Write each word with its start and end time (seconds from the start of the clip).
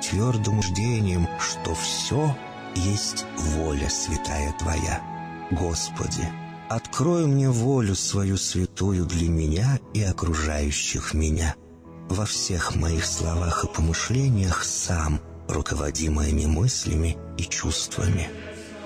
твердым 0.00 0.62
ждением, 0.62 1.28
что 1.38 1.74
все 1.74 2.36
есть 2.74 3.26
воля 3.36 3.88
святая 3.88 4.54
Твоя. 4.58 5.00
Господи, 5.50 6.28
открой 6.68 7.26
мне 7.26 7.50
волю 7.50 7.94
свою 7.94 8.36
святую 8.36 9.04
для 9.06 9.28
меня 9.28 9.78
и 9.92 10.02
окружающих 10.02 11.14
меня. 11.14 11.54
Во 12.08 12.24
всех 12.26 12.74
моих 12.76 13.04
словах 13.04 13.64
и 13.64 13.68
помышлениях 13.68 14.64
сам, 14.64 15.20
руководи 15.48 16.08
моими 16.08 16.46
мыслями 16.46 17.16
и 17.38 17.42
чувствами. 17.42 18.28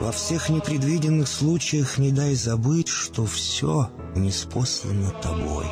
Во 0.01 0.13
всех 0.13 0.49
непредвиденных 0.49 1.29
случаях 1.29 1.99
не 1.99 2.11
дай 2.11 2.35
забыть, 2.35 2.89
что 2.89 3.27
все 3.27 3.91
неспослано 4.17 5.11
Тобой. 5.23 5.67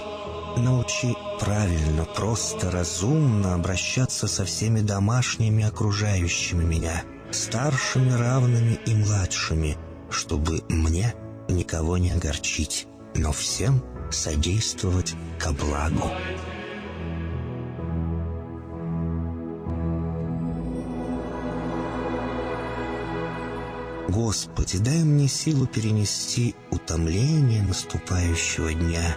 Научи 0.56 1.16
правильно, 1.40 2.04
просто, 2.04 2.70
разумно 2.70 3.54
обращаться 3.54 4.28
со 4.28 4.44
всеми 4.44 4.80
домашними 4.80 5.64
окружающими 5.64 6.62
меня, 6.62 7.04
старшими, 7.30 8.12
равными 8.12 8.78
и 8.86 8.94
младшими, 8.94 9.78
чтобы 10.10 10.62
мне 10.68 11.14
никого 11.48 11.96
не 11.96 12.10
огорчить, 12.10 12.86
но 13.14 13.32
всем 13.32 13.82
содействовать 14.10 15.14
ко 15.38 15.52
благу. 15.52 16.10
Господи, 24.08 24.76
дай 24.76 25.02
мне 25.02 25.26
силу 25.28 25.66
перенести 25.66 26.54
утомление 26.70 27.62
наступающего 27.62 28.74
дня 28.74 29.16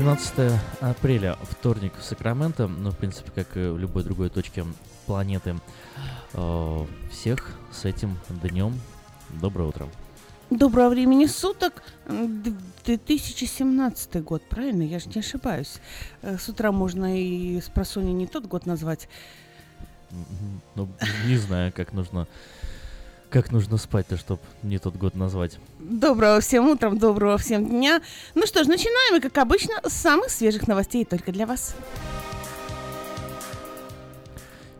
18 0.00 0.58
апреля, 0.80 1.36
вторник 1.42 1.92
в 1.98 2.02
Сакраменто, 2.02 2.68
ну, 2.68 2.90
в 2.90 2.96
принципе, 2.96 3.30
как 3.34 3.54
и 3.54 3.68
в 3.68 3.76
любой 3.76 4.02
другой 4.02 4.30
точке 4.30 4.64
планеты. 5.04 5.56
Э, 6.32 6.86
всех 7.10 7.58
с 7.70 7.84
этим 7.84 8.16
днем. 8.42 8.80
Доброе 9.42 9.68
утро. 9.68 9.86
Доброго 10.48 10.88
времени 10.88 11.26
суток. 11.26 11.82
2017 12.08 14.24
год, 14.24 14.42
правильно? 14.48 14.84
Я 14.84 15.00
же 15.00 15.10
не 15.10 15.20
ошибаюсь. 15.20 15.80
Э, 16.22 16.38
с 16.38 16.48
утра 16.48 16.72
можно 16.72 17.20
и 17.20 17.60
с 17.60 17.68
просони 17.68 18.12
не 18.12 18.26
тот 18.26 18.46
год 18.46 18.64
назвать. 18.64 19.06
Ну, 20.76 20.88
не 21.26 21.36
знаю, 21.36 21.74
как 21.76 21.92
нужно 21.92 22.26
как 23.30 23.52
нужно 23.52 23.78
спать-то, 23.78 24.16
чтобы 24.16 24.42
не 24.62 24.78
тот 24.78 24.96
год 24.96 25.14
назвать? 25.14 25.58
Доброго 25.78 26.40
всем 26.40 26.68
утром, 26.68 26.98
доброго 26.98 27.38
всем 27.38 27.66
дня. 27.66 28.02
Ну 28.34 28.46
что 28.46 28.64
ж, 28.64 28.66
начинаем, 28.66 29.16
и 29.16 29.20
как 29.20 29.38
обычно, 29.38 29.74
с 29.84 29.92
самых 29.92 30.30
свежих 30.30 30.66
новостей 30.66 31.04
только 31.04 31.32
для 31.32 31.46
вас. 31.46 31.76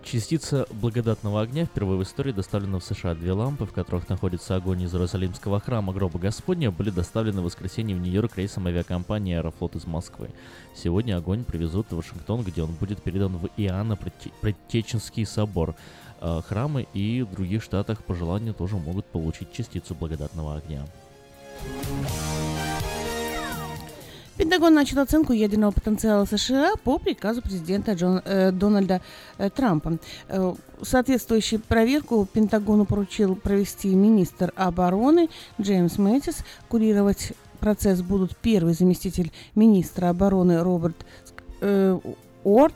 Частица 0.03 0.67
благодатного 0.73 1.41
огня 1.41 1.67
впервые 1.67 1.97
в 1.97 2.03
истории 2.03 2.33
доставлена 2.33 2.81
в 2.81 2.85
США. 2.85 3.15
Две 3.15 3.31
лампы, 3.31 3.65
в 3.65 3.73
которых 3.73 4.09
находится 4.09 4.57
огонь 4.57 4.83
из 4.83 4.93
Иерусалимского 4.93 5.61
храма 5.61 5.93
Гроба 5.93 6.19
Господня, 6.19 6.73
были 6.73 6.91
доставлены 6.91 7.43
в 7.43 7.45
воскресенье 7.45 7.95
в 7.95 8.01
Нью-Йорк 8.01 8.37
рейсом 8.37 8.67
авиакомпании 8.67 9.37
«Аэрофлот» 9.37 9.77
из 9.77 9.87
Москвы. 9.87 10.31
Сегодня 10.75 11.17
огонь 11.17 11.45
привезут 11.45 11.87
в 11.91 11.97
Вашингтон, 11.97 12.43
где 12.43 12.63
он 12.65 12.73
будет 12.73 13.01
передан 13.01 13.37
в 13.37 13.51
Иоанна 13.57 13.97
Предтеченский 14.41 15.25
собор. 15.25 15.77
Э, 16.21 16.41
храмы 16.47 16.87
и 16.93 17.23
в 17.23 17.33
других 17.35 17.63
штатах 17.63 18.05
по 18.05 18.15
желанию 18.15 18.53
тоже 18.53 18.77
могут 18.77 19.07
получить 19.07 19.53
частицу 19.53 19.95
благодатного 19.95 20.57
огня. 20.57 20.85
Пентагон 24.37 24.75
начал 24.75 25.01
оценку 25.01 25.35
ядерного 25.35 25.71
потенциала 25.71 26.25
США 26.25 26.73
по 26.83 26.99
приказу 26.99 27.43
президента 27.43 27.93
Джон, 27.93 28.23
э, 28.25 28.53
Дональда 28.53 29.03
э, 29.39 29.51
Трампа. 29.51 29.99
Э, 30.29 30.55
соответствующую 30.83 31.61
проверку 31.61 32.27
Пентагону 32.31 32.87
поручил 32.87 33.35
провести 33.35 33.95
министр 33.95 34.53
обороны 34.57 35.29
Джеймс 35.61 35.99
Мэттис. 35.99 36.45
Курировать 36.69 37.33
процесс 37.61 38.01
будут 38.01 38.37
первый 38.37 38.73
заместитель 38.73 39.31
министра 39.55 40.09
обороны 40.09 40.63
Роберт 40.63 40.97
э, 41.61 41.99
Орт 42.43 42.75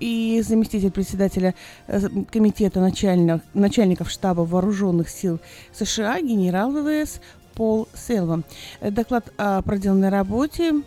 и 0.00 0.42
заместитель 0.42 0.90
председателя 0.90 1.54
э, 1.86 2.00
комитета 2.32 2.80
начальник, 2.80 3.42
начальников 3.54 4.10
штаба 4.10 4.40
вооруженных 4.40 5.08
сил 5.08 5.38
США 5.72 6.20
генерал 6.20 6.72
ВВС 6.72 7.20
Пол 7.54 7.88
Селва. 7.94 8.42
Доклад 8.80 9.32
о 9.36 9.62
проделанной 9.62 10.08
работе 10.08 10.82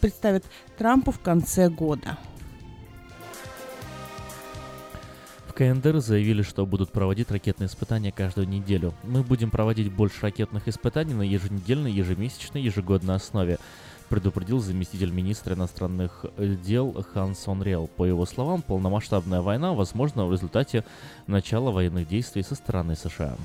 представит 0.00 0.44
Трампу 0.76 1.10
в 1.10 1.20
конце 1.20 1.68
года. 1.68 2.18
КНДР 5.54 6.00
заявили, 6.00 6.42
что 6.42 6.66
будут 6.66 6.90
проводить 6.90 7.30
ракетные 7.30 7.68
испытания 7.68 8.10
каждую 8.10 8.48
неделю. 8.48 8.92
Мы 9.04 9.22
будем 9.22 9.50
проводить 9.50 9.92
больше 9.92 10.20
ракетных 10.22 10.66
испытаний 10.66 11.14
на 11.14 11.22
еженедельной, 11.22 11.92
ежемесячной, 11.92 12.60
ежегодной 12.60 13.14
основе 13.14 13.58
предупредил 14.14 14.60
заместитель 14.60 15.10
министра 15.10 15.56
иностранных 15.56 16.24
дел 16.38 17.04
Ханс 17.12 17.48
Онрел. 17.48 17.88
По 17.96 18.04
его 18.04 18.24
словам, 18.26 18.62
полномасштабная 18.62 19.40
война 19.40 19.72
возможна 19.72 20.24
в 20.24 20.32
результате 20.32 20.84
начала 21.26 21.72
военных 21.72 22.06
действий 22.06 22.44
со 22.44 22.54
стороны 22.54 22.94
США. 22.94 23.36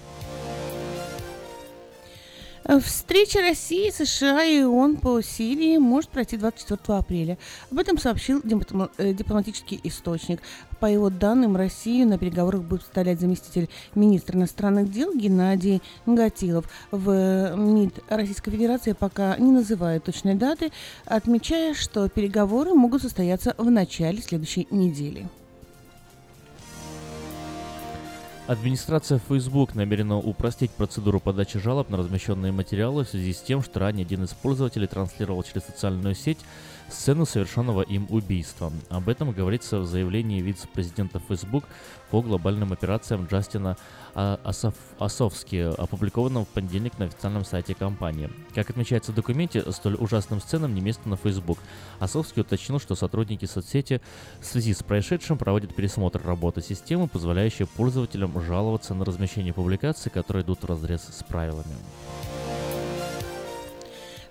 Встреча 2.77 3.41
России, 3.41 3.89
США 3.89 4.43
и 4.43 4.61
ООН 4.61 4.97
по 4.97 5.23
Сирии 5.23 5.77
может 5.77 6.11
пройти 6.11 6.37
24 6.37 6.99
апреля. 6.99 7.39
Об 7.71 7.79
этом 7.79 7.97
сообщил 7.97 8.43
э, 8.43 9.13
дипломатический 9.13 9.79
источник. 9.83 10.39
По 10.79 10.85
его 10.85 11.09
данным, 11.09 11.55
Россию 11.55 12.07
на 12.07 12.19
переговорах 12.19 12.61
будет 12.61 12.81
представлять 12.81 13.19
заместитель 13.19 13.69
министра 13.95 14.37
иностранных 14.37 14.91
дел 14.91 15.15
Геннадий 15.15 15.81
Гатилов. 16.05 16.69
В 16.91 17.55
МИД 17.55 18.03
Российской 18.07 18.51
Федерации 18.51 18.93
пока 18.93 19.35
не 19.37 19.51
называют 19.51 20.03
точной 20.03 20.35
даты, 20.35 20.71
отмечая, 21.05 21.73
что 21.73 22.07
переговоры 22.07 22.75
могут 22.75 23.01
состояться 23.01 23.55
в 23.57 23.71
начале 23.71 24.21
следующей 24.21 24.67
недели. 24.69 25.27
Администрация 28.49 29.21
Facebook 29.29 29.75
намерена 29.75 30.17
упростить 30.17 30.71
процедуру 30.71 31.19
подачи 31.19 31.59
жалоб 31.59 31.91
на 31.91 31.97
размещенные 31.97 32.51
материалы 32.51 33.05
в 33.05 33.09
связи 33.09 33.31
с 33.31 33.41
тем, 33.41 33.61
что 33.61 33.79
ранее 33.79 34.05
один 34.05 34.23
из 34.23 34.31
пользователей 34.31 34.87
транслировал 34.87 35.43
через 35.43 35.65
социальную 35.65 36.15
сеть 36.15 36.39
сцену 36.89 37.27
совершенного 37.27 37.83
им 37.83 38.07
убийства. 38.09 38.73
Об 38.89 39.07
этом 39.07 39.33
говорится 39.33 39.77
в 39.77 39.85
заявлении 39.85 40.41
вице-президента 40.41 41.21
Facebook 41.29 41.65
по 42.11 42.21
глобальным 42.21 42.73
операциям 42.73 43.25
Джастина 43.25 43.77
а, 44.15 44.39
Асов, 44.43 44.73
Осовски, 44.97 45.73
опубликованном 45.77 46.45
в 46.45 46.49
понедельник 46.49 46.97
на 46.97 47.05
официальном 47.05 47.45
сайте 47.45 47.75
компании. 47.75 48.29
Как 48.53 48.69
отмечается 48.69 49.11
в 49.11 49.15
документе, 49.15 49.63
столь 49.71 49.95
ужасным 49.95 50.41
сценам 50.41 50.73
не 50.73 50.81
место 50.81 51.07
на 51.07 51.15
Facebook. 51.15 51.59
Осовский 51.99 52.41
уточнил, 52.41 52.79
что 52.79 52.95
сотрудники 52.95 53.45
соцсети 53.45 54.01
в 54.39 54.45
связи 54.45 54.73
с 54.73 54.83
происшедшим 54.83 55.37
проводят 55.37 55.75
пересмотр 55.75 56.21
работы 56.25 56.61
системы, 56.61 57.07
позволяющей 57.07 57.65
пользователям 57.65 58.39
жаловаться 58.41 58.93
на 58.93 59.05
размещение 59.05 59.53
публикаций, 59.53 60.11
которые 60.11 60.43
идут 60.43 60.63
в 60.63 60.65
разрез 60.65 61.01
с 61.01 61.23
правилами. 61.23 61.75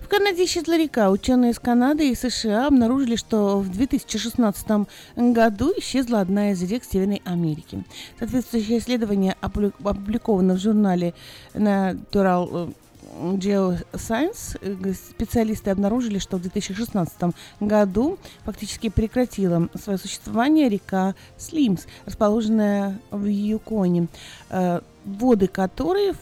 В 0.09 0.11
Канаде 0.11 0.43
исчезла 0.45 0.75
река. 0.75 1.11
Ученые 1.11 1.51
из 1.51 1.59
Канады 1.59 2.09
и 2.09 2.15
США 2.15 2.65
обнаружили, 2.65 3.15
что 3.15 3.59
в 3.59 3.69
2016 3.69 4.87
году 5.15 5.71
исчезла 5.77 6.21
одна 6.21 6.49
из 6.49 6.63
рек 6.63 6.83
Северной 6.83 7.21
Америки. 7.25 7.83
Соответствующее 8.17 8.79
исследование 8.79 9.35
опубликовано 9.39 10.55
в 10.55 10.57
журнале 10.57 11.13
Natural 11.53 12.73
Geoscience 13.19 14.93
специалисты 14.93 15.71
обнаружили, 15.71 16.19
что 16.19 16.37
в 16.37 16.41
2016 16.41 17.35
году 17.59 18.17
фактически 18.43 18.89
прекратила 18.89 19.69
свое 19.81 19.99
существование 19.99 20.69
река 20.69 21.15
Слимс, 21.37 21.85
расположенная 22.05 22.99
в 23.11 23.25
Юконе. 23.25 24.07
Э, 24.49 24.79
воды 25.05 25.47
которой 25.47 26.13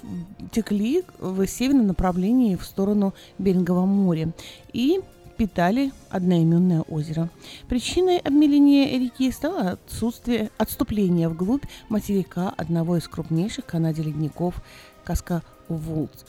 текли 0.51 1.03
в 1.19 1.45
северном 1.45 1.87
направлении 1.87 2.55
в 2.55 2.63
сторону 2.63 3.13
Берингового 3.37 3.85
моря 3.85 4.31
и 4.71 5.01
питали 5.37 5.91
одноименное 6.09 6.81
озеро. 6.81 7.29
Причиной 7.67 8.17
обмеления 8.17 8.97
реки 8.97 9.31
стало 9.31 9.71
отсутствие 9.71 10.51
отступления 10.57 11.29
вглубь 11.29 11.65
материка 11.89 12.53
одного 12.57 12.97
из 12.97 13.07
крупнейших 13.07 13.65
в 13.65 13.67
Канаде 13.67 14.03
ледников 14.03 14.55
Каска-Вулс. 15.05 16.25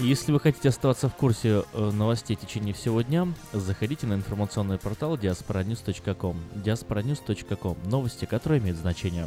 Если 0.00 0.32
вы 0.32 0.40
хотите 0.40 0.70
оставаться 0.70 1.10
в 1.10 1.14
курсе 1.14 1.62
э, 1.74 1.90
новостей 1.90 2.34
в 2.34 2.40
течение 2.40 2.72
всего 2.72 3.02
дня, 3.02 3.28
заходите 3.52 4.06
на 4.06 4.14
информационный 4.14 4.78
портал 4.78 5.16
diasporanews.com. 5.16 6.36
diasporanews.com. 6.54 7.76
Новости, 7.84 8.24
которые 8.24 8.60
имеют 8.62 8.78
значение. 8.78 9.26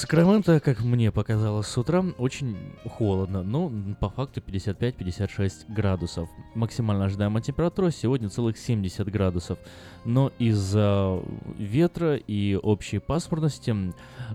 Сакраменто, 0.00 0.60
как 0.60 0.80
мне 0.80 1.12
показалось 1.12 1.66
с 1.66 1.76
утра, 1.76 2.02
очень 2.16 2.56
холодно, 2.86 3.42
но 3.42 3.70
по 4.00 4.08
факту 4.08 4.40
55-56 4.40 5.70
градусов. 5.70 6.30
Максимально 6.54 7.04
ожидаемая 7.04 7.42
температура 7.42 7.90
сегодня 7.90 8.30
целых 8.30 8.56
70 8.56 9.06
градусов. 9.12 9.58
Но 10.06 10.32
из-за 10.38 11.20
ветра 11.58 12.16
и 12.16 12.54
общей 12.54 12.98
пасмурности 12.98 13.76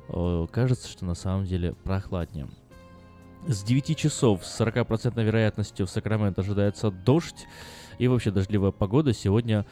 э, 0.09 0.47
кажется, 0.51 0.87
что 0.87 1.03
на 1.03 1.15
самом 1.15 1.45
деле 1.45 1.73
прохладнее. 1.73 2.47
С 3.47 3.63
9 3.63 3.97
часов 3.97 4.45
с 4.45 4.61
40% 4.61 5.23
вероятностью 5.23 5.87
в 5.87 5.89
Сакраменто 5.89 6.41
ожидается 6.41 6.91
дождь. 6.91 7.47
И 7.97 8.07
вообще 8.07 8.29
дождливая 8.29 8.69
погода 8.69 9.13
сегодня 9.13 9.65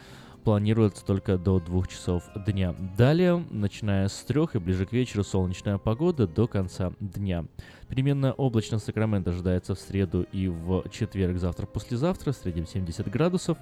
планируется 0.44 1.04
только 1.04 1.38
до 1.38 1.58
2 1.58 1.86
часов 1.86 2.22
дня. 2.46 2.74
Далее, 2.96 3.44
начиная 3.50 4.08
с 4.08 4.22
3 4.24 4.42
и 4.54 4.58
ближе 4.58 4.86
к 4.86 4.92
вечеру, 4.92 5.24
солнечная 5.24 5.78
погода 5.78 6.28
до 6.28 6.46
конца 6.46 6.92
дня. 7.00 7.46
Переменная 7.88 8.32
облачность 8.32 8.84
Сакраменто 8.84 9.30
ожидается 9.30 9.74
в 9.74 9.80
среду 9.80 10.26
и 10.32 10.48
в 10.48 10.84
четверг, 10.90 11.38
завтра-послезавтра, 11.38 12.32
в 12.32 12.36
среднем 12.36 12.66
70 12.66 13.10
градусов. 13.10 13.58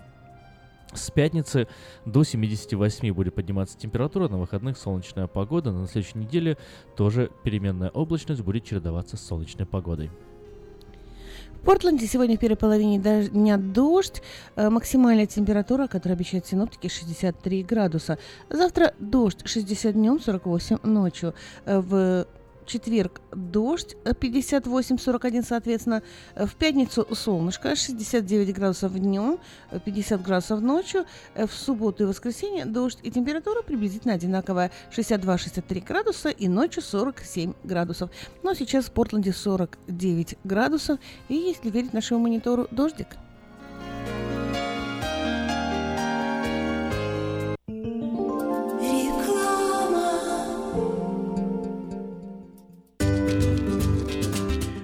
С 0.93 1.11
пятницы 1.11 1.69
до 2.05 2.23
78 2.23 3.13
будет 3.13 3.35
подниматься 3.35 3.79
температура, 3.79 4.29
на 4.29 4.39
выходных 4.39 4.77
солнечная 4.77 5.27
погода, 5.27 5.73
на 5.73 5.87
следующей 5.87 6.19
неделе 6.19 6.59
тоже 6.97 7.31
переменная 7.45 7.89
облачность 7.89 8.43
будет 8.43 8.65
чередоваться 8.65 9.17
с 9.17 9.25
солнечной 9.25 9.67
погодой. 9.67 10.11
В 11.63 11.65
Портленде 11.65 12.09
сегодня 12.09 12.37
в 12.37 12.41
первой 12.41 12.57
половине 12.57 12.99
дня 12.99 13.57
дождь. 13.57 14.21
Э, 14.57 14.69
максимальная 14.69 15.27
температура, 15.27 15.87
которую 15.87 16.17
обещают 16.17 16.45
синоптики, 16.45 16.89
63 16.89 17.63
градуса. 17.63 18.19
Завтра 18.51 18.95
дождь 18.99 19.43
60 19.45 19.93
днем, 19.93 20.19
48 20.19 20.79
ночью. 20.83 21.35
Э, 21.65 21.79
в 21.79 22.27
четверг 22.67 23.21
дождь 23.33 23.97
58-41, 24.05 25.41
э, 25.41 25.43
соответственно. 25.43 26.03
Э, 26.35 26.47
в 26.47 26.55
пятницу 26.55 27.07
солнышко 27.15 27.75
69 27.75 28.55
градусов 28.55 28.99
днем, 28.99 29.39
50 29.85 30.21
э, 30.21 30.25
градусов 30.25 30.61
ночью. 30.61 31.05
В 31.35 31.53
субботу 31.53 32.05
и 32.05 32.07
воскресенье 32.07 32.65
дождь 32.65 32.99
и 33.03 33.11
температура 33.11 33.63
приблизительно 33.63 34.15
одинаковая 34.15 34.71
62-63 34.91 35.85
градуса 35.85 36.29
и 36.29 36.49
ночью 36.49 36.83
47 36.83 37.55
градусов. 37.65 38.11
Но 38.43 38.55
сейчас 38.55 38.87
в 38.87 38.93
Портленде 38.93 39.33
49 39.33 40.39
градусов 40.45 40.99
и, 41.29 41.35
если 41.35 41.71
верить 41.71 41.93
нашему 41.93 42.21
монитору, 42.21 42.69
дождик. 42.71 43.09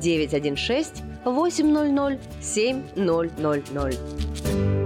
916 0.00 1.02
800 1.24 2.18
7000. 2.40 4.85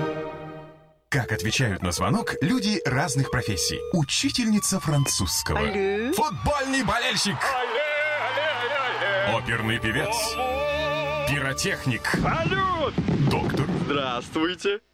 Как 1.11 1.33
отвечают 1.33 1.83
на 1.83 1.91
звонок 1.91 2.35
люди 2.39 2.81
разных 2.85 3.31
профессий. 3.31 3.81
Учительница 3.91 4.79
французского. 4.79 5.59
Алле. 5.59 6.13
Футбольный 6.13 6.83
болельщик. 6.85 7.35
Оперный 9.27 9.77
певец. 9.77 10.15
Пиротехник. 11.29 12.07
Салют! 12.13 12.93
Доктор. 13.29 13.67
Здравствуйте. 13.83 14.79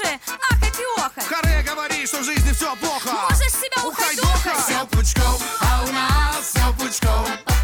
Уже 0.00 0.20
ахать 0.50 0.78
и 0.78 1.00
охать. 1.00 1.26
Харе 1.26 1.62
говори, 1.62 2.06
что 2.06 2.18
в 2.18 2.24
жизни 2.24 2.52
все 2.52 2.74
плохо. 2.76 3.10
Можешь 3.10 3.52
себя 3.52 3.82
ухайдохать. 3.84 4.64
Все 4.64 4.86
пучком, 4.86 5.38
а 5.60 5.84
у 5.84 5.92
нас 5.92 6.52
все 6.52 6.72
пучком. 6.78 7.59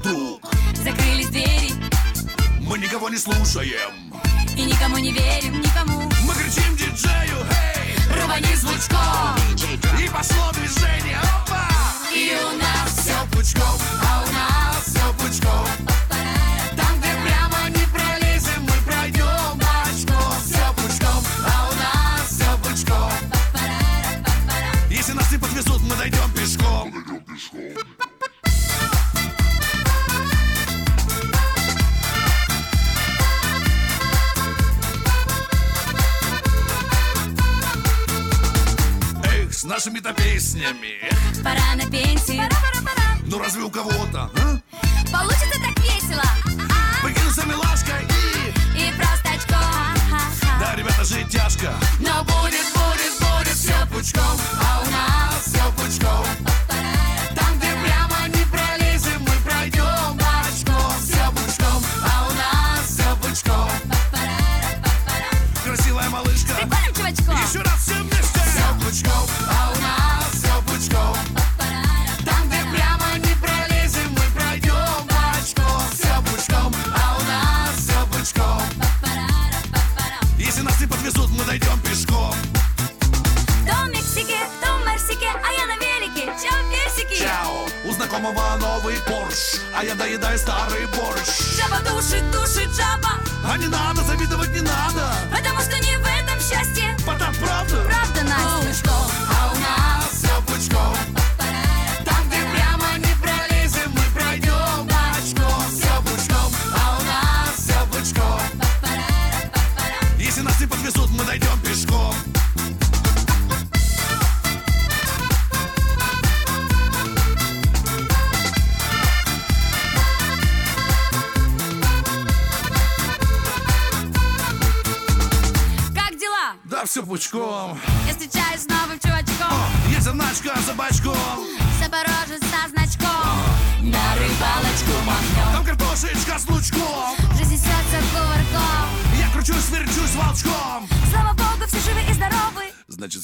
Вдруг 0.00 0.40
Закрылись 0.74 1.28
двери 1.28 1.70
мы 2.60 2.78
никого 2.78 3.08
не 3.08 3.16
слушаем, 3.16 3.90
и 4.56 4.62
никому 4.62 4.98
не 4.98 5.10
верим, 5.12 5.60
никому. 5.60 6.02
мы 6.22 6.34
кричим 6.34 6.76
диджею, 6.76 7.44
эй, 7.74 8.22
Рвани 8.22 8.54
звучком. 8.54 9.34
и 9.98 10.08
пошло 10.08 10.52
движение, 10.52 11.18
опа! 11.18 11.68
И 12.14 12.32
у 12.44 12.56
нас 12.58 12.96
Все 12.96 13.14
пучком, 13.32 13.80
а 14.06 14.24
у 14.24 14.32
нас 14.32 14.84
все 14.86 15.12
пучком. 15.14 15.99
Нашими-то 39.80 40.12
песнями. 40.12 41.00
Пора 41.42 41.74
на 41.74 41.90
пенсию. 41.90 42.46
Ну 43.24 43.38
разве 43.38 43.62
у 43.62 43.70
кого-то, 43.70 44.30
а? 44.36 44.60
Получится 45.10 45.58
так 45.58 45.82
весело. 45.82 46.22
Покинуться 47.02 47.46
милашкой 47.46 48.04
и... 48.04 48.78
И 48.78 48.92
простачком. 48.92 49.58
Да, 50.60 50.74
ребята, 50.76 51.02
жить 51.04 51.30
тяжко. 51.30 51.72
Но 51.98 52.22
будет, 52.24 52.66
будет, 52.74 53.14
будет 53.20 53.54
все 53.54 53.86
пучком, 53.90 54.38
а 54.62 54.82
у 54.86 54.90
нас 54.90 55.29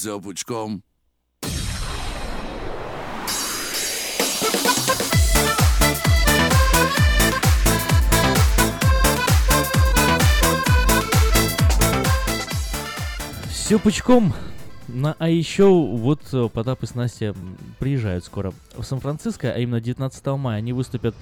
Все 0.06 0.20
пучком 0.20 0.84
Все 13.50 13.80
пучком. 13.80 14.32
На, 14.86 15.16
а 15.18 15.28
еще 15.28 15.64
вот 15.64 16.20
э, 16.32 16.48
Потап 16.50 16.84
и 16.84 16.86
Настя 16.94 17.34
приезжают 17.80 18.24
скоро 18.24 18.52
в 18.76 18.84
Сан-Франциско, 18.84 19.52
а 19.52 19.58
именно 19.58 19.80
19 19.80 20.24
мая 20.38 20.58
они 20.58 20.72
выступят 20.72 21.16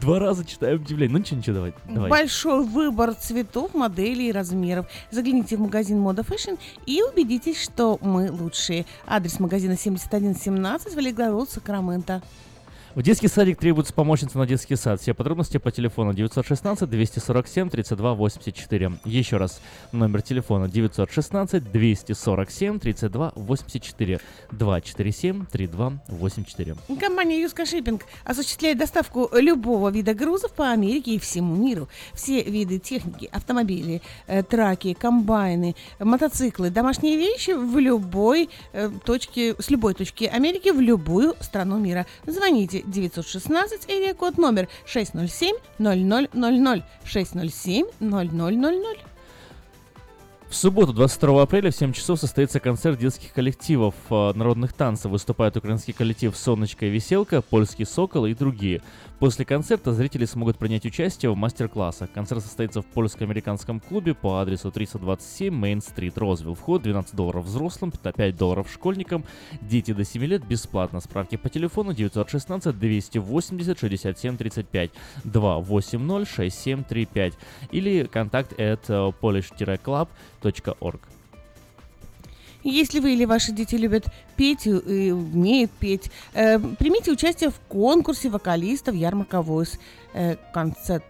Два 0.03 0.19
раза 0.19 0.45
читаю 0.45 0.77
объявление. 0.77 1.12
Ну 1.12 1.19
ничего, 1.21 1.38
ничего, 1.38 1.55
давай. 1.55 1.75
давай. 1.88 2.11
Большой 2.11 2.65
выбор 2.67 3.15
цветов, 3.15 3.73
моделей 3.73 4.31
и 4.31 4.33
размеров. 4.33 4.87
Загляните 5.12 5.57
в 5.57 5.61
магазин 5.61 5.99
Moda 6.05 6.27
Fashion 6.27 6.59
и 6.87 7.03
убедитесь, 7.03 7.62
что 7.62 7.99
мы 8.03 8.31
лучшие. 8.33 8.85
Адрес 9.07 9.38
магазина 9.38 9.77
7117 9.77 10.97
Валигород, 10.97 11.51
Сакраменто. 11.51 12.21
В 12.94 13.02
детский 13.02 13.26
садик 13.28 13.59
требуется 13.59 13.94
помощница 13.94 14.37
на 14.37 14.46
детский 14.46 14.76
сад. 14.76 15.00
Все 15.00 15.14
подробности 15.14 15.57
по 15.57 15.70
телефону 15.70 16.12
916 16.12 16.90
247 16.90 17.70
32 17.70 18.14
84. 18.14 18.92
Еще 19.07 19.38
раз, 19.38 19.62
номер 19.92 20.20
телефона 20.20 20.68
916 20.68 21.72
247 21.72 22.78
32 22.78 23.33
84 23.35 24.20
247 24.50 25.46
32 25.46 25.92
84. 26.07 26.76
Компания 27.00 27.40
Юска 27.40 27.64
Шиппинг 27.64 28.02
осуществляет 28.24 28.76
доставку 28.76 29.31
любого 29.33 29.88
вида 29.88 30.12
грузов 30.12 30.52
по 30.52 30.70
Америке 30.70 31.14
и 31.14 31.18
всему 31.18 31.57
миру. 31.57 31.88
Все 32.12 32.42
виды 32.42 32.78
техники, 32.78 33.31
автомобили, 33.33 34.02
э, 34.26 34.42
траки, 34.42 34.92
комбайны, 34.92 35.76
мотоциклы, 35.98 36.68
домашние 36.68 37.16
вещи 37.16 37.52
в 37.52 37.78
любой 37.78 38.50
э, 38.74 38.90
точке, 39.07 39.55
с 39.59 39.70
любой 39.70 39.94
точки 39.94 40.24
Америки 40.24 40.68
в 40.68 40.81
любую 40.81 41.37
страну 41.40 41.78
мира. 41.78 42.05
Звоните 42.26 42.82
916 42.87 43.88
или 43.88 44.12
код 44.12 44.38
номер 44.38 44.68
607 44.87 45.57
0000 45.79 46.83
607 47.05 47.87
0000. 48.01 49.12
В 50.53 50.55
субботу, 50.55 50.92
22 50.92 51.42
апреля, 51.42 51.71
в 51.71 51.75
7 51.75 51.95
часов 51.95 52.21
состоится 52.21 52.61
концерт 52.61 52.99
детских 52.99 53.33
коллективов 53.33 53.95
э, 54.11 54.33
народных 54.35 54.75
танцев. 54.75 55.11
Выступает 55.11 55.57
украинский 55.57 55.95
коллектив 55.95 56.37
«Сонечко 56.37 56.85
и 56.85 56.90
Веселка», 56.90 57.40
«Польский 57.40 57.87
сокол» 57.87 58.27
и 58.27 58.35
другие. 58.35 58.83
После 59.22 59.44
концерта 59.44 59.92
зрители 59.92 60.24
смогут 60.24 60.58
принять 60.58 60.85
участие 60.85 61.30
в 61.30 61.37
мастер-классах. 61.37 62.11
Концерт 62.11 62.42
состоится 62.42 62.82
в 62.82 62.87
польско-американском 62.87 63.78
клубе 63.78 64.14
по 64.14 64.40
адресу 64.40 64.72
327 64.72 65.54
Мейн-стрит, 65.54 66.18
Розвилл. 66.18 66.56
Вход 66.56 66.82
12 66.82 67.14
долларов 67.14 67.44
взрослым, 67.44 67.92
5 67.92 68.37
долларов 68.37 68.68
школьникам. 68.68 69.24
Дети 69.61 69.92
до 69.92 70.04
7 70.04 70.24
лет 70.24 70.44
бесплатно. 70.44 70.98
Справки 70.98 71.37
по 71.37 71.48
телефону 71.48 71.94
916 71.94 72.76
280 72.76 73.78
67 73.78 74.37
35 74.37 74.90
280 75.22 76.28
6735 76.28 77.35
или 77.70 78.04
контакт 78.06 78.54
at 78.54 78.80
э, 78.88 79.12
polish-club.org. 79.22 81.12
Если 82.64 83.01
вы 83.01 83.14
или 83.14 83.25
ваши 83.25 83.53
дети 83.53 83.75
любят 83.75 84.07
петь 84.37 84.66
и 84.66 85.11
умеют 85.11 85.70
петь, 85.72 86.11
э, 86.35 86.59
примите 86.59 87.11
участие 87.12 87.51
в 87.51 87.59
конкурсе 87.68 88.29
вокалистов 88.29 88.94
Ярмарка 88.94 89.38
Voice 89.38 89.79
э, 90.14 90.37
концерт. 90.53 91.05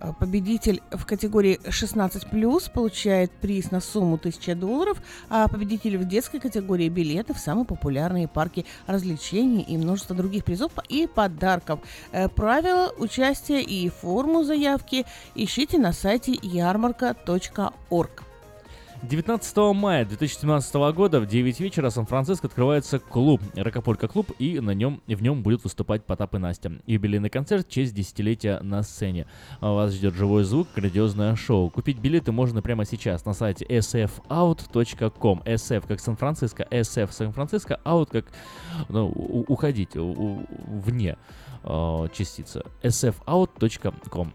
Э, 0.00 0.12
Победитель 0.18 0.82
в 0.90 1.06
категории 1.06 1.58
16+, 1.64 2.70
получает 2.72 3.30
приз 3.32 3.70
на 3.70 3.80
сумму 3.80 4.16
1000 4.16 4.54
долларов, 4.54 4.98
а 5.30 5.48
победитель 5.48 5.96
в 5.96 6.06
детской 6.06 6.40
категории 6.40 6.88
билеты 6.88 7.32
в 7.32 7.38
самые 7.38 7.64
популярные 7.64 8.28
парки 8.28 8.66
развлечений 8.86 9.62
и 9.62 9.76
множество 9.76 10.14
других 10.14 10.44
призов 10.44 10.72
и 10.88 11.06
подарков. 11.06 11.80
Э, 12.12 12.28
Правила 12.28 12.92
участия 12.98 13.62
и 13.62 13.88
форму 13.88 14.44
заявки 14.44 15.06
ищите 15.34 15.78
на 15.78 15.92
сайте 15.92 16.38
ярмарка.орг. 16.42 18.24
19 19.08 19.56
мая 19.74 20.04
2017 20.04 20.74
года 20.94 21.20
в 21.20 21.26
9 21.26 21.60
вечера 21.60 21.90
в 21.90 21.92
Сан-Франциско 21.92 22.46
открывается 22.46 22.98
клуб, 22.98 23.40
Рокополька 23.54 24.08
клуб, 24.08 24.30
и 24.38 24.60
на 24.60 24.70
нем, 24.70 25.02
в 25.06 25.22
нем 25.22 25.42
будут 25.42 25.62
выступать 25.64 26.04
Потап 26.04 26.34
и 26.34 26.38
Настя. 26.38 26.72
Юбилейный 26.86 27.28
концерт 27.28 27.66
в 27.66 27.70
честь 27.70 27.94
десятилетия 27.94 28.60
на 28.60 28.82
сцене. 28.82 29.26
А 29.60 29.72
Вас 29.72 29.92
ждет 29.92 30.14
живой 30.14 30.44
звук, 30.44 30.68
грандиозное 30.74 31.36
шоу. 31.36 31.70
Купить 31.70 31.98
билеты 31.98 32.32
можно 32.32 32.62
прямо 32.62 32.84
сейчас 32.86 33.24
на 33.24 33.34
сайте 33.34 33.66
sfout.com. 33.66 35.42
SF 35.44 35.86
как 35.86 36.00
Сан-Франциско, 36.00 36.66
SF 36.70 37.12
Сан-Франциско, 37.12 37.80
out 37.84 38.08
как 38.10 38.26
ну, 38.88 39.08
уходить 39.08 39.96
у- 39.96 40.04
у- 40.04 40.46
вне 40.66 41.16
э, 41.62 42.08
частицы. 42.12 42.62
sfout.com. 42.82 44.32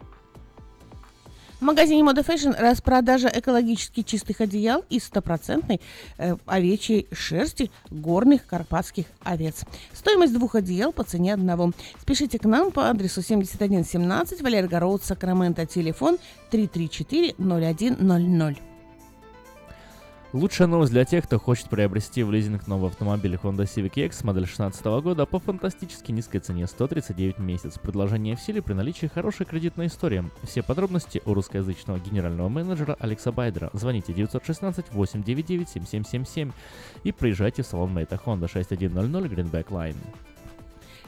В 1.60 1.62
магазине 1.62 2.04
Moda 2.04 2.26
Fashion 2.26 2.56
распродажа 2.58 3.30
экологически 3.34 4.02
чистых 4.02 4.40
одеял 4.40 4.86
из 4.90 5.04
стопроцентной 5.04 5.82
э, 6.18 6.38
овечьей 6.46 7.08
шерсти 7.12 7.70
горных 7.92 8.46
карпатских 8.46 9.08
овец. 9.24 9.66
Стоимость 9.94 10.34
двух 10.34 10.56
одеял 10.56 10.94
по 10.94 11.04
цене 11.04 11.34
одного. 11.34 11.74
Спешите 12.02 12.40
к 12.40 12.46
нам 12.46 12.72
по 12.72 12.90
адресу 12.90 13.22
7117 13.22 14.42
Валерго 14.42 14.80
Роуд, 14.80 15.04
Сакраменто, 15.04 15.66
телефон 15.66 16.18
334-0100. 16.52 18.69
Лучшая 20.32 20.68
новость 20.68 20.92
для 20.92 21.06
тех, 21.06 21.24
кто 21.24 21.40
хочет 21.40 21.70
приобрести 21.70 22.22
в 22.22 22.32
лизинг 22.32 22.68
новый 22.68 22.92
автомобиль 22.92 23.34
Honda 23.34 23.64
Civic 23.64 24.06
X 24.06 24.24
модель 24.24 24.44
2016 24.44 24.86
года 25.02 25.26
по 25.26 25.40
фантастически 25.40 26.12
низкой 26.12 26.38
цене 26.38 26.68
139 26.68 27.40
месяц. 27.40 27.80
Предложение 27.80 28.36
в 28.36 28.40
силе 28.40 28.62
при 28.62 28.74
наличии 28.74 29.08
хорошей 29.08 29.48
кредитной 29.48 29.88
истории. 29.88 30.24
Все 30.44 30.62
подробности 30.62 31.24
у 31.26 31.34
русскоязычного 31.34 31.98
генерального 31.98 32.48
менеджера 32.48 32.96
Алекса 33.00 33.32
Байдера. 33.32 33.72
Звоните 33.74 34.14
916 34.14 34.86
899 34.92 35.68
7777 35.68 36.52
и 37.04 37.12
приезжайте 37.12 37.64
в 37.64 37.66
салон 37.66 37.92
Мейта 37.92 38.22
Honda 38.24 38.48
6100 38.48 39.26
Greenback 39.26 39.70
Line. 39.70 39.98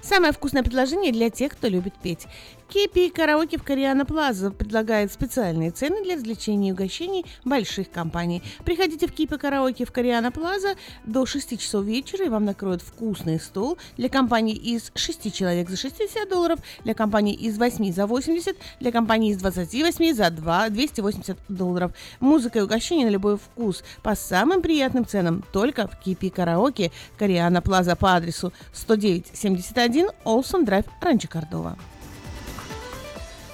Самое 0.01 0.33
вкусное 0.33 0.63
предложение 0.63 1.11
для 1.11 1.29
тех, 1.29 1.51
кто 1.51 1.67
любит 1.67 1.93
петь. 2.01 2.27
Кепи 2.73 3.09
караоке 3.09 3.57
в 3.57 3.63
Кориана 3.63 4.05
Плаза 4.05 4.49
предлагает 4.49 5.11
специальные 5.11 5.71
цены 5.71 6.05
для 6.05 6.15
развлечений 6.15 6.69
и 6.69 6.71
угощений 6.71 7.25
больших 7.43 7.91
компаний. 7.91 8.41
Приходите 8.63 9.07
в 9.07 9.11
Кипи 9.11 9.37
караоке 9.37 9.85
в 9.85 9.91
Кориана 9.91 10.31
Плаза 10.31 10.75
до 11.05 11.25
6 11.25 11.59
часов 11.59 11.83
вечера, 11.83 12.25
и 12.25 12.29
вам 12.29 12.45
накроют 12.45 12.81
вкусный 12.81 13.41
стол 13.41 13.77
для 13.97 14.07
компаний 14.07 14.53
из 14.53 14.93
6 14.95 15.33
человек 15.33 15.69
за 15.69 15.75
60 15.75 16.29
долларов, 16.29 16.59
для 16.85 16.93
компаний 16.93 17.33
из 17.33 17.57
8 17.57 17.91
за 17.91 18.07
80, 18.07 18.55
для 18.79 18.91
компаний 18.93 19.31
из 19.31 19.37
28 19.37 20.13
за 20.13 20.29
2 20.29 20.69
280 20.69 21.37
долларов. 21.49 21.91
Музыка 22.21 22.59
и 22.59 22.61
угощения 22.61 23.05
на 23.05 23.09
любой 23.09 23.37
вкус 23.37 23.83
по 24.01 24.15
самым 24.15 24.61
приятным 24.61 25.05
ценам 25.05 25.43
только 25.51 25.89
в 25.89 25.99
Кипи 25.99 26.29
караоке 26.29 26.93
Кориана 27.17 27.61
Плаза 27.61 27.97
по 27.97 28.15
адресу 28.15 28.53
10971 28.71 29.90
Олсон 30.23 30.65
Драйв, 30.65 30.85
Ранчо 31.01 31.27
Кордова. 31.27 31.75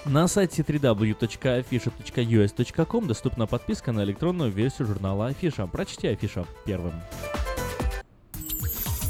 На 0.06 0.28
сайте 0.28 0.62
www.afisha.us.com 0.62 3.08
доступна 3.08 3.45
подписка 3.45 3.91
на 3.91 4.04
электронную 4.04 4.52
версию 4.52 4.88
журнала 4.88 5.28
Афиша. 5.28 5.67
Прочти 5.67 6.08
Афиша 6.08 6.45
первым. 6.65 6.93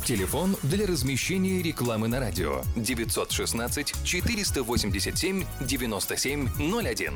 Телефон 0.05 0.55
для 0.63 0.87
размещения 0.87 1.61
рекламы 1.61 2.07
на 2.07 2.19
радио 2.19 2.61
916 2.77 3.93
487 4.03 5.43
9701. 5.59 7.13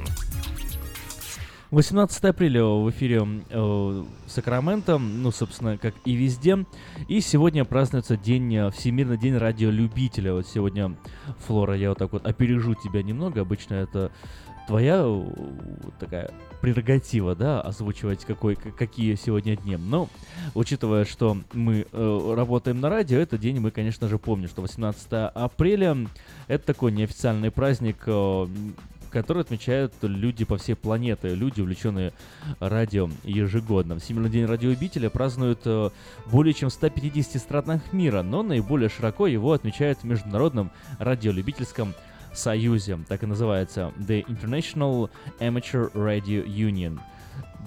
18 1.72 2.26
апреля 2.26 2.66
в 2.66 2.90
эфире 2.90 3.26
э, 3.50 4.04
Сакраменто, 4.28 4.98
ну, 4.98 5.32
собственно, 5.32 5.78
как 5.78 5.94
и 6.04 6.14
везде. 6.16 6.66
И 7.08 7.22
сегодня 7.22 7.64
празднуется 7.64 8.18
день, 8.18 8.54
э, 8.54 8.72
Всемирный 8.72 9.18
день 9.18 9.38
радиолюбителя. 9.38 10.34
Вот 10.34 10.48
сегодня, 10.48 10.98
Флора, 11.48 11.78
я 11.78 11.90
вот 11.90 11.98
так 11.98 12.12
вот 12.12 12.28
опережу 12.28 12.76
тебя 12.76 13.02
немного. 13.04 13.40
Обычно 13.40 13.76
это 13.76 14.12
твоя 14.68 15.02
э, 15.06 15.32
такая 15.98 16.32
прерогатива, 16.60 17.36
да, 17.36 17.62
озвучивать 17.62 18.26
какой, 18.26 18.56
какие 18.56 19.16
сегодня 19.16 19.56
дни. 19.56 19.78
Но, 19.78 20.10
учитывая, 20.54 21.06
что 21.06 21.38
мы 21.54 21.88
э, 21.90 22.34
работаем 22.36 22.82
на 22.82 22.90
радио, 22.90 23.18
этот 23.18 23.40
день 23.40 23.62
мы, 23.62 23.72
конечно 23.72 24.10
же, 24.10 24.18
помним, 24.18 24.50
что 24.50 24.62
18 24.62 25.08
апреля 25.12 25.98
это 26.50 26.66
такой 26.66 26.92
неофициальный 26.92 27.50
праздник, 27.50 28.04
э, 28.08 28.48
который 29.12 29.42
отмечают 29.42 29.94
люди 30.02 30.46
по 30.46 30.58
всей 30.58 30.76
планете, 30.76 31.36
люди, 31.36 31.62
увлеченные 31.62 32.14
радио 32.60 33.10
ежегодно. 33.24 34.00
Всемирный 34.00 34.30
день 34.30 34.46
радиолюбителя 34.46 35.10
празднуют 35.10 35.62
э, 35.66 35.90
более 36.28 36.54
чем 36.54 36.70
в 36.70 36.74
150 36.74 37.42
странах 37.42 37.94
мира, 37.94 38.24
но 38.24 38.44
наиболее 38.44 38.90
широко 38.90 39.28
его 39.28 39.54
отмечают 39.54 40.00
в 40.00 40.04
Международном 40.06 40.72
радиолюбительском 41.00 41.94
союзе, 42.34 43.00
так 43.08 43.24
и 43.24 43.26
называется 43.26 43.92
The 43.98 44.26
International 44.26 45.10
Amateur 45.40 45.92
Radio 45.94 46.46
Union. 46.46 47.00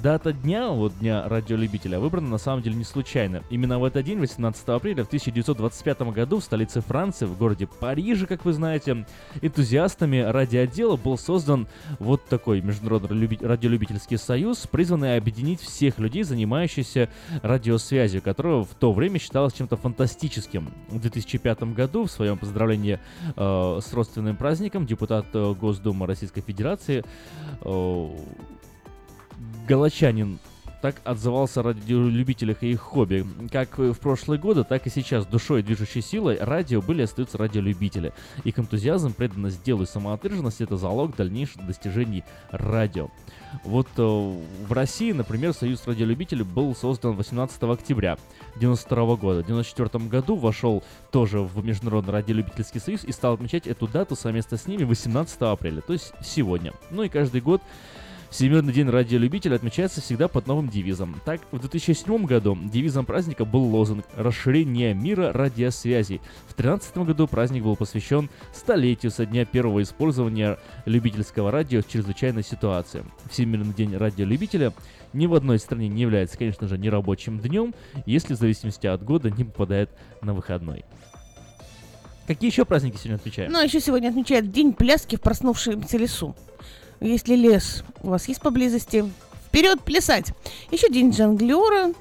Дата 0.02 0.32
дня, 0.32 0.68
вот 0.68 0.98
дня 0.98 1.26
радиолюбителя, 1.28 1.98
выбрана 1.98 2.28
на 2.28 2.38
самом 2.38 2.62
деле 2.62 2.76
не 2.76 2.84
случайно. 2.84 3.42
Именно 3.48 3.78
в 3.78 3.84
этот 3.84 4.04
день, 4.04 4.18
18 4.18 4.68
апреля 4.68 5.04
в 5.04 5.06
1925 5.06 6.02
году 6.12 6.40
в 6.40 6.44
столице 6.44 6.80
Франции, 6.80 7.26
в 7.26 7.38
городе 7.38 7.66
Париже, 7.66 8.26
как 8.26 8.44
вы 8.44 8.52
знаете, 8.52 9.06
энтузиастами 9.40 10.18
радиоотдела 10.18 10.96
был 10.96 11.16
создан 11.16 11.68
вот 11.98 12.24
такой 12.26 12.60
международный 12.60 13.16
люби- 13.16 13.38
радиолюбительский 13.40 14.18
союз, 14.18 14.66
призванный 14.66 15.16
объединить 15.16 15.60
всех 15.60 15.98
людей, 15.98 16.22
занимающихся 16.22 17.08
радиосвязью, 17.42 18.20
которого 18.20 18.64
в 18.64 18.74
то 18.74 18.92
время 18.92 19.18
считалось 19.18 19.54
чем-то 19.54 19.76
фантастическим. 19.76 20.70
В 20.88 21.00
2005 21.00 21.74
году 21.74 22.04
в 22.04 22.10
своем 22.10 22.36
поздравлении 22.36 22.98
э, 23.36 23.80
с 23.82 23.92
родственным 23.92 24.36
праздником 24.36 24.86
депутат 24.86 25.26
э, 25.32 25.54
Госдумы 25.54 26.06
Российской 26.06 26.42
Федерации 26.42 27.04
э, 27.62 28.08
Галачанин 29.68 30.38
так 30.84 31.00
отзывался 31.04 31.60
о 31.60 31.62
радиолюбителях 31.62 32.62
и 32.62 32.72
их 32.72 32.80
хобби. 32.80 33.24
Как 33.50 33.78
в 33.78 33.94
прошлые 33.94 34.38
годы, 34.38 34.64
так 34.64 34.86
и 34.86 34.90
сейчас 34.90 35.24
душой 35.24 35.60
и 35.60 35.62
движущей 35.62 36.02
силой 36.02 36.36
радио 36.38 36.82
были 36.82 37.00
и 37.00 37.04
остаются 37.04 37.38
радиолюбители. 37.38 38.12
Их 38.44 38.58
энтузиазм, 38.58 39.14
преданность 39.14 39.62
делу 39.62 39.84
и 39.84 39.86
самоотверженность– 39.86 40.60
это 40.60 40.76
залог 40.76 41.16
дальнейших 41.16 41.66
достижений 41.66 42.22
радио. 42.50 43.08
Вот 43.64 43.88
э, 43.96 44.02
в 44.02 44.72
России, 44.72 45.12
например, 45.12 45.54
Союз 45.54 45.86
радиолюбителей 45.86 46.44
был 46.44 46.76
создан 46.76 47.16
18 47.16 47.62
октября 47.62 48.18
1992 48.56 49.16
года. 49.16 49.40
В 49.40 49.44
1994 49.44 50.04
году 50.10 50.36
вошел 50.36 50.84
тоже 51.10 51.40
в 51.40 51.64
Международный 51.64 52.12
радиолюбительский 52.12 52.80
союз 52.80 53.04
и 53.04 53.12
стал 53.12 53.32
отмечать 53.32 53.66
эту 53.66 53.88
дату 53.88 54.16
совместно 54.16 54.58
с 54.58 54.66
ними 54.66 54.84
18 54.84 55.40
апреля, 55.40 55.80
то 55.80 55.94
есть 55.94 56.12
сегодня. 56.22 56.74
Ну 56.90 57.04
и 57.04 57.08
каждый 57.08 57.40
год 57.40 57.62
Всемирный 58.34 58.72
день 58.72 58.88
радиолюбителя 58.88 59.54
отмечается 59.54 60.00
всегда 60.00 60.26
под 60.26 60.48
новым 60.48 60.68
девизом. 60.68 61.20
Так, 61.24 61.40
в 61.52 61.60
2007 61.60 62.24
году 62.24 62.58
девизом 62.64 63.06
праздника 63.06 63.44
был 63.44 63.62
лозунг 63.62 64.04
«Расширение 64.16 64.92
мира 64.92 65.32
радиосвязи». 65.32 66.20
В 66.48 66.56
2013 66.56 66.96
году 66.96 67.28
праздник 67.28 67.62
был 67.62 67.76
посвящен 67.76 68.28
столетию 68.52 69.12
со 69.12 69.24
дня 69.24 69.44
первого 69.44 69.84
использования 69.84 70.58
любительского 70.84 71.52
радио 71.52 71.80
в 71.80 71.88
чрезвычайной 71.88 72.42
ситуации. 72.42 73.04
Всемирный 73.30 73.72
день 73.72 73.96
радиолюбителя 73.96 74.72
ни 75.12 75.28
в 75.28 75.34
одной 75.34 75.60
стране 75.60 75.86
не 75.86 76.02
является, 76.02 76.36
конечно 76.36 76.66
же, 76.66 76.76
нерабочим 76.76 77.38
днем, 77.38 77.72
если 78.04 78.34
в 78.34 78.38
зависимости 78.38 78.88
от 78.88 79.04
года 79.04 79.30
не 79.30 79.44
попадает 79.44 79.90
на 80.22 80.34
выходной. 80.34 80.84
Какие 82.26 82.50
еще 82.50 82.64
праздники 82.64 82.96
сегодня 82.96 83.14
отмечаем? 83.14 83.52
Ну, 83.52 83.60
а 83.60 83.62
еще 83.62 83.78
сегодня 83.78 84.08
отмечают 84.08 84.50
День 84.50 84.72
пляски 84.72 85.14
в 85.14 85.20
проснувшемся 85.20 85.98
лесу. 85.98 86.34
Если 87.00 87.34
лес 87.34 87.84
у 88.02 88.10
вас 88.10 88.28
есть 88.28 88.40
поблизости, 88.40 89.04
вперед 89.46 89.80
плясать. 89.82 90.32
Еще 90.70 90.88
День 90.88 91.12
жонглера 91.12 91.92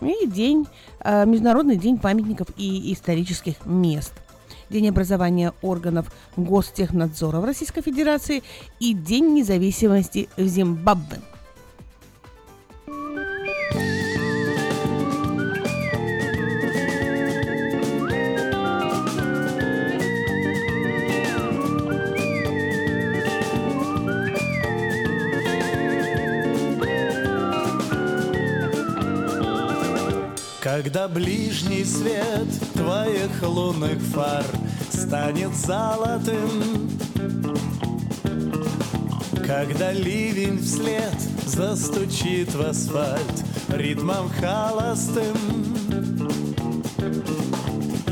и 0.00 0.26
день, 0.26 0.66
э, 1.00 1.26
Международный 1.26 1.76
день 1.76 1.98
памятников 1.98 2.48
и 2.56 2.92
исторических 2.92 3.64
мест. 3.66 4.12
День 4.70 4.88
образования 4.88 5.52
органов 5.62 6.12
Гостехнадзора 6.36 7.40
в 7.40 7.44
Российской 7.44 7.82
Федерации 7.82 8.42
и 8.78 8.94
День 8.94 9.34
независимости 9.34 10.28
в 10.36 10.46
Зимбабве. 10.46 11.20
Когда 30.72 31.08
ближний 31.08 31.84
свет 31.84 32.46
твоих 32.74 33.42
лунных 33.42 34.00
фар 34.14 34.44
станет 34.88 35.52
золотым, 35.52 36.88
Когда 39.44 39.90
ливень 39.90 40.62
вслед 40.62 41.12
застучит 41.44 42.54
в 42.54 42.62
асфальт 42.62 43.44
ритмом 43.70 44.30
холостым, 44.40 45.36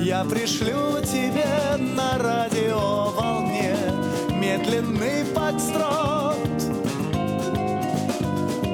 Я 0.03 0.25
пришлю 0.25 1.01
тебе 1.05 1.77
на 1.79 2.19
радио 2.19 3.13
волне 3.13 3.77
медленный 4.33 5.25
подстрот. 5.33 6.35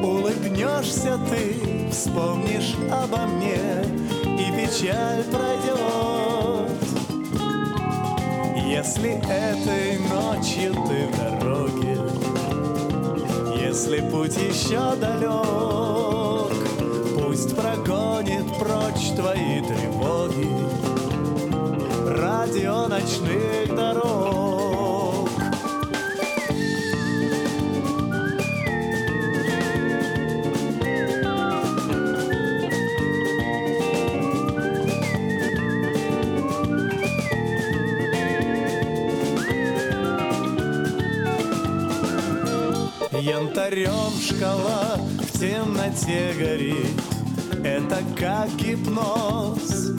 Улыбнешься 0.03 1.19
ты, 1.29 1.74
вспомнишь 1.95 2.75
обо 2.91 3.27
мне, 3.27 3.85
и 4.25 4.51
печаль 4.53 5.23
пройдет. 5.25 6.71
Если 8.67 9.13
этой 9.29 9.99
ночью 10.09 10.75
ты 10.89 11.07
в 11.07 11.17
дороге, 11.17 11.99
если 13.57 14.01
путь 14.11 14.37
еще 14.37 14.97
далек, 14.97 16.53
пусть 17.17 17.55
прогонит 17.55 18.47
прочь 18.59 19.13
твои 19.17 19.61
тревоги 19.63 20.49
радио 22.05 22.89
ночных 22.89 23.75
дорог. 23.75 24.54
Янтарем 43.25 44.13
шкала 44.21 44.99
в 44.99 45.39
темноте 45.39 46.35
горит. 46.39 47.01
Это 47.65 48.03
как 48.19 48.55
гипноз. 48.57 49.93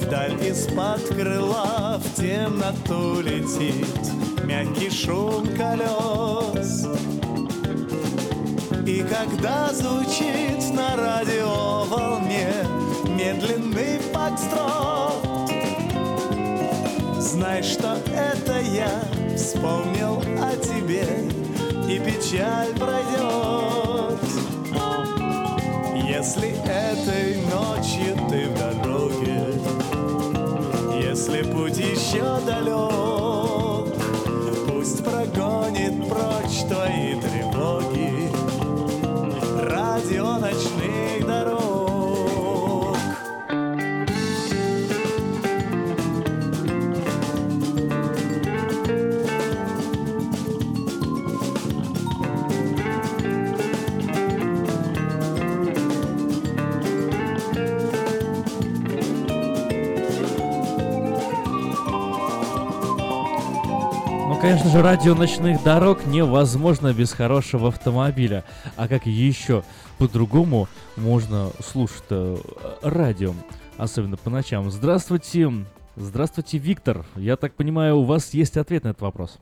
Вдаль 0.00 0.42
из-под 0.48 1.02
крыла 1.08 2.00
в 2.02 2.14
темноту 2.14 3.20
летит 3.20 3.86
Мягкий 4.44 4.88
шум 4.88 5.46
колес. 5.58 6.86
И 8.86 9.02
когда 9.02 9.74
звучит 9.74 10.72
на 10.72 10.96
радиоволне 10.96 12.50
Медленный 13.10 13.98
фокстрот 14.10 15.50
Знай, 17.20 17.62
что 17.62 17.98
это 18.14 18.58
я 18.62 19.15
вспомнил 19.36 20.22
о 20.42 20.56
тебе 20.56 21.06
И 21.88 21.98
печаль 21.98 22.74
пройдет. 22.74 24.18
Если 26.08 26.50
этой 26.64 27.36
ночью 27.50 28.16
ты 28.30 28.48
в 28.48 28.58
дороге 28.58 29.44
Если 31.00 31.42
путь 31.42 31.76
еще 31.78 32.40
далек 32.46 33.05
конечно 64.66 64.80
же, 64.80 64.82
радио 64.82 65.14
ночных 65.14 65.62
дорог 65.62 66.06
невозможно 66.06 66.92
без 66.92 67.12
хорошего 67.12 67.68
автомобиля. 67.68 68.42
А 68.76 68.88
как 68.88 69.06
еще 69.06 69.62
по-другому 69.98 70.66
можно 70.96 71.50
слушать 71.60 72.04
э, 72.10 72.36
радио, 72.82 73.32
особенно 73.78 74.16
по 74.16 74.28
ночам? 74.28 74.70
Здравствуйте, 74.70 75.50
здравствуйте, 75.94 76.58
Виктор. 76.58 77.04
Я 77.14 77.36
так 77.36 77.54
понимаю, 77.54 77.98
у 77.98 78.02
вас 78.02 78.34
есть 78.34 78.56
ответ 78.56 78.84
на 78.84 78.88
этот 78.88 79.02
вопрос. 79.02 79.38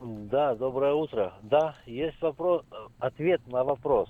Да, 0.00 0.54
доброе 0.54 0.94
утро. 0.94 1.32
Да, 1.42 1.74
есть 1.86 2.20
вопрос, 2.22 2.62
ответ 3.00 3.40
на 3.48 3.64
вопрос. 3.64 4.08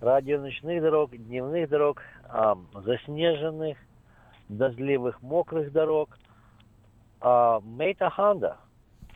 Радио 0.00 0.40
ночных 0.40 0.82
дорог, 0.82 1.10
дневных 1.10 1.68
дорог, 1.68 2.00
а, 2.28 2.56
заснеженных, 2.74 3.76
дождливых, 4.48 5.20
мокрых 5.22 5.72
дорог. 5.72 6.16
А, 7.20 7.60
Мейта 7.60 8.10
Ханда. 8.10 8.58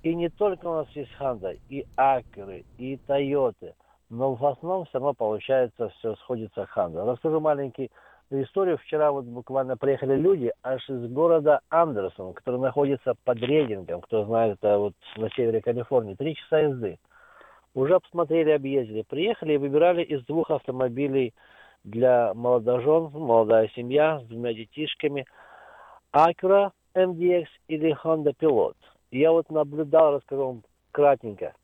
И 0.03 0.15
не 0.15 0.31
только 0.31 0.67
у 0.67 0.77
нас 0.77 0.89
есть 0.91 1.13
Ханда, 1.15 1.55
и 1.69 1.85
Акеры, 1.97 2.65
и 2.79 2.97
Тойоты. 3.07 3.75
Но 4.09 4.35
в 4.35 4.45
основном 4.45 4.87
все 4.87 4.95
равно 4.95 5.13
получается 5.13 5.91
все 5.99 6.17
сходится 6.17 6.67
Ханда. 6.67 7.05
Расскажу 7.05 7.39
маленький 7.41 7.91
историю. 8.31 8.79
Вчера 8.79 9.13
вот 9.13 9.25
буквально 9.25 9.77
приехали 9.77 10.17
люди 10.17 10.53
аж 10.63 10.89
из 10.89 11.11
города 11.13 11.61
Андерсон, 11.69 12.33
который 12.33 12.61
находится 12.61 13.15
под 13.25 13.39
Рейдингом. 13.39 14.01
Кто 14.01 14.25
знает, 14.25 14.59
это 14.61 14.79
вот 14.79 14.95
на 15.17 15.29
севере 15.31 15.61
Калифорнии. 15.61 16.15
Три 16.15 16.35
часа 16.35 16.61
езды. 16.61 16.99
Уже 17.75 18.01
посмотрели, 18.01 18.51
объездили. 18.51 19.03
Приехали 19.03 19.55
и 19.55 19.59
выбирали 19.59 20.03
из 20.03 20.25
двух 20.25 20.51
автомобилей 20.51 21.35
для 21.85 22.35
молодожен, 22.35 23.11
молодая 23.13 23.69
семья 23.77 24.21
с 24.21 24.25
двумя 24.25 24.55
детишками. 24.55 25.27
Acura 26.13 26.73
MDX 26.95 27.47
или 27.69 27.95
Honda 28.03 28.35
Pilot. 28.39 28.75
Я 29.11 29.33
вот 29.33 29.51
наблюдал, 29.51 30.17
расскажу 30.17 30.47
вам 30.47 30.63
кратенько. 30.93 31.55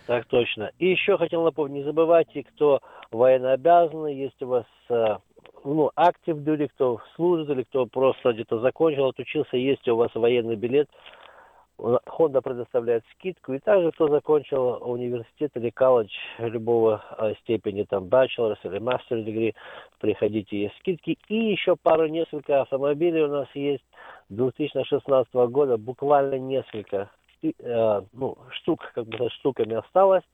Так 0.06 0.26
точно. 0.26 0.72
И 0.78 0.90
еще 0.90 1.16
хотел 1.16 1.42
напомнить, 1.42 1.78
не 1.78 1.84
забывайте, 1.84 2.42
кто 2.42 2.80
военнообязанный, 3.10 4.14
есть 4.14 4.42
у 4.42 4.48
вас 4.48 4.66
э, 4.90 5.16
ну, 5.64 5.90
актив 5.94 6.36
duty, 6.36 6.68
кто 6.68 7.00
служит 7.14 7.50
или 7.50 7.62
кто 7.64 7.86
просто 7.86 8.32
где-то 8.32 8.60
закончил, 8.60 9.06
отучился, 9.06 9.56
есть 9.56 9.86
у 9.88 9.96
вас 9.96 10.10
военный 10.14 10.56
билет, 10.56 10.88
Honda 11.78 12.42
предоставляет 12.42 13.04
скидку, 13.12 13.52
и 13.52 13.60
также 13.60 13.92
кто 13.92 14.08
закончил 14.08 14.78
университет 14.82 15.52
или 15.54 15.70
колледж 15.70 16.10
любого 16.38 17.04
э, 17.18 17.34
степени, 17.42 17.84
там, 17.84 18.04
bachelor's 18.04 18.58
или 18.64 18.80
master 18.80 19.24
degree, 19.24 19.54
приходите, 20.00 20.62
есть 20.62 20.76
скидки. 20.80 21.16
И 21.28 21.34
еще 21.34 21.76
пару, 21.76 22.08
несколько 22.08 22.62
автомобилей 22.62 23.22
у 23.22 23.28
нас 23.28 23.48
есть 23.54 23.84
2016 24.30 25.32
года, 25.34 25.76
буквально 25.76 26.38
несколько 26.38 27.10
э, 27.42 28.02
ну, 28.12 28.38
штук, 28.50 28.90
как 28.94 29.06
бы 29.06 29.30
штуками 29.30 29.76
осталось, 29.76 30.24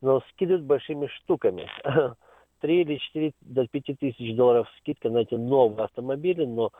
но 0.00 0.22
скидывают 0.30 0.64
большими 0.64 1.08
штуками. 1.08 1.68
3 2.60 2.80
или 2.82 2.96
4 2.96 3.32
до 3.40 3.66
5 3.66 3.98
тысяч 3.98 4.34
долларов 4.36 4.68
скидка 4.78 5.10
на 5.10 5.18
эти 5.18 5.34
новые 5.34 5.84
автомобили, 5.84 6.44
но 6.44 6.70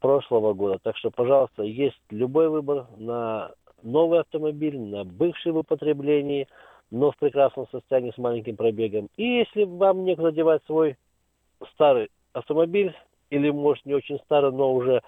прошлого 0.00 0.52
года. 0.54 0.78
Так 0.82 0.96
что, 0.96 1.10
пожалуйста, 1.10 1.62
есть 1.62 2.00
любой 2.10 2.48
выбор 2.48 2.86
на 2.96 3.52
новый 3.82 4.20
автомобиль, 4.20 4.78
на 4.78 5.04
бывший 5.04 5.52
в 5.52 5.58
употреблении, 5.58 6.46
но 6.90 7.12
в 7.12 7.16
прекрасном 7.16 7.66
состоянии 7.68 8.12
с 8.12 8.18
маленьким 8.18 8.56
пробегом. 8.56 9.08
И 9.16 9.24
если 9.24 9.64
вам 9.64 10.04
некуда 10.04 10.32
девать 10.32 10.62
свой 10.66 10.96
старый 11.72 12.10
автомобиль, 12.32 12.94
или, 13.30 13.50
может, 13.50 13.86
не 13.86 13.94
очень 13.94 14.18
старый, 14.24 14.52
но 14.52 14.74
уже, 14.74 15.02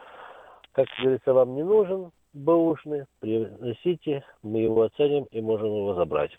как 0.73 0.87
говорится, 1.01 1.35
вам 1.35 1.55
не 1.55 1.65
нужен, 1.65 2.13
бэушный, 2.33 3.05
приносите, 3.21 4.25
мы 4.43 4.61
его 4.61 4.83
оценим 4.83 5.25
и 5.33 5.41
можем 5.41 5.69
его 5.69 5.95
забрать. 5.95 6.31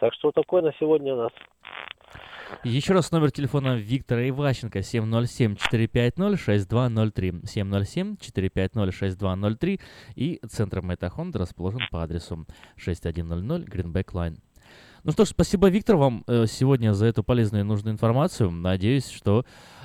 Так 0.00 0.12
что 0.14 0.32
такое 0.32 0.62
на 0.62 0.72
сегодня 0.78 1.14
у 1.14 1.18
нас. 1.18 1.32
Еще 2.64 2.92
раз 2.92 3.12
номер 3.12 3.30
телефона 3.30 3.76
Виктора 3.76 4.28
Иващенко 4.28 4.80
707-450-6203. 4.80 7.42
707-450-6203. 7.44 9.80
И 10.16 10.40
центр 10.48 10.82
Метахонда 10.82 11.38
расположен 11.38 11.80
по 11.90 12.02
адресу 12.02 12.46
6100 12.76 13.58
Greenback 13.64 14.12
Line. 14.12 14.36
Ну 15.04 15.12
что 15.12 15.24
ж, 15.24 15.28
спасибо, 15.28 15.68
Виктор, 15.70 15.96
вам 15.96 16.24
э, 16.26 16.46
сегодня 16.46 16.92
за 16.92 17.06
эту 17.06 17.22
полезную 17.22 17.62
и 17.64 17.66
нужную 17.66 17.94
информацию. 17.94 18.50
Надеюсь, 18.50 19.08
что 19.08 19.44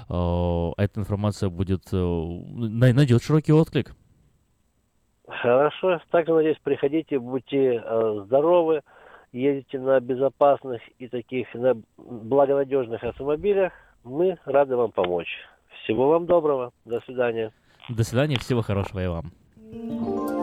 э, 0.09 0.71
эта 0.77 0.99
информация 0.99 1.49
будет 1.49 1.83
э, 1.93 1.97
най- 1.97 2.93
найдет 2.93 3.23
широкий 3.23 3.53
отклик. 3.53 3.93
Хорошо, 5.27 6.01
также 6.11 6.33
надеюсь, 6.33 6.57
приходите, 6.63 7.19
будьте 7.19 7.81
э, 7.85 8.23
здоровы, 8.25 8.81
ездите 9.33 9.79
на 9.79 9.99
безопасных 9.99 10.81
и 10.99 11.07
таких 11.07 11.53
на 11.53 11.75
благонадежных 11.97 13.03
автомобилях. 13.03 13.73
Мы 14.03 14.37
рады 14.45 14.75
вам 14.75 14.91
помочь. 14.91 15.29
Всего 15.83 16.09
вам 16.09 16.25
доброго. 16.25 16.71
До 16.85 17.01
свидания. 17.01 17.51
До 17.89 18.03
свидания, 18.03 18.37
всего 18.37 18.61
хорошего 18.61 19.03
и 19.03 19.07
вам. 19.07 20.42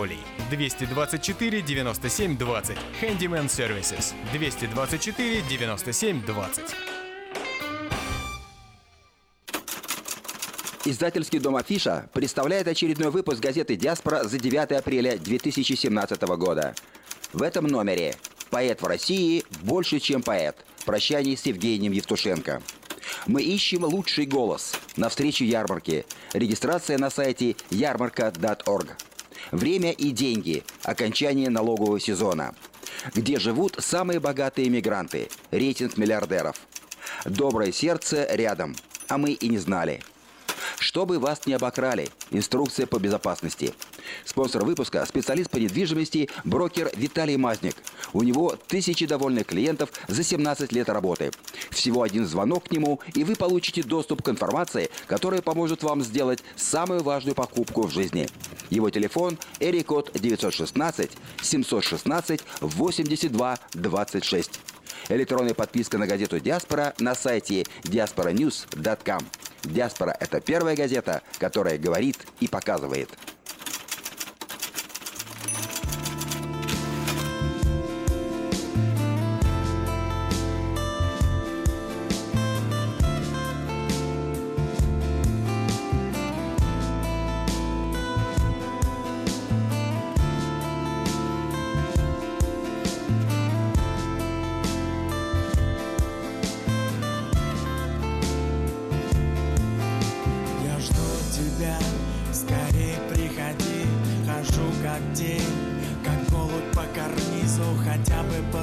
224 0.49 1.61
97 1.61 2.37
20. 2.37 2.77
Handyman 3.01 3.47
Services. 3.47 4.13
224 4.33 5.41
97 5.49 6.25
20. 6.25 6.63
Издательский 10.83 11.37
дом 11.39 11.57
«Афиша» 11.57 12.09
представляет 12.11 12.67
очередной 12.67 13.11
выпуск 13.11 13.39
газеты 13.39 13.75
«Диаспора» 13.75 14.23
за 14.23 14.39
9 14.39 14.71
апреля 14.71 15.15
2017 15.15 16.21
года. 16.37 16.73
В 17.33 17.43
этом 17.43 17.67
номере 17.67 18.15
«Поэт 18.49 18.81
в 18.81 18.87
России 18.87 19.43
больше, 19.61 19.99
чем 19.99 20.23
поэт. 20.23 20.55
Прощание 20.85 21.37
с 21.37 21.45
Евгением 21.45 21.91
Евтушенко». 21.91 22.63
Мы 23.27 23.43
ищем 23.43 23.83
лучший 23.83 24.25
голос. 24.25 24.73
На 24.97 25.09
встрече 25.09 25.45
ярмарки. 25.45 26.05
Регистрация 26.33 26.97
на 26.97 27.09
сайте 27.09 27.55
ярмарка.орг. 27.69 28.97
Время 29.51 29.91
и 29.91 30.11
деньги. 30.11 30.63
Окончание 30.83 31.49
налогового 31.49 31.99
сезона. 31.99 32.55
Где 33.13 33.39
живут 33.39 33.77
самые 33.79 34.19
богатые 34.19 34.69
мигранты. 34.69 35.29
Рейтинг 35.51 35.97
миллиардеров. 35.97 36.55
Доброе 37.25 37.71
сердце 37.71 38.27
рядом. 38.31 38.75
А 39.07 39.17
мы 39.17 39.31
и 39.31 39.49
не 39.49 39.57
знали. 39.57 40.01
Чтобы 40.79 41.19
вас 41.19 41.45
не 41.45 41.53
обокрали. 41.53 42.09
Инструкция 42.31 42.85
по 42.87 42.99
безопасности. 42.99 43.73
Спонсор 44.25 44.65
выпуска– 44.65 45.05
специалист 45.07 45.49
по 45.49 45.57
недвижимости, 45.57 46.29
брокер 46.43 46.91
Виталий 46.95 47.37
Мазник. 47.37 47.75
У 48.13 48.23
него 48.23 48.55
тысячи 48.67 49.05
довольных 49.05 49.47
клиентов 49.47 49.91
за 50.07 50.23
17 50.23 50.71
лет 50.71 50.89
работы. 50.89 51.31
Всего 51.69 52.03
один 52.03 52.25
звонок 52.25 52.65
к 52.65 52.71
нему, 52.71 52.99
и 53.13 53.23
вы 53.23 53.35
получите 53.35 53.83
доступ 53.83 54.21
к 54.21 54.29
информации, 54.29 54.89
которая 55.07 55.41
поможет 55.41 55.83
вам 55.83 56.01
сделать 56.03 56.43
самую 56.55 57.03
важную 57.03 57.35
покупку 57.35 57.83
в 57.83 57.91
жизни. 57.91 58.27
Его 58.69 58.89
телефон– 58.89 59.37
Эрикод 59.59 60.11
916 60.13 61.11
716 61.41 62.41
82 62.61 63.59
26. 63.73 64.59
Электронная 65.09 65.53
подписка 65.53 65.97
на 65.97 66.07
газету 66.07 66.39
«Диаспора» 66.39 66.93
на 66.99 67.15
сайте 67.15 67.65
diasporanews.com. 67.83 69.19
«Диаспора»– 69.63 70.15
это 70.19 70.41
первая 70.41 70.75
газета, 70.75 71.21
которая 71.37 71.77
говорит 71.77 72.17
и 72.39 72.47
показывает. 72.47 73.09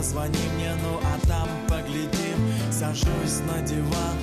Позвони 0.09 0.49
мне, 0.57 0.75
ну 0.83 0.99
а 1.03 1.27
там 1.27 1.49
поглядим. 1.69 2.73
Сажусь 2.73 3.41
на 3.47 3.61
диван, 3.63 4.17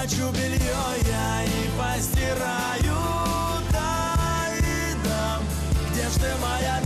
Замочу 0.00 0.32
белье 0.32 0.58
я 1.06 1.44
и 1.44 1.68
постираю 1.78 2.96
Да 3.70 4.48
и 4.56 4.94
дам 5.04 5.42
Где 5.90 6.08
ж 6.08 6.12
ты, 6.14 6.40
моя 6.40 6.79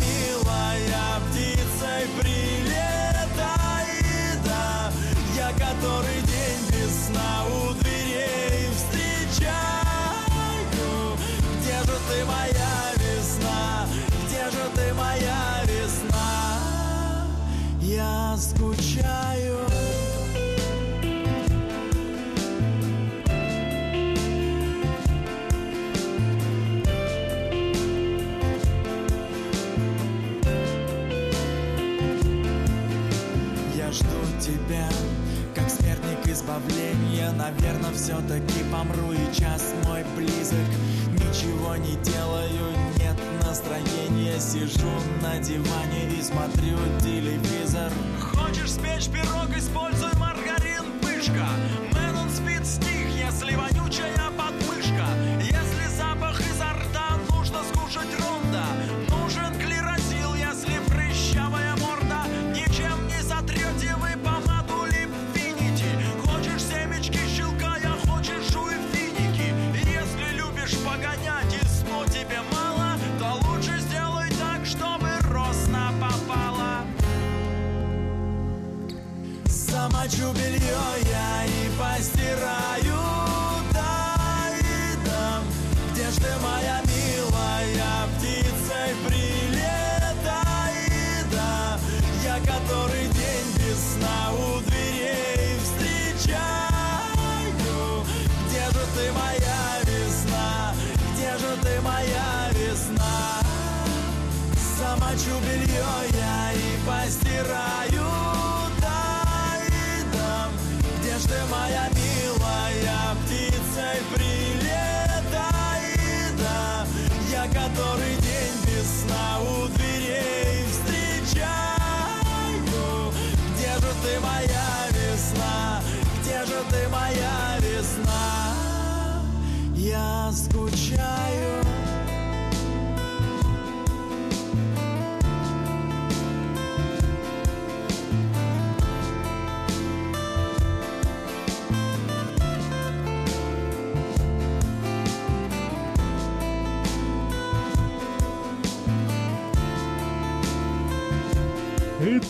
все-таки 38.05 38.63
помру 38.71 39.13
и 39.13 39.35
час 39.35 39.73
мой 39.87 40.05
близок. 40.15 40.69
Ничего 41.15 41.75
не 41.77 41.97
делаю, 42.03 42.77
нет 42.99 43.17
настроения. 43.43 44.39
Сижу 44.39 44.91
на 45.23 45.39
диване 45.39 46.11
и 46.19 46.23
смотрю 46.23 46.77
телевизор. 47.01 47.91
Хочешь 48.21 48.73
спечь 48.73 49.09
пирог, 49.09 49.49
используй 49.57 50.13
маргарин, 50.19 50.85
пышка. 51.01 51.49
Мэн 51.95 52.17
он 52.17 52.29
спит 52.29 52.67
стих, 52.67 53.07
если 53.17 53.55
вонючая 53.55 54.34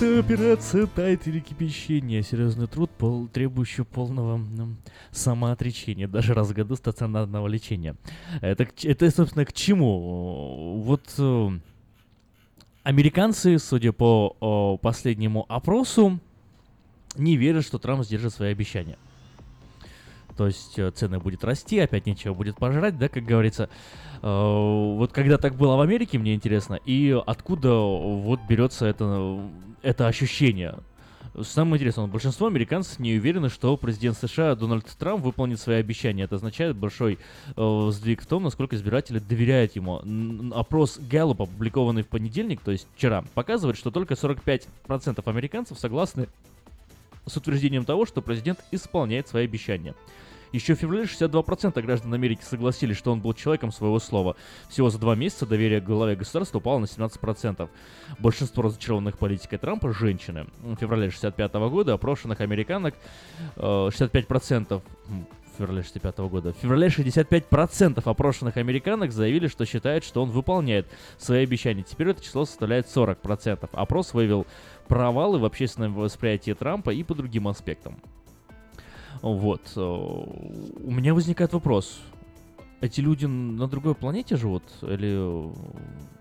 Это 0.04 0.18
операция 0.18 0.86
тайт 0.86 1.26
или 1.26 1.40
кипячение. 1.40 2.22
Серьезный 2.22 2.66
труд, 2.66 2.90
пол, 2.90 3.26
требующий 3.26 3.84
полного 3.84 4.34
м, 4.34 4.76
самоотречения, 5.10 6.06
даже 6.06 6.34
раз 6.34 6.48
в 6.50 6.52
году 6.52 6.76
стационарного 6.76 7.48
лечения. 7.48 7.96
Это, 8.42 8.68
это 8.82 9.10
собственно, 9.10 9.46
к 9.46 9.54
чему? 9.54 10.82
Вот 10.82 11.14
э, 11.16 11.48
американцы, 12.82 13.58
судя 13.58 13.92
по 13.92 14.36
о, 14.40 14.76
последнему 14.76 15.46
опросу, 15.48 16.20
не 17.16 17.38
верят, 17.38 17.64
что 17.64 17.78
Трамп 17.78 18.04
сдержит 18.04 18.34
свои 18.34 18.52
обещания. 18.52 18.98
То 20.36 20.46
есть 20.46 20.78
э, 20.78 20.90
цены 20.90 21.18
будет 21.18 21.44
расти, 21.44 21.78
опять 21.78 22.06
нечего 22.06 22.34
будет 22.34 22.56
пожрать, 22.56 22.98
да, 22.98 23.08
как 23.08 23.24
говорится. 23.24 23.68
Э, 24.22 24.96
Вот 24.96 25.12
когда 25.12 25.38
так 25.38 25.54
было 25.54 25.76
в 25.76 25.80
Америке, 25.80 26.18
мне 26.18 26.34
интересно, 26.34 26.78
и 26.84 27.16
откуда 27.26 27.74
вот 27.74 28.40
берется 28.48 28.86
это, 28.86 29.40
это 29.82 30.08
ощущение. 30.08 30.76
Самое 31.42 31.76
интересное, 31.76 32.06
большинство 32.06 32.46
американцев 32.46 33.00
не 33.00 33.14
уверены, 33.14 33.48
что 33.48 33.76
президент 33.76 34.16
США 34.16 34.54
Дональд 34.54 34.86
Трамп 34.86 35.24
выполнит 35.24 35.58
свои 35.58 35.78
обещания. 35.78 36.22
Это 36.24 36.36
означает 36.36 36.76
большой 36.76 37.18
э, 37.56 37.88
сдвиг 37.90 38.22
в 38.22 38.26
том, 38.26 38.44
насколько 38.44 38.76
избиратели 38.76 39.18
доверяют 39.18 39.74
ему. 39.74 40.00
Опрос 40.54 40.98
Gallup, 40.98 41.42
опубликованный 41.42 42.02
в 42.02 42.08
понедельник, 42.08 42.60
то 42.60 42.70
есть 42.70 42.86
вчера, 42.94 43.24
показывает, 43.34 43.76
что 43.76 43.90
только 43.90 44.14
45% 44.14 44.68
американцев 45.26 45.76
согласны 45.78 46.28
с 47.26 47.36
утверждением 47.36 47.84
того, 47.84 48.06
что 48.06 48.22
президент 48.22 48.64
исполняет 48.70 49.28
свои 49.28 49.44
обещания. 49.44 49.94
Еще 50.54 50.76
в 50.76 50.78
феврале 50.78 51.02
62% 51.02 51.82
граждан 51.82 52.14
Америки 52.14 52.42
согласились, 52.42 52.96
что 52.96 53.10
он 53.10 53.18
был 53.18 53.34
человеком 53.34 53.72
своего 53.72 53.98
слова. 53.98 54.36
Всего 54.68 54.88
за 54.88 55.00
два 55.00 55.16
месяца 55.16 55.46
доверие 55.46 55.80
к 55.80 55.84
главе 55.84 56.14
государства 56.14 56.58
упало 56.58 56.78
на 56.78 56.84
17%. 56.84 57.68
Большинство 58.20 58.62
разочарованных 58.62 59.18
политикой 59.18 59.58
Трампа– 59.58 59.92
женщины. 59.94 60.46
В 60.62 60.76
феврале 60.76 61.10
65 61.10 61.54
года 61.54 61.94
опрошенных 61.94 62.40
американок 62.40 62.94
э, 63.56 63.60
65% 63.60 64.80
м, 65.08 65.26
в 65.54 65.58
феврале 65.58 65.82
65 65.82 66.18
года. 66.18 66.52
В 66.52 66.56
феврале 66.56 66.86
65% 66.86 68.02
опрошенных 68.04 68.56
американок 68.56 69.12
заявили, 69.12 69.48
что 69.48 69.64
считают, 69.64 70.04
что 70.04 70.22
он 70.22 70.30
выполняет 70.30 70.86
свои 71.18 71.42
обещания. 71.42 71.82
Теперь 71.82 72.10
это 72.10 72.22
число 72.22 72.44
составляет 72.44 72.86
40%. 72.86 73.68
Опрос 73.72 74.14
выявил 74.14 74.46
провалы 74.88 75.38
в 75.38 75.44
общественном 75.44 75.94
восприятии 75.94 76.52
Трампа 76.52 76.90
и 76.90 77.02
по 77.02 77.14
другим 77.14 77.48
аспектам. 77.48 77.96
Вот. 79.22 79.62
э, 79.76 79.80
У 79.80 80.90
меня 80.90 81.14
возникает 81.14 81.52
вопрос. 81.52 82.00
Эти 82.80 83.00
люди 83.00 83.24
на 83.24 83.66
другой 83.66 83.94
планете 83.94 84.36
живут? 84.36 84.62
Или, 84.82 85.50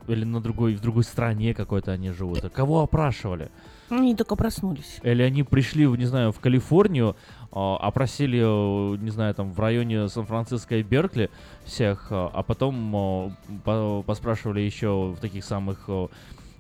или 0.08 0.24
на 0.24 0.40
другой, 0.40 0.76
в 0.76 0.82
другой 0.82 1.04
стране 1.04 1.54
какой-то 1.54 1.92
они 1.92 2.12
живут? 2.12 2.44
А 2.46 2.50
Кого 2.50 2.82
опрашивали? 2.82 3.50
Они 3.90 4.16
только 4.16 4.36
проснулись. 4.38 5.00
Или 5.04 5.22
они 5.24 5.44
пришли, 5.44 5.86
не 5.86 6.06
знаю, 6.06 6.32
в 6.32 6.40
Калифорнию, 6.40 7.18
а, 7.52 7.76
опросили, 7.78 8.40
э, 8.42 8.98
не 8.98 9.10
знаю, 9.10 9.36
там 9.36 9.52
в 9.52 9.60
районе 9.60 10.08
Сан-Франциско 10.08 10.78
и 10.78 10.84
Беркли 10.84 11.30
всех, 11.66 12.08
а 12.12 12.32
а 12.34 12.44
потом 12.44 12.96
э, 12.96 13.32
по- 13.66 14.04
поспрашивали 14.04 14.62
еще 14.62 15.14
в 15.18 15.20
таких 15.20 15.44
самых 15.44 15.90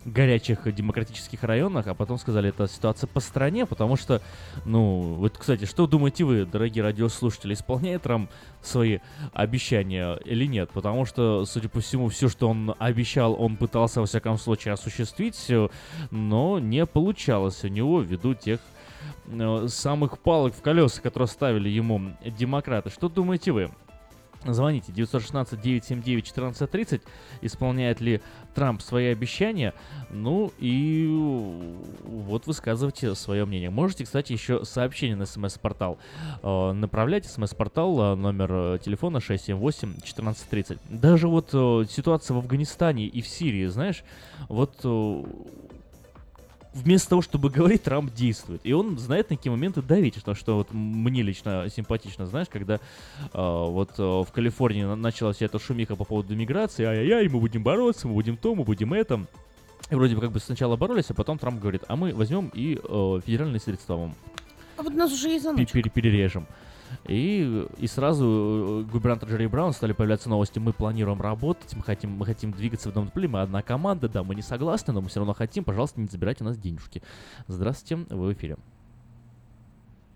горячих 0.05 0.73
демократических 0.73 1.43
районах, 1.43 1.87
а 1.87 1.93
потом 1.93 2.17
сказали, 2.17 2.49
это 2.49 2.67
ситуация 2.67 3.07
по 3.07 3.19
стране, 3.19 3.65
потому 3.65 3.95
что, 3.95 4.21
ну, 4.65 5.15
вот, 5.15 5.37
кстати, 5.37 5.65
что 5.65 5.87
думаете 5.87 6.23
вы, 6.23 6.45
дорогие 6.45 6.83
радиослушатели, 6.83 7.53
исполняет 7.53 8.03
Трамп 8.03 8.29
свои 8.61 8.99
обещания 9.33 10.15
или 10.25 10.45
нет? 10.45 10.69
Потому 10.71 11.05
что, 11.05 11.45
судя 11.45 11.69
по 11.69 11.79
всему, 11.79 12.09
все, 12.09 12.29
что 12.29 12.49
он 12.49 12.75
обещал, 12.79 13.35
он 13.39 13.57
пытался, 13.57 14.01
во 14.01 14.05
всяком 14.05 14.37
случае, 14.37 14.73
осуществить, 14.73 15.51
но 16.11 16.59
не 16.59 16.85
получалось 16.85 17.63
у 17.63 17.67
него 17.67 18.01
ввиду 18.01 18.33
тех 18.33 18.59
э, 19.27 19.67
самых 19.67 20.19
палок 20.19 20.55
в 20.55 20.61
колеса, 20.61 21.01
которые 21.01 21.27
ставили 21.27 21.69
ему 21.69 22.15
демократы. 22.25 22.89
Что 22.89 23.09
думаете 23.09 23.51
вы? 23.51 23.71
Звоните 24.45 24.91
916-979-1430. 24.91 27.01
Исполняет 27.41 28.01
ли 28.01 28.21
Трамп 28.53 28.81
свои 28.81 29.07
обещания? 29.07 29.73
Ну 30.09 30.51
и 30.59 31.07
вот 32.03 32.45
высказывайте 32.47 33.15
свое 33.15 33.45
мнение. 33.45 33.69
Можете, 33.69 34.03
кстати, 34.03 34.33
еще 34.33 34.65
сообщение 34.65 35.15
на 35.15 35.25
смс-портал 35.25 35.97
э, 36.41 36.71
направлять. 36.73 37.25
Смс-портал 37.25 38.13
э, 38.13 38.15
номер 38.15 38.51
э, 38.51 38.79
телефона 38.83 39.17
678-1430. 39.17 40.79
Даже 40.89 41.27
вот 41.27 41.49
ситуация 41.89 42.35
в 42.35 42.37
Афганистане 42.39 43.05
и 43.05 43.21
в 43.21 43.27
Сирии, 43.27 43.67
знаешь, 43.67 44.03
вот 44.49 44.73
вместо 46.73 47.09
того, 47.09 47.21
чтобы 47.21 47.49
говорить, 47.49 47.83
Трамп 47.83 48.13
действует. 48.13 48.61
И 48.63 48.73
он 48.73 48.97
знает 48.97 49.29
на 49.29 49.37
какие 49.37 49.51
моменты 49.51 49.81
давить, 49.81 50.17
что, 50.17 50.33
что 50.35 50.55
вот 50.57 50.69
мне 50.71 51.21
лично 51.21 51.67
симпатично, 51.73 52.25
знаешь, 52.25 52.47
когда 52.49 52.75
э, 52.75 52.79
вот 53.33 53.91
э, 53.97 54.01
в 54.03 54.27
Калифорнии 54.33 54.83
на- 54.83 54.95
началась 54.95 55.41
эта 55.41 55.59
шумиха 55.59 55.95
по 55.95 56.03
поводу 56.05 56.35
миграции, 56.35 56.83
ай-яй-яй, 56.85 57.29
мы 57.29 57.39
будем 57.39 57.63
бороться, 57.63 58.07
мы 58.07 58.13
будем 58.13 58.37
то, 58.37 58.55
мы 58.55 58.63
будем 58.63 58.93
это. 58.93 59.25
И 59.89 59.95
вроде 59.95 60.15
бы 60.15 60.21
как 60.21 60.31
бы 60.31 60.39
сначала 60.39 60.75
боролись, 60.77 61.05
а 61.09 61.13
потом 61.13 61.37
Трамп 61.37 61.59
говорит, 61.59 61.83
а 61.87 61.95
мы 61.95 62.13
возьмем 62.13 62.49
и 62.53 62.79
э, 62.81 63.19
федеральные 63.25 63.59
средства 63.59 63.97
вам 63.97 64.15
А 64.77 64.83
вот 64.83 64.93
нас 64.93 65.11
уже 65.11 65.29
пере- 65.55 65.89
перережем. 65.89 66.47
И, 67.05 67.67
и 67.77 67.87
сразу 67.87 68.83
э, 68.85 68.91
губернатор 68.91 69.29
Джерри 69.29 69.47
Браун 69.47 69.73
стали 69.73 69.93
появляться 69.93 70.29
новости. 70.29 70.59
Мы 70.59 70.73
планируем 70.73 71.21
работать, 71.21 71.73
мы 71.75 71.83
хотим, 71.83 72.11
мы 72.11 72.25
хотим 72.25 72.51
двигаться 72.51 72.89
в 72.91 72.95
направлении, 72.95 73.33
мы 73.33 73.41
одна 73.41 73.61
команда, 73.61 74.09
да, 74.09 74.23
мы 74.23 74.35
не 74.35 74.41
согласны, 74.41 74.93
но 74.93 75.01
мы 75.01 75.09
все 75.09 75.19
равно 75.19 75.33
хотим, 75.33 75.63
пожалуйста, 75.63 75.99
не 76.01 76.07
забирайте 76.07 76.43
у 76.43 76.47
нас 76.47 76.57
денежки. 76.57 77.01
Здравствуйте, 77.47 78.05
вы 78.13 78.27
в 78.27 78.33
эфире. 78.33 78.57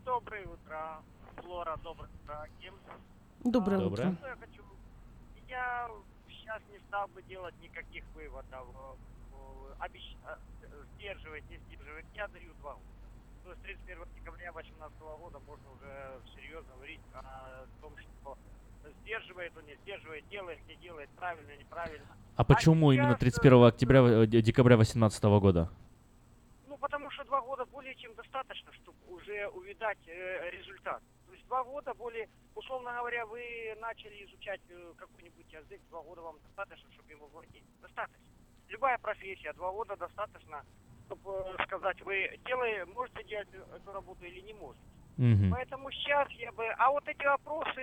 Доброе 0.06 0.46
утро, 0.48 1.00
Флора, 1.44 1.78
доброе 1.84 2.10
утро, 2.24 2.48
Ким. 2.62 2.74
Доброе 3.44 3.80
Доброе. 3.80 4.10
утро. 4.10 4.28
Я 4.30 4.36
хочу? 4.36 4.64
Я 5.48 5.90
сейчас 6.30 6.62
не 6.72 6.80
стал 6.88 7.08
бы 7.10 7.22
делать 7.24 7.54
никаких 7.62 8.04
выводов. 8.16 8.68
обещ- 9.80 10.18
э, 10.26 10.36
Сдерживать, 10.98 11.44
не 11.50 11.58
сдерживать. 11.68 12.06
Я 12.16 12.28
даю 12.30 12.52
два. 12.62 12.76
То 13.44 13.52
есть 13.52 13.62
31 13.62 14.00
декабря 14.48 14.64
2018 14.64 15.00
года 15.20 15.40
можно 15.40 15.72
уже 15.72 16.22
серьезно 16.36 16.74
говорить 16.76 17.02
о 17.14 17.66
том, 17.82 17.94
что 17.98 18.38
сдерживает 19.02 19.52
он, 19.58 19.66
не 19.66 19.76
сдерживает, 19.76 20.28
делает, 20.30 20.60
не 20.68 20.76
делает, 20.78 21.10
правильно, 21.18 21.52
неправильно. 21.58 22.08
А 22.38 22.44
почему 22.46 22.94
сейчас, 22.94 23.04
именно 23.04 23.16
э, 23.16 23.20
31 23.20 23.64
октября, 23.66 24.00
э, 24.00 24.26
декабря 24.28 24.78
2018 24.78 25.24
года? 25.42 25.70
Ну, 26.68 26.78
потому 26.78 27.10
что 27.12 27.26
два 27.26 27.42
года 27.42 27.66
более 27.66 27.94
чем 27.96 28.16
достаточно, 28.16 28.72
чтобы 28.74 28.98
уже 29.10 29.48
увидать 29.50 29.98
э, 30.08 30.50
результат. 30.52 31.02
То 31.26 31.34
есть 31.34 31.46
два 31.48 31.64
года 31.66 31.94
более, 31.94 32.30
условно 32.56 32.94
говоря, 32.94 33.26
вы 33.26 33.76
начали 33.82 34.24
изучать 34.26 34.62
э, 34.70 34.94
какой-нибудь 34.98 35.52
язык, 35.52 35.82
два 35.90 36.02
года 36.04 36.22
вам 36.22 36.38
достаточно, 36.40 36.90
чтобы 36.94 37.12
его 37.12 37.28
владеть. 37.28 37.64
Достаточно. 37.82 38.24
Любая 38.70 38.98
профессия, 38.98 39.52
два 39.54 39.72
года 39.72 39.98
достаточно, 39.98 40.64
чтобы 41.08 41.56
сказать, 41.64 42.00
вы 42.02 42.30
делаете, 42.46 42.86
можете 42.92 43.24
делать 43.24 43.48
эту 43.76 43.92
работу 43.92 44.24
или 44.26 44.42
не 44.42 44.54
можете. 44.54 44.84
Мгм. 45.18 45.52
Поэтому 45.52 45.92
сейчас 45.92 46.30
я 46.34 46.52
бы... 46.52 46.68
А 46.78 46.92
вот 46.92 47.08
эти 47.08 47.26
вопросы, 47.26 47.82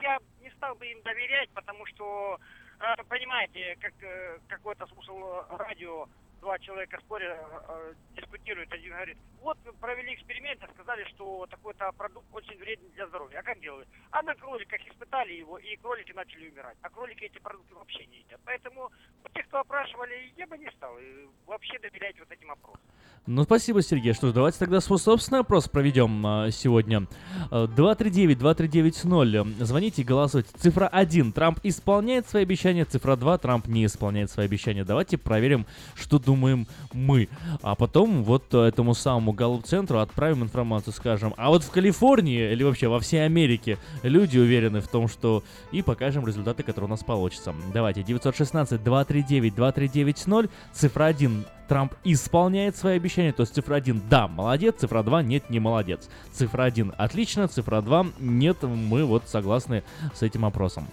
я 0.00 0.18
не 0.40 0.50
стал 0.50 0.74
бы 0.76 0.86
им 0.86 1.02
доверять, 1.02 1.50
потому 1.52 1.84
что, 1.86 2.38
э, 2.80 3.02
понимаете, 3.08 3.76
как 3.80 3.92
э, 4.02 4.38
какой-то 4.46 4.84
э, 4.84 5.56
радио, 5.56 6.06
два 6.44 6.58
человека 6.58 7.00
спорят, 7.00 7.38
э, 7.68 7.94
дискутируют, 8.16 8.70
один 8.70 8.92
говорит, 8.92 9.16
вот 9.40 9.56
мы 9.64 9.72
провели 9.72 10.14
эксперимент, 10.14 10.62
и 10.62 10.74
сказали, 10.74 11.04
что 11.14 11.46
такой-то 11.46 11.90
продукт 11.92 12.26
очень 12.32 12.58
вреден 12.58 12.84
для 12.94 13.06
здоровья. 13.08 13.38
А 13.38 13.42
как 13.42 13.58
делали? 13.60 13.86
А 14.10 14.22
на 14.22 14.34
кроликах 14.34 14.78
испытали 14.86 15.32
его, 15.32 15.56
и 15.58 15.74
кролики 15.76 16.12
начали 16.12 16.50
умирать. 16.50 16.76
А 16.82 16.90
кролики 16.90 17.24
эти 17.24 17.38
продукты 17.38 17.74
вообще 17.74 18.04
не 18.06 18.18
едят. 18.18 18.40
Поэтому 18.44 18.90
тех, 19.34 19.46
кто 19.48 19.60
опрашивали, 19.60 20.32
я 20.36 20.46
бы 20.46 20.56
не 20.58 20.70
стал 20.72 20.96
э, 20.98 21.26
вообще 21.46 21.78
доверять 21.78 22.18
вот 22.18 22.30
этим 22.30 22.50
опросам. 22.50 22.80
Ну, 23.26 23.44
спасибо, 23.44 23.80
Сергей. 23.80 24.12
Что 24.12 24.28
ж, 24.28 24.32
давайте 24.34 24.58
тогда 24.58 24.82
свой 24.82 24.98
собственный 24.98 25.40
опрос 25.40 25.66
проведем 25.66 26.26
а, 26.26 26.50
сегодня. 26.50 27.06
А, 27.50 27.64
239-2390. 27.66 29.64
Звоните 29.64 30.02
и 30.02 30.04
голосуйте. 30.04 30.50
Цифра 30.58 30.88
1. 30.88 31.32
Трамп 31.32 31.58
исполняет 31.62 32.28
свои 32.28 32.42
обещания. 32.42 32.84
Цифра 32.84 33.16
2. 33.16 33.38
Трамп 33.38 33.66
не 33.66 33.86
исполняет 33.86 34.30
свои 34.30 34.44
обещания. 34.44 34.84
Давайте 34.84 35.16
проверим, 35.16 35.66
что 35.94 36.18
думаем 36.34 36.66
мы. 36.92 37.28
А 37.62 37.76
потом 37.76 38.24
вот 38.24 38.52
э, 38.52 38.66
этому 38.66 38.94
самому 38.94 39.32
Галлуп-центру 39.32 40.00
отправим 40.00 40.42
информацию, 40.42 40.92
скажем. 40.92 41.32
А 41.36 41.48
вот 41.48 41.62
в 41.62 41.70
Калифорнии 41.70 42.50
или 42.52 42.64
вообще 42.64 42.88
во 42.88 42.98
всей 43.00 43.24
Америке 43.24 43.78
люди 44.02 44.36
уверены 44.38 44.80
в 44.80 44.88
том, 44.88 45.06
что... 45.08 45.44
И 45.72 45.82
покажем 45.82 46.26
результаты, 46.26 46.64
которые 46.64 46.88
у 46.88 46.90
нас 46.90 47.04
получатся. 47.04 47.54
Давайте. 47.72 48.00
916-239-2390. 48.02 50.50
Цифра 50.72 51.04
1. 51.04 51.44
Трамп 51.68 51.94
исполняет 52.04 52.76
свои 52.76 52.96
обещания, 52.96 53.32
то 53.32 53.40
есть 53.40 53.54
цифра 53.54 53.76
1 53.76 54.02
да, 54.10 54.28
молодец, 54.28 54.74
цифра 54.80 55.02
2 55.02 55.22
нет, 55.22 55.48
не 55.48 55.60
молодец. 55.60 56.10
Цифра 56.30 56.64
1 56.64 56.92
отлично, 56.98 57.48
цифра 57.48 57.80
2 57.80 58.06
нет, 58.18 58.62
мы 58.62 59.06
вот 59.06 59.22
согласны 59.28 59.82
с 60.14 60.22
этим 60.22 60.44
опросом. 60.44 60.86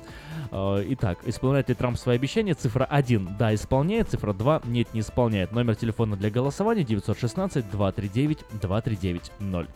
Э, 0.51 0.83
Итак, 0.89 1.19
исполняет 1.25 1.69
ли 1.69 1.75
Трамп 1.75 1.97
свои 1.97 2.15
обещания? 2.17 2.53
Цифра 2.53 2.83
1 2.83 3.37
да, 3.39 3.55
исполняет, 3.55 4.09
цифра 4.09 4.33
2 4.33 4.61
нет, 4.65 4.93
не 4.93 4.99
исполняет. 4.99 5.51
Номер 5.53 5.75
телефона 5.75 6.15
для 6.17 6.29
голосования 6.29 6.83
916 6.83 7.69
239 7.71 8.39
2390. 8.61 9.71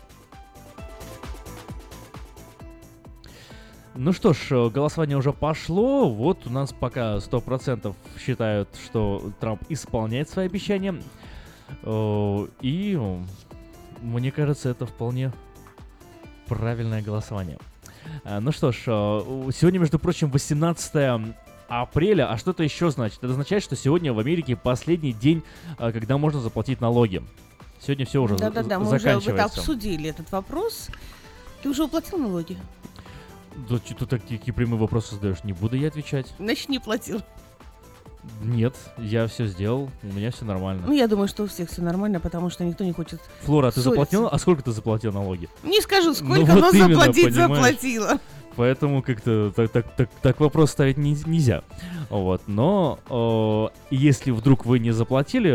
Ну 3.97 4.11
что 4.11 4.33
ж, 4.33 4.51
э, 4.51 4.69
голосование 4.69 5.17
уже 5.17 5.31
пошло. 5.31 6.09
Вот 6.09 6.45
у 6.45 6.49
нас 6.49 6.73
пока 6.73 7.19
100% 7.19 7.95
считают, 8.19 8.67
что 8.83 9.31
Трамп 9.39 9.63
исполняет 9.69 10.29
свои 10.29 10.47
обещания. 10.47 10.95
Э, 11.83 12.47
И 12.59 12.99
мне 14.01 14.31
кажется, 14.31 14.69
это 14.69 14.85
вполне 14.85 15.31
правильное 16.47 17.01
голосование. 17.01 17.57
Э, 18.23 18.39
Ну 18.39 18.51
что 18.51 18.71
ж, 18.71 18.77
э, 18.87 19.51
сегодня, 19.53 19.79
между 19.79 19.99
прочим, 19.99 20.29
18 20.31 21.33
апреля. 21.67 22.31
А 22.31 22.37
что 22.37 22.51
это 22.51 22.63
еще 22.63 22.91
значит? 22.91 23.17
Это 23.19 23.31
означает, 23.31 23.63
что 23.63 23.75
сегодня 23.75 24.13
в 24.13 24.19
Америке 24.19 24.55
последний 24.55 25.13
день, 25.13 25.43
э, 25.79 25.91
когда 25.91 26.17
можно 26.17 26.39
заплатить 26.39 26.81
налоги. 26.81 27.23
Сегодня 27.81 28.05
все 28.05 28.21
уже 28.21 28.37
за- 28.37 28.45
Да-да-да, 28.45 28.79
мы 28.79 28.87
уже 28.87 28.99
заканчивается. 28.99 29.31
это 29.31 29.59
обсудили, 29.59 30.09
этот 30.09 30.31
вопрос. 30.31 30.89
Ты 31.61 31.69
уже 31.69 31.83
уплатил 31.83 32.17
налоги? 32.17 32.57
Да 33.69 33.77
что 33.77 34.05
ты 34.05 34.17
такие 34.19 34.53
прямые 34.53 34.79
вопросы 34.79 35.15
задаешь? 35.15 35.43
Не 35.43 35.53
буду 35.53 35.75
я 35.77 35.87
отвечать. 35.87 36.33
Значит, 36.39 36.69
не 36.69 36.79
платил. 36.79 37.21
Нет, 38.41 38.75
я 38.97 39.27
все 39.27 39.47
сделал, 39.47 39.89
у 40.03 40.07
меня 40.07 40.31
все 40.31 40.45
нормально. 40.45 40.83
Ну, 40.87 40.93
я 40.93 41.07
думаю, 41.07 41.27
что 41.27 41.43
у 41.43 41.47
всех 41.47 41.69
все 41.69 41.81
нормально, 41.81 42.19
потому 42.19 42.49
что 42.49 42.63
никто 42.63 42.83
не 42.83 42.91
хочет 42.91 43.19
Флора, 43.43 43.67
а 43.67 43.71
ты 43.71 43.79
ссориться. 43.81 43.89
заплатила? 43.89 44.29
А 44.29 44.37
сколько 44.37 44.63
ты 44.63 44.71
заплатил 44.71 45.11
налоги? 45.11 45.49
Не 45.63 45.81
скажу, 45.81 46.09
Ну 46.09 46.13
сколько, 46.15 46.51
вот 46.51 46.61
но 46.61 46.69
именно, 46.69 46.95
заплатить 46.95 47.23
понимаешь? 47.25 47.47
заплатила. 47.55 48.19
Поэтому 48.55 49.01
как-то 49.01 49.51
так, 49.55 49.71
так, 49.71 49.95
так, 49.95 50.09
так 50.21 50.39
вопрос 50.39 50.71
ставить 50.71 50.97
не- 50.97 51.17
нельзя. 51.25 51.63
Вот. 52.09 52.41
Но 52.47 52.99
э, 53.09 53.95
если 53.95 54.31
вдруг 54.31 54.65
вы 54.65 54.79
не 54.79 54.91
заплатили, 54.91 55.51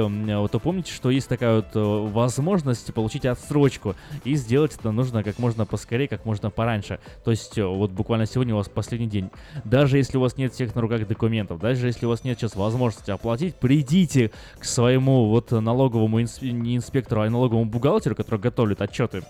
то 0.49 0.59
помните, 0.59 0.93
что 0.93 1.11
есть 1.11 1.29
такая 1.29 1.57
вот 1.57 1.69
э, 1.75 1.81
возможность 2.13 2.93
получить 2.93 3.25
отсрочку. 3.25 3.95
И 4.25 4.35
сделать 4.35 4.75
это 4.79 4.91
нужно 4.93 5.23
как 5.23 5.39
можно 5.39 5.65
поскорее, 5.67 6.09
как 6.09 6.25
можно 6.25 6.51
пораньше. 6.51 6.99
То 7.25 7.31
есть 7.31 7.57
э, 7.57 7.65
вот 7.65 7.91
буквально 7.91 8.27
сегодня 8.27 8.55
у 8.55 8.59
вас 8.59 8.69
последний 8.69 9.09
день. 9.09 9.31
Даже 9.65 9.97
если 9.97 10.17
у 10.17 10.21
вас 10.21 10.37
нет 10.37 10.53
всех 10.53 10.75
на 10.75 10.81
руках 10.81 11.07
документов, 11.07 11.61
даже 11.61 11.87
если 11.87 12.07
у 12.07 12.09
вас 12.11 12.25
нет 12.25 12.39
сейчас 12.39 12.57
возможности 12.57 13.11
оплатить, 13.11 13.55
придите 13.55 14.31
к 14.59 14.65
своему 14.65 15.29
вот 15.29 15.51
налоговому 15.53 16.21
инс- 16.21 16.43
не 16.45 16.77
инспектору, 16.77 17.23
а 17.23 17.31
налоговому 17.31 17.65
бухгалтеру, 17.65 18.15
который 18.15 18.41
готовит 18.41 18.83
отчеты 18.83 19.23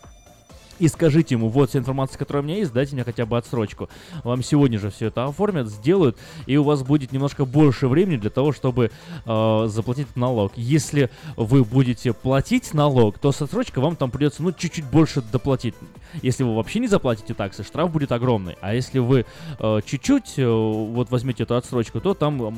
и 0.80 0.88
скажите 0.88 1.34
ему, 1.34 1.48
вот 1.48 1.70
вся 1.70 1.78
информация, 1.78 2.18
которая 2.18 2.42
у 2.42 2.46
меня 2.46 2.56
есть, 2.56 2.72
дайте 2.72 2.94
мне 2.94 3.04
хотя 3.04 3.26
бы 3.26 3.36
отсрочку. 3.36 3.88
Вам 4.24 4.42
сегодня 4.42 4.78
же 4.78 4.90
все 4.90 5.06
это 5.06 5.26
оформят, 5.26 5.68
сделают, 5.68 6.16
и 6.46 6.56
у 6.56 6.64
вас 6.64 6.82
будет 6.82 7.12
немножко 7.12 7.44
больше 7.44 7.86
времени 7.86 8.16
для 8.16 8.30
того, 8.30 8.52
чтобы 8.52 8.90
э, 9.26 9.64
заплатить 9.68 10.16
налог. 10.16 10.52
Если 10.56 11.10
вы 11.36 11.64
будете 11.64 12.12
платить 12.14 12.72
налог, 12.74 13.18
то 13.18 13.30
с 13.30 13.42
отсрочкой 13.42 13.82
вам 13.82 13.94
там 13.94 14.10
придется, 14.10 14.42
ну, 14.42 14.52
чуть-чуть 14.52 14.86
больше 14.86 15.22
доплатить. 15.22 15.74
Если 16.22 16.42
вы 16.42 16.54
вообще 16.56 16.78
не 16.80 16.88
заплатите 16.88 17.34
таксы, 17.34 17.62
штраф 17.64 17.90
будет 17.90 18.12
огромный. 18.12 18.56
А 18.61 18.74
если 18.74 18.98
вы 18.98 19.24
э, 19.58 19.80
чуть-чуть 19.84 20.34
э, 20.38 20.46
вот 20.46 21.11
возьмете 21.11 21.44
эту 21.44 21.56
отсрочку, 21.56 22.00
то 22.00 22.14
там 22.14 22.54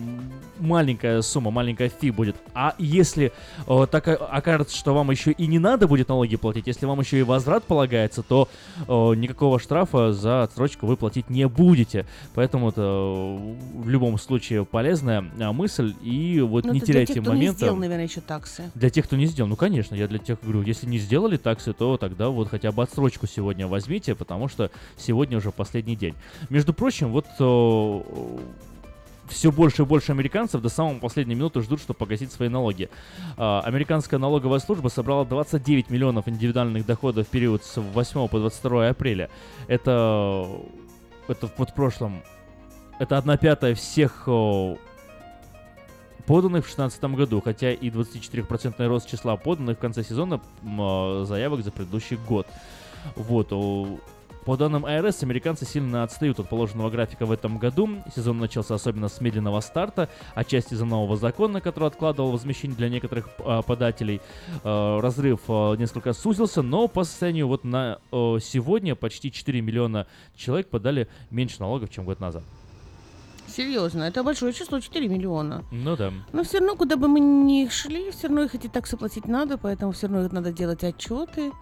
маленькая 0.59 1.23
сумма, 1.23 1.51
маленькая 1.51 1.89
фи 1.89 2.11
будет. 2.11 2.37
А 2.55 2.75
если 2.79 3.33
э, 3.67 3.87
так 3.91 4.09
о- 4.09 4.17
окажется, 4.17 4.77
что 4.77 4.95
вам 4.95 5.11
еще 5.11 5.33
и 5.33 5.47
не 5.47 5.59
надо 5.59 5.87
будет 5.87 6.09
налоги 6.09 6.37
платить, 6.37 6.67
если 6.67 6.87
вам 6.87 7.01
еще 7.01 7.19
и 7.19 7.23
возврат 7.23 7.65
полагается, 7.65 8.23
то 8.23 8.49
э, 8.81 9.15
никакого 9.17 9.59
штрафа 9.59 10.13
за 10.13 10.45
отсрочку 10.45 10.87
вы 10.87 10.97
платить 10.97 11.31
не 11.31 11.47
будете. 11.49 12.07
Поэтому 12.35 12.71
это 12.71 12.81
э, 12.83 13.55
в 13.75 13.89
любом 13.89 14.19
случае 14.19 14.65
полезная 14.65 15.25
э, 15.39 15.53
мысль. 15.53 15.95
И 16.03 16.41
вот 16.41 16.65
Ну, 16.65 16.73
не 16.73 16.79
это 16.79 16.87
для 16.87 16.95
теряйте 16.95 17.15
тех, 17.15 17.23
кто 17.23 17.35
не 17.35 17.49
сделал, 17.49 17.77
наверное, 17.77 18.07
еще 18.07 18.21
таксы. 18.21 18.71
Для 18.75 18.91
тех, 18.91 19.05
кто 19.05 19.17
не 19.17 19.27
сделал, 19.27 19.49
ну 19.49 19.57
конечно, 19.57 19.95
я 19.95 20.09
для 20.09 20.19
тех 20.19 20.39
говорю, 20.43 20.63
если 20.63 20.87
не 20.87 20.99
сделали 20.99 21.37
таксы, 21.37 21.73
то 21.73 21.97
тогда 21.97 22.29
вот 22.29 22.49
хотя 22.49 22.73
бы 22.73 22.83
отсрочку 22.83 23.27
сегодня 23.27 23.42
возьмите, 23.43 24.15
потому 24.15 24.49
что 24.49 24.71
сегодня 24.97 25.39
уже 25.39 25.51
последний 25.51 25.97
день. 25.97 26.15
Между 26.51 26.73
прочим, 26.73 27.11
вот 27.11 27.27
все 29.29 29.51
больше 29.51 29.83
и 29.83 29.85
больше 29.85 30.13
американцев 30.13 30.61
до 30.61 30.69
самой 30.69 30.97
последней 30.97 31.35
минуты 31.35 31.63
ждут, 31.63 31.81
чтобы 31.81 31.99
погасить 31.99 32.33
свои 32.33 32.49
налоги. 32.49 32.89
А, 33.37 33.63
Американская 33.65 34.21
налоговая 34.21 34.59
служба 34.59 34.89
собрала 34.89 35.25
29 35.25 35.91
миллионов 35.91 36.29
индивидуальных 36.29 36.87
доходов 36.87 37.27
в 37.27 37.31
период 37.31 37.65
с 37.65 37.81
8 37.81 38.29
по 38.29 38.39
22 38.39 38.89
апреля. 38.89 39.31
Это, 39.69 40.49
это 41.29 41.51
вот 41.57 41.71
в 41.71 41.75
прошлом, 41.75 42.23
это 42.99 43.17
одна 43.17 43.37
пятая 43.37 43.75
всех 43.75 44.29
о, 44.29 44.77
поданных 46.27 46.65
в 46.65 46.77
2016 46.77 47.05
году, 47.17 47.41
хотя 47.41 47.73
и 47.73 47.91
24% 47.91 48.87
рост 48.87 49.09
числа 49.09 49.37
поданных 49.37 49.79
в 49.79 49.81
конце 49.81 50.03
сезона 50.05 50.41
э, 50.63 51.25
заявок 51.27 51.65
за 51.65 51.71
предыдущий 51.71 52.17
год. 52.17 52.47
Вот. 53.17 53.53
По 54.45 54.57
данным 54.57 54.85
АРС, 54.85 55.23
американцы 55.23 55.65
сильно 55.65 56.03
отстают 56.03 56.41
от 56.41 56.49
положенного 56.49 56.91
графика 56.91 57.27
в 57.27 57.31
этом 57.31 57.59
году. 57.59 57.89
Сезон 58.15 58.39
начался 58.39 58.75
особенно 58.75 59.09
с 59.09 59.21
медленного 59.21 59.61
старта, 59.61 60.09
отчасти 60.35 60.75
из-за 60.75 60.85
нового 60.85 61.17
закона, 61.17 61.61
который 61.61 61.87
откладывал 61.87 62.33
возмещение 62.33 62.77
для 62.77 62.89
некоторых 62.89 63.29
а, 63.39 63.63
подателей. 63.63 64.21
А, 64.65 65.01
разрыв 65.01 65.43
а, 65.47 65.77
несколько 65.77 66.13
сузился, 66.13 66.63
но 66.63 66.89
по 66.89 67.05
состоянию 67.05 67.47
вот 67.47 67.63
на 67.63 67.99
а, 68.11 68.39
сегодня 68.41 68.97
почти 68.97 69.31
4 69.31 69.61
миллиона 69.61 70.09
человек 70.35 70.69
подали 70.71 71.07
меньше 71.31 71.61
налогов, 71.61 71.91
чем 71.91 72.05
год 72.05 72.19
назад. 72.19 72.43
Серьезно, 73.55 74.05
это 74.05 74.23
большое 74.23 74.53
число, 74.55 74.81
4 74.81 75.09
миллиона. 75.09 75.65
Ну 75.71 75.97
да. 75.97 76.13
Но 76.33 76.43
все 76.43 76.59
равно, 76.59 76.75
куда 76.75 76.97
бы 76.97 77.07
мы 77.07 77.21
ни 77.21 77.69
шли, 77.69 78.11
все 78.11 78.29
равно 78.29 78.45
их 78.45 78.55
эти 78.55 78.67
таксы 78.67 78.97
платить 78.97 79.27
надо, 79.27 79.59
поэтому 79.59 79.93
все 79.93 80.07
равно 80.07 80.27
надо 80.33 80.53
делать 80.53 80.83
отчеты. 80.85 81.53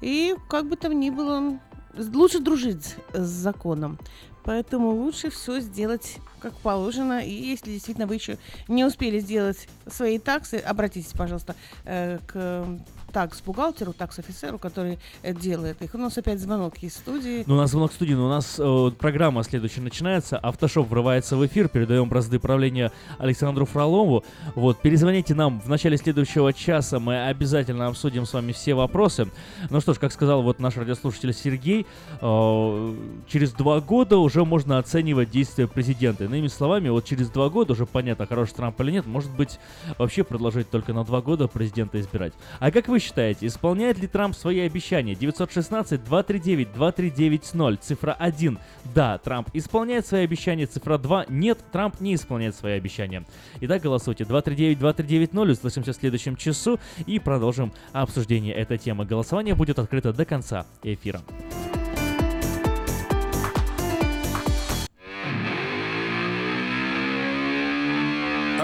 И 0.00 0.34
как 0.48 0.68
бы 0.68 0.76
там 0.76 0.98
ни 0.98 1.10
было, 1.10 1.60
лучше 1.96 2.40
дружить 2.40 2.96
с 3.12 3.28
законом. 3.28 3.98
Поэтому 4.46 4.90
лучше 4.90 5.28
все 5.28 5.60
сделать 5.60 6.18
как 6.40 6.54
положено. 6.58 7.20
И 7.24 7.32
если 7.32 7.72
действительно 7.72 8.06
вы 8.06 8.14
еще 8.14 8.38
не 8.68 8.84
успели 8.84 9.18
сделать 9.18 9.68
свои 9.88 10.20
таксы, 10.20 10.54
обратитесь, 10.54 11.12
пожалуйста, 11.12 11.56
э, 11.84 12.18
к 12.26 12.64
такс-бухгалтеру, 13.12 13.94
такс-офицеру, 13.94 14.58
который 14.58 14.98
э, 15.22 15.32
делает 15.32 15.80
их. 15.80 15.94
У 15.94 15.98
нас 15.98 16.18
опять 16.18 16.38
звонок 16.38 16.74
из 16.82 16.94
студии. 16.96 17.44
Ну, 17.46 17.54
у 17.54 17.56
нас 17.56 17.70
звонок 17.70 17.92
студии, 17.92 18.12
но 18.12 18.26
у 18.26 18.28
нас 18.28 18.56
э, 18.58 18.90
программа 18.98 19.42
следующая 19.42 19.80
начинается. 19.80 20.36
Автошоп 20.38 20.88
врывается 20.88 21.36
в 21.36 21.46
эфир. 21.46 21.68
Передаем 21.68 22.10
бразды 22.10 22.38
правления 22.38 22.92
Александру 23.18 23.64
Фролову. 23.64 24.22
Вот, 24.54 24.82
перезвоните 24.82 25.34
нам 25.34 25.60
в 25.60 25.68
начале 25.68 25.96
следующего 25.96 26.52
часа. 26.52 26.98
Мы 26.98 27.26
обязательно 27.26 27.86
обсудим 27.86 28.26
с 28.26 28.34
вами 28.34 28.52
все 28.52 28.74
вопросы. 28.74 29.30
Ну 29.70 29.80
что 29.80 29.94
ж, 29.94 29.98
как 29.98 30.12
сказал 30.12 30.42
вот 30.42 30.58
наш 30.60 30.76
радиослушатель 30.76 31.32
Сергей, 31.32 31.86
э, 32.20 32.94
через 33.28 33.52
два 33.52 33.80
года 33.80 34.18
уже 34.18 34.35
можно 34.44 34.78
оценивать 34.78 35.30
действия 35.30 35.66
президента. 35.66 36.24
Иными 36.24 36.48
словами, 36.48 36.88
вот 36.88 37.04
через 37.04 37.30
два 37.30 37.48
года 37.48 37.72
уже 37.72 37.86
понятно, 37.86 38.26
хороший 38.26 38.54
Трамп 38.54 38.80
или 38.80 38.92
нет. 38.92 39.06
Может 39.06 39.34
быть, 39.34 39.58
вообще 39.98 40.24
предложить 40.24 40.70
только 40.70 40.92
на 40.92 41.04
два 41.04 41.22
года 41.22 41.48
президента 41.48 42.00
избирать. 42.00 42.32
А 42.58 42.70
как 42.70 42.88
вы 42.88 42.98
считаете, 42.98 43.46
исполняет 43.46 43.98
ли 43.98 44.06
Трамп 44.06 44.36
свои 44.36 44.60
обещания? 44.60 45.14
916-239-2390, 45.14 47.78
цифра 47.80 48.12
1. 48.12 48.58
Да, 48.94 49.18
Трамп 49.18 49.48
исполняет 49.52 50.06
свои 50.06 50.24
обещания, 50.24 50.66
цифра 50.66 50.98
2. 50.98 51.26
Нет, 51.28 51.58
Трамп 51.72 52.00
не 52.00 52.14
исполняет 52.14 52.54
свои 52.54 52.74
обещания. 52.74 53.24
Итак, 53.60 53.82
голосуйте 53.82 54.24
239-2390, 54.24 55.52
услышимся 55.52 55.92
в 55.92 55.96
следующем 55.96 56.36
часу 56.36 56.78
и 57.06 57.18
продолжим 57.18 57.72
обсуждение 57.92 58.54
этой 58.54 58.78
темы. 58.78 59.04
Голосование 59.04 59.54
будет 59.54 59.78
открыто 59.78 60.12
до 60.12 60.24
конца 60.24 60.66
эфира. 60.82 61.20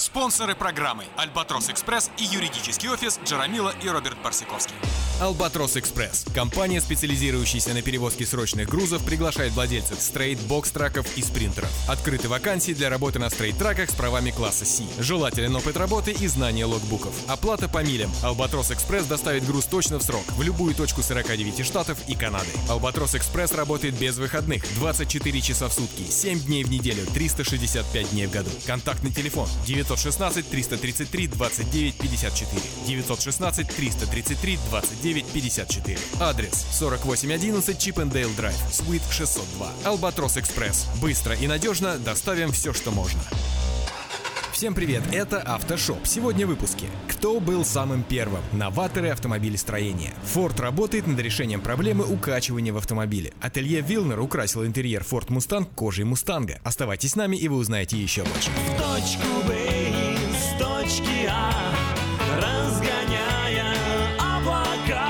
Спонсоры 0.00 0.54
программы 0.54 1.04
«Альбатрос 1.18 1.68
Экспресс» 1.68 2.10
и 2.16 2.24
юридический 2.24 2.88
офис 2.88 3.20
Джарамила 3.22 3.74
и 3.82 3.88
Роберт 3.90 4.16
Барсиковский. 4.24 4.74
Албатрос 5.20 5.76
Экспресс. 5.76 6.24
Компания, 6.34 6.80
специализирующаяся 6.80 7.74
на 7.74 7.82
перевозке 7.82 8.24
срочных 8.24 8.70
грузов, 8.70 9.04
приглашает 9.04 9.52
владельцев 9.52 10.00
стрейт, 10.00 10.40
бокс-траков 10.40 11.06
и 11.18 11.22
спринтеров. 11.22 11.68
Открыты 11.86 12.30
вакансии 12.30 12.72
для 12.72 12.88
работы 12.88 13.18
на 13.18 13.28
стрейт-траках 13.28 13.90
с 13.90 13.94
правами 13.94 14.30
класса 14.30 14.64
C. 14.64 14.84
Желателен 14.98 15.54
опыт 15.54 15.76
работы 15.76 16.12
и 16.12 16.26
знание 16.28 16.64
логбуков. 16.64 17.12
Оплата 17.28 17.68
по 17.68 17.84
милям. 17.84 18.10
Албатрос 18.22 18.70
Экспресс 18.70 19.04
доставит 19.04 19.44
груз 19.44 19.66
точно 19.66 19.98
в 19.98 20.02
срок, 20.02 20.24
в 20.28 20.40
любую 20.42 20.74
точку 20.74 21.02
49 21.02 21.66
штатов 21.66 21.98
и 22.08 22.14
Канады. 22.14 22.48
Албатрос 22.70 23.14
Экспресс 23.14 23.52
работает 23.52 23.98
без 23.98 24.16
выходных, 24.16 24.64
24 24.76 25.40
часа 25.42 25.68
в 25.68 25.74
сутки, 25.74 26.10
7 26.10 26.40
дней 26.40 26.64
в 26.64 26.70
неделю, 26.70 27.04
365 27.12 28.10
дней 28.12 28.26
в 28.26 28.30
году. 28.30 28.50
Контактный 28.66 29.12
телефон 29.12 29.46
916 29.96 30.48
333 30.50 31.26
29 31.26 31.94
54. 31.96 32.62
916 32.86 33.76
333 33.76 34.58
29 34.68 35.26
54. 35.26 35.98
Адрес 36.20 36.66
4811 36.78 37.78
Чипендейл 37.78 38.30
Драйв, 38.36 38.56
Суит 38.70 39.02
602. 39.10 39.72
Албатрос 39.84 40.36
Экспресс. 40.36 40.86
Быстро 41.00 41.34
и 41.34 41.46
надежно 41.46 41.98
доставим 41.98 42.52
все, 42.52 42.72
что 42.72 42.90
можно. 42.90 43.20
Всем 44.52 44.74
привет, 44.74 45.02
это 45.10 45.40
Автошоп. 45.40 46.06
Сегодня 46.06 46.46
в 46.46 46.50
выпуске. 46.50 46.86
Кто 47.08 47.40
был 47.40 47.64
самым 47.64 48.02
первым? 48.02 48.42
Новаторы 48.52 49.08
автомобилестроения. 49.08 50.12
Ford 50.22 50.60
работает 50.60 51.06
над 51.06 51.18
решением 51.18 51.62
проблемы 51.62 52.04
укачивания 52.04 52.72
в 52.72 52.76
автомобиле. 52.76 53.32
Ателье 53.40 53.80
Вилнер 53.80 54.20
украсил 54.20 54.66
интерьер 54.66 55.02
Ford 55.02 55.28
Mustang 55.28 55.66
кожей 55.74 56.04
Мустанга. 56.04 56.60
Оставайтесь 56.62 57.12
с 57.12 57.16
нами 57.16 57.36
и 57.36 57.48
вы 57.48 57.56
узнаете 57.56 57.96
еще 57.96 58.22
больше. 58.22 58.50
В 58.50 58.76
точку 58.76 59.48
Б 59.48 59.56
из 59.56 59.59
точки 60.90 61.28
А 61.30 61.52
Разгоняя 62.36 63.74
облака. 64.18 65.08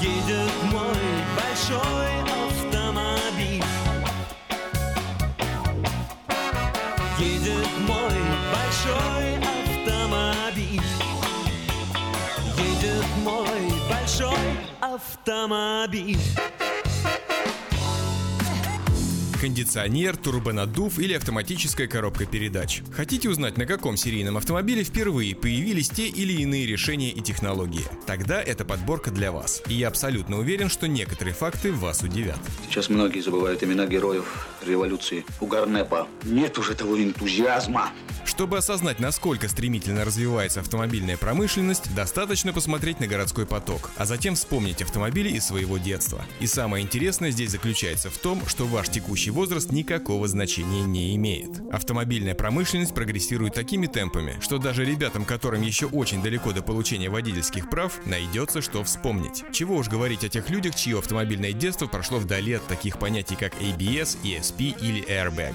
Едет 0.00 0.52
мой 0.70 1.04
большой 1.36 2.12
автомобиль. 2.46 3.64
Едет 7.18 7.68
мой 7.88 8.20
большой 8.52 9.36
автомобиль. 9.56 10.82
Едет 12.56 13.06
мой 13.24 13.72
большой 13.88 14.58
автомобиль 14.80 16.18
Кондиционер, 19.40 20.16
турбонаддув 20.16 20.98
или 20.98 21.14
автоматическая 21.14 21.86
коробка 21.86 22.26
передач. 22.26 22.82
Хотите 22.92 23.28
узнать, 23.28 23.58
на 23.58 23.66
каком 23.66 23.96
серийном 23.96 24.36
автомобиле 24.36 24.84
впервые 24.84 25.34
появились 25.34 25.90
те 25.90 26.06
или 26.06 26.32
иные 26.42 26.66
решения 26.66 27.10
и 27.10 27.20
технологии? 27.20 27.84
Тогда 28.06 28.42
эта 28.42 28.64
подборка 28.64 29.10
для 29.10 29.32
вас. 29.32 29.62
И 29.68 29.74
я 29.74 29.88
абсолютно 29.88 30.38
уверен, 30.38 30.68
что 30.68 30.88
некоторые 30.88 31.34
факты 31.34 31.72
вас 31.72 32.02
удивят. 32.02 32.38
Сейчас 32.68 32.88
многие 32.88 33.20
забывают 33.20 33.62
имена 33.62 33.86
героев 33.86 34.48
революции. 34.64 35.24
У 35.40 35.46
Гарнепа 35.46 36.08
нет 36.24 36.58
уже 36.58 36.74
того 36.74 37.00
энтузиазма. 37.02 37.90
Чтобы 38.24 38.58
осознать, 38.58 39.00
насколько 39.00 39.48
стремительно 39.48 40.04
развивается 40.04 40.60
автомобильная 40.60 41.16
промышленность, 41.16 41.94
достаточно 41.94 42.52
посмотреть 42.52 42.98
на 42.98 43.06
городской 43.06 43.46
поток, 43.46 43.90
а 43.96 44.06
затем 44.06 44.34
вспомнить 44.34 44.80
автомобили 44.80 45.28
из 45.28 45.44
своего 45.44 45.76
детства. 45.76 46.24
И 46.40 46.46
самое 46.46 46.82
интересное 46.82 47.30
здесь 47.30 47.50
заключается 47.50 48.10
в 48.10 48.16
том, 48.16 48.44
что 48.46 48.66
ваш 48.66 48.88
текущий 48.88 49.30
возраст 49.34 49.72
никакого 49.72 50.26
значения 50.28 50.82
не 50.82 51.14
имеет. 51.16 51.60
Автомобильная 51.72 52.34
промышленность 52.34 52.94
прогрессирует 52.94 53.54
такими 53.54 53.86
темпами, 53.86 54.36
что 54.40 54.58
даже 54.58 54.84
ребятам, 54.84 55.24
которым 55.24 55.62
еще 55.62 55.86
очень 55.86 56.22
далеко 56.22 56.52
до 56.52 56.62
получения 56.62 57.10
водительских 57.10 57.68
прав, 57.68 58.00
найдется 58.06 58.62
что 58.62 58.82
вспомнить. 58.84 59.44
Чего 59.52 59.76
уж 59.76 59.88
говорить 59.88 60.24
о 60.24 60.28
тех 60.28 60.48
людях, 60.48 60.74
чье 60.74 60.98
автомобильное 60.98 61.52
детство 61.52 61.86
прошло 61.86 62.18
вдали 62.18 62.54
от 62.54 62.66
таких 62.66 62.98
понятий, 62.98 63.36
как 63.36 63.54
ABS, 63.60 64.16
ESP 64.22 64.74
или 64.80 65.04
Airbag 65.08 65.54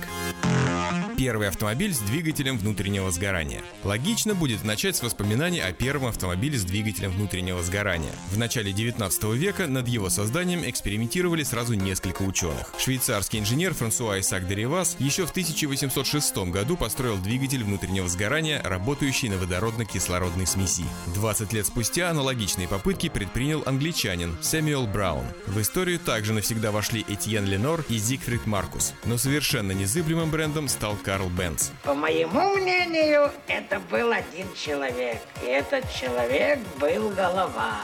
первый 1.20 1.50
автомобиль 1.50 1.94
с 1.94 2.00
двигателем 2.00 2.58
внутреннего 2.58 3.12
сгорания. 3.12 3.62
Логично 3.84 4.36
будет 4.36 4.64
начать 4.64 4.96
с 4.96 5.04
воспоминаний 5.04 5.60
о 5.60 5.74
первом 5.74 6.06
автомобиле 6.06 6.58
с 6.58 6.64
двигателем 6.64 7.12
внутреннего 7.12 7.62
сгорания. 7.62 8.14
В 8.32 8.38
начале 8.38 8.72
19 8.72 9.24
века 9.34 9.68
над 9.68 9.90
его 9.90 10.10
созданием 10.10 10.62
экспериментировали 10.64 11.44
сразу 11.44 11.74
несколько 11.74 12.22
ученых. 12.22 12.74
Швейцарский 12.80 13.40
инженер 13.40 13.74
Франсуа 13.74 14.18
Исаак 14.22 14.48
де 14.48 14.56
Ривас 14.56 14.96
еще 15.00 15.26
в 15.26 15.32
1806 15.32 16.38
году 16.38 16.78
построил 16.78 17.18
двигатель 17.18 17.66
внутреннего 17.66 18.08
сгорания, 18.08 18.62
работающий 18.64 19.28
на 19.28 19.34
водородно-кислородной 19.34 20.48
смеси. 20.48 20.86
20 21.16 21.52
лет 21.52 21.68
спустя 21.68 22.12
аналогичные 22.12 22.70
попытки 22.70 23.10
предпринял 23.10 23.62
англичанин 23.66 24.38
Сэмюэл 24.42 24.88
Браун. 24.88 25.26
В 25.48 25.60
историю 25.60 26.00
также 26.00 26.32
навсегда 26.32 26.72
вошли 26.72 27.04
Этьен 27.10 27.44
Ленор 27.44 27.84
и 27.90 27.98
Зигфрид 27.98 28.48
Маркус, 28.48 28.94
но 29.04 29.18
совершенно 29.18 29.74
незыблемым 29.74 30.32
брендом 30.32 30.70
стал 30.70 30.96
Карл 31.10 31.30
Бенц. 31.30 31.72
По 31.82 31.96
моему 31.96 32.56
мнению, 32.56 33.32
это 33.48 33.80
был 33.80 34.12
один 34.12 34.46
человек. 34.54 35.20
И 35.42 35.48
этот 35.48 35.92
человек 35.92 36.60
был 36.80 37.10
голова. 37.10 37.80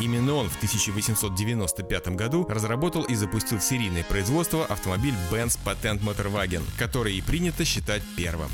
Именно 0.00 0.36
он 0.36 0.48
в 0.48 0.56
1895 0.56 2.08
году 2.16 2.46
разработал 2.48 3.02
и 3.02 3.14
запустил 3.14 3.58
в 3.58 3.62
серийное 3.62 4.04
производство 4.04 4.64
автомобиль 4.64 5.12
Benz 5.30 5.58
Patent 5.62 6.00
Motorwagen, 6.00 6.62
который 6.78 7.14
и 7.14 7.20
принято 7.20 7.66
считать 7.66 8.00
первым. 8.16 8.48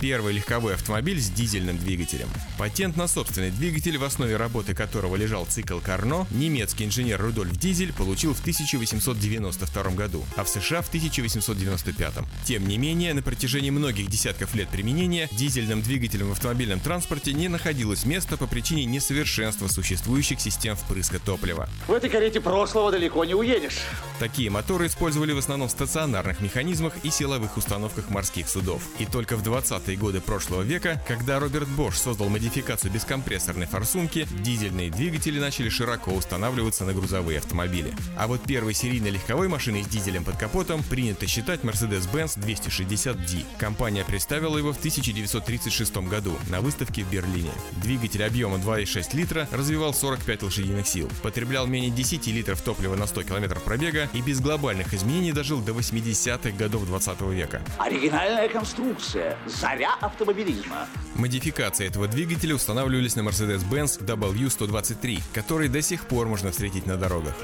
Первый 0.00 0.32
легковой 0.32 0.74
автомобиль 0.74 1.20
с 1.20 1.28
дизельным 1.28 1.76
двигателем. 1.76 2.28
Патент 2.56 2.96
на 2.96 3.08
собственный 3.08 3.50
двигатель, 3.50 3.98
в 3.98 4.04
основе 4.04 4.36
работы 4.36 4.72
которого 4.72 5.16
лежал 5.16 5.44
цикл 5.44 5.80
Карно, 5.80 6.24
немецкий 6.30 6.84
инженер 6.84 7.20
Рудольф 7.20 7.56
Дизель 7.56 7.92
получил 7.92 8.32
в 8.32 8.40
1892 8.40 9.82
году, 9.90 10.24
а 10.36 10.44
в 10.44 10.48
США 10.48 10.82
в 10.82 10.88
1895. 10.88 12.14
Тем 12.44 12.68
не 12.68 12.78
менее, 12.78 13.12
на 13.12 13.22
протяжении 13.22 13.70
многих 13.70 14.08
десятков 14.08 14.54
лет 14.54 14.68
применения 14.68 15.28
дизельным 15.32 15.82
двигателем 15.82 16.28
в 16.28 16.32
автомобильном 16.32 16.78
транспорте 16.78 17.32
не 17.32 17.48
находилось 17.48 18.04
места 18.04 18.36
по 18.36 18.46
причине 18.46 18.84
несовершенства 18.84 19.66
существующих 19.66 20.40
систем 20.40 20.76
впрыска 20.76 21.18
топлива. 21.18 21.68
В 21.88 21.92
этой 21.92 22.08
карете 22.08 22.40
прошлого 22.40 22.92
далеко 22.92 23.24
не 23.24 23.34
уедешь. 23.34 23.78
Такие 24.20 24.48
моторы 24.48 24.86
использовали 24.86 25.32
в 25.32 25.38
основном 25.38 25.68
в 25.68 25.72
стационарных 25.72 26.40
механизмах 26.40 26.92
и 27.02 27.10
силовых 27.10 27.56
установках 27.56 28.10
морских 28.10 28.48
судов. 28.48 28.82
И 29.00 29.04
только 29.04 29.36
в 29.36 29.42
20-е 29.88 29.96
годы 29.96 30.20
прошлого 30.20 30.62
века, 30.62 31.00
когда 31.06 31.40
Роберт 31.40 31.68
Бош 31.68 31.98
создал 31.98 32.28
модификацию 32.28 32.92
бескомпрессорной 32.92 33.66
форсунки, 33.66 34.26
дизельные 34.42 34.90
двигатели 34.90 35.38
начали 35.38 35.68
широко 35.68 36.12
устанавливаться 36.12 36.84
на 36.84 36.92
грузовые 36.92 37.38
автомобили. 37.38 37.94
А 38.16 38.26
вот 38.26 38.42
первой 38.42 38.74
серийной 38.74 39.10
легковой 39.10 39.48
машиной 39.48 39.84
с 39.84 39.86
дизелем 39.86 40.24
под 40.24 40.36
капотом 40.36 40.82
принято 40.82 41.26
считать 41.26 41.60
Mercedes-Benz 41.62 42.38
260D. 42.38 43.44
Компания 43.58 44.04
представила 44.04 44.58
его 44.58 44.72
в 44.72 44.78
1936 44.78 45.96
году 46.08 46.36
на 46.50 46.60
выставке 46.60 47.02
в 47.02 47.10
Берлине. 47.10 47.50
Двигатель 47.82 48.24
объемом 48.24 48.60
2,6 48.60 49.16
литра 49.16 49.48
развивал 49.50 49.94
45 49.94 50.42
лошадиных 50.42 50.86
сил, 50.86 51.10
потреблял 51.22 51.66
менее 51.66 51.90
10 51.90 52.26
литров 52.28 52.60
топлива 52.60 52.94
на 52.94 53.06
100 53.06 53.22
км 53.22 53.60
пробега 53.60 54.08
и 54.12 54.20
без 54.20 54.40
глобальных 54.40 54.92
изменений 54.92 55.32
дожил 55.32 55.60
до 55.60 55.72
80-х 55.72 56.50
годов 56.50 56.86
20 56.86 57.20
века. 57.22 57.62
Оригинальная 57.78 58.48
конструкция. 58.48 59.38
Заря 59.78 59.94
автомобилизма. 60.00 60.88
Модификации 61.14 61.86
этого 61.86 62.08
двигателя 62.08 62.56
устанавливались 62.56 63.14
на 63.14 63.20
Mercedes-Benz 63.20 64.04
W123, 64.04 65.22
который 65.32 65.68
до 65.68 65.82
сих 65.82 66.06
пор 66.06 66.26
можно 66.26 66.50
встретить 66.50 66.86
на 66.86 66.96
дорогах. 66.96 67.36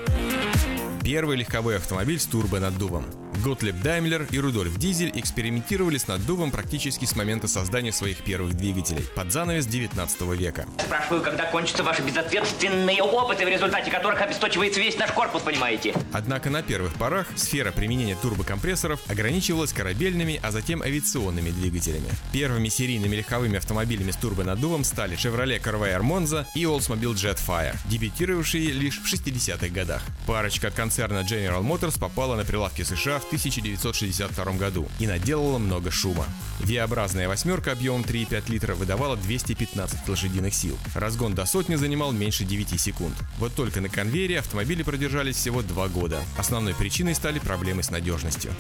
Первый 1.05 1.37
легковой 1.37 1.76
автомобиль 1.76 2.18
с 2.18 2.26
турбонаддувом. 2.26 3.05
Готлеб 3.43 3.76
Даймлер 3.82 4.26
и 4.30 4.39
Рудольф 4.39 4.76
Дизель 4.78 5.11
экспериментировали 5.14 5.99
с 5.99 6.07
наддувом 6.07 6.51
практически 6.51 7.05
с 7.05 7.16
момента 7.16 7.49
создания 7.49 7.93
своих 7.93 8.18
первых 8.18 8.55
двигателей, 8.55 9.05
под 9.14 9.32
занавес 9.32 9.66
19 9.66 10.20
века. 10.39 10.66
Спрашиваю, 10.78 11.22
когда 11.22 11.45
кончатся 11.51 11.82
ваши 11.82 12.03
безответственные 12.03 13.03
опыты, 13.03 13.45
в 13.45 13.49
результате 13.49 13.91
которых 13.91 14.20
обесточивается 14.20 14.80
весь 14.80 14.99
наш 14.99 15.11
корпус, 15.12 15.43
понимаете? 15.43 15.95
Однако 16.12 16.51
на 16.51 16.62
первых 16.62 16.95
порах 16.95 17.26
сфера 17.37 17.72
применения 17.72 18.16
турбокомпрессоров 18.20 19.01
ограничивалась 19.09 19.72
корабельными, 19.72 20.41
а 20.43 20.51
затем 20.51 20.82
авиационными 20.82 21.51
двигателями. 21.51 22.09
Первыми 22.32 22.68
серийными 22.68 23.16
легковыми 23.16 23.59
автомобилями 23.59 24.11
с 24.11 24.16
турбонаддувом 24.16 24.85
стали 24.85 25.16
Chevrolet 25.16 25.61
Corvair 25.61 26.03
Monza 26.03 26.47
и 26.55 26.64
Oldsmobile 26.64 27.14
Jetfire, 27.14 27.76
дебютировавшие 27.87 28.72
лишь 28.72 29.01
в 29.01 29.12
60-х 29.12 29.68
годах. 29.68 30.03
Парочка 30.26 30.68
от 30.68 30.74
концерна 30.74 31.20
General 31.20 31.62
Motors 31.62 31.99
попала 31.99 32.37
на 32.37 32.45
прилавки 32.45 32.82
США 32.82 33.20
в 33.24 33.26
1962 33.26 34.52
году 34.52 34.86
и 34.98 35.06
наделала 35.06 35.58
много 35.58 35.90
шума. 35.90 36.26
V-образная 36.60 37.28
восьмерка 37.28 37.72
объемом 37.72 38.02
3,5 38.02 38.50
литра 38.50 38.74
выдавала 38.74 39.16
215 39.16 40.08
лошадиных 40.08 40.54
сил. 40.54 40.78
Разгон 40.94 41.34
до 41.34 41.46
сотни 41.46 41.74
занимал 41.74 42.12
меньше 42.12 42.44
9 42.44 42.80
секунд. 42.80 43.14
Вот 43.38 43.54
только 43.54 43.80
на 43.80 43.88
конвейере 43.88 44.38
автомобили 44.38 44.82
продержались 44.82 45.36
всего 45.36 45.62
2 45.62 45.88
года. 45.88 46.22
Основной 46.38 46.74
причиной 46.74 47.14
стали 47.14 47.38
проблемы 47.38 47.82
с 47.82 47.90
надежностью 47.90 48.52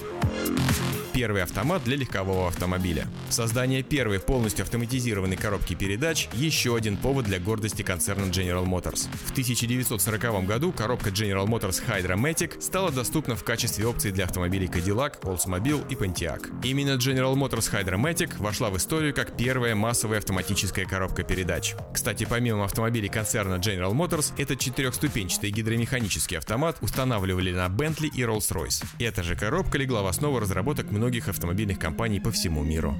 первый 1.14 1.44
автомат 1.44 1.84
для 1.84 1.96
легкового 1.96 2.48
автомобиля. 2.48 3.06
Создание 3.30 3.82
первой 3.82 4.18
полностью 4.18 4.64
автоматизированной 4.64 5.36
коробки 5.36 5.74
передач– 5.74 6.28
еще 6.34 6.76
один 6.76 6.96
повод 6.96 7.24
для 7.24 7.38
гордости 7.38 7.82
концерна 7.82 8.24
General 8.24 8.66
Motors. 8.66 9.08
В 9.24 9.30
1940 9.30 10.44
году 10.44 10.72
коробка 10.72 11.10
General 11.10 11.46
Motors 11.46 11.80
Hydra 11.86 12.16
Matic 12.16 12.60
стала 12.60 12.90
доступна 12.90 13.36
в 13.36 13.44
качестве 13.44 13.86
опции 13.86 14.10
для 14.10 14.24
автомобилей 14.24 14.53
Cadillac, 14.62 15.20
Oldsmobile 15.22 15.86
и 15.90 15.94
Pontiac. 15.94 16.50
Именно 16.62 16.96
General 16.96 17.34
Motors 17.34 17.70
Hydra 17.72 18.00
Matic 18.00 18.36
вошла 18.38 18.70
в 18.70 18.76
историю 18.76 19.14
как 19.14 19.36
первая 19.36 19.74
массовая 19.74 20.18
автоматическая 20.18 20.86
коробка 20.86 21.24
передач. 21.24 21.74
Кстати, 21.92 22.26
помимо 22.28 22.64
автомобилей 22.64 23.08
концерна 23.08 23.56
General 23.56 23.92
Motors, 23.92 24.32
этот 24.38 24.60
четырехступенчатый 24.60 25.50
гидромеханический 25.50 26.38
автомат 26.38 26.76
устанавливали 26.80 27.52
на 27.52 27.66
Bentley 27.66 28.10
и 28.14 28.22
Rolls-Royce. 28.22 28.84
Эта 28.98 29.22
же 29.22 29.36
коробка 29.36 29.78
легла 29.78 30.02
в 30.02 30.06
основу 30.06 30.38
разработок 30.38 30.90
многих 30.90 31.28
автомобильных 31.28 31.78
компаний 31.78 32.20
по 32.20 32.30
всему 32.30 32.62
миру. 32.62 32.94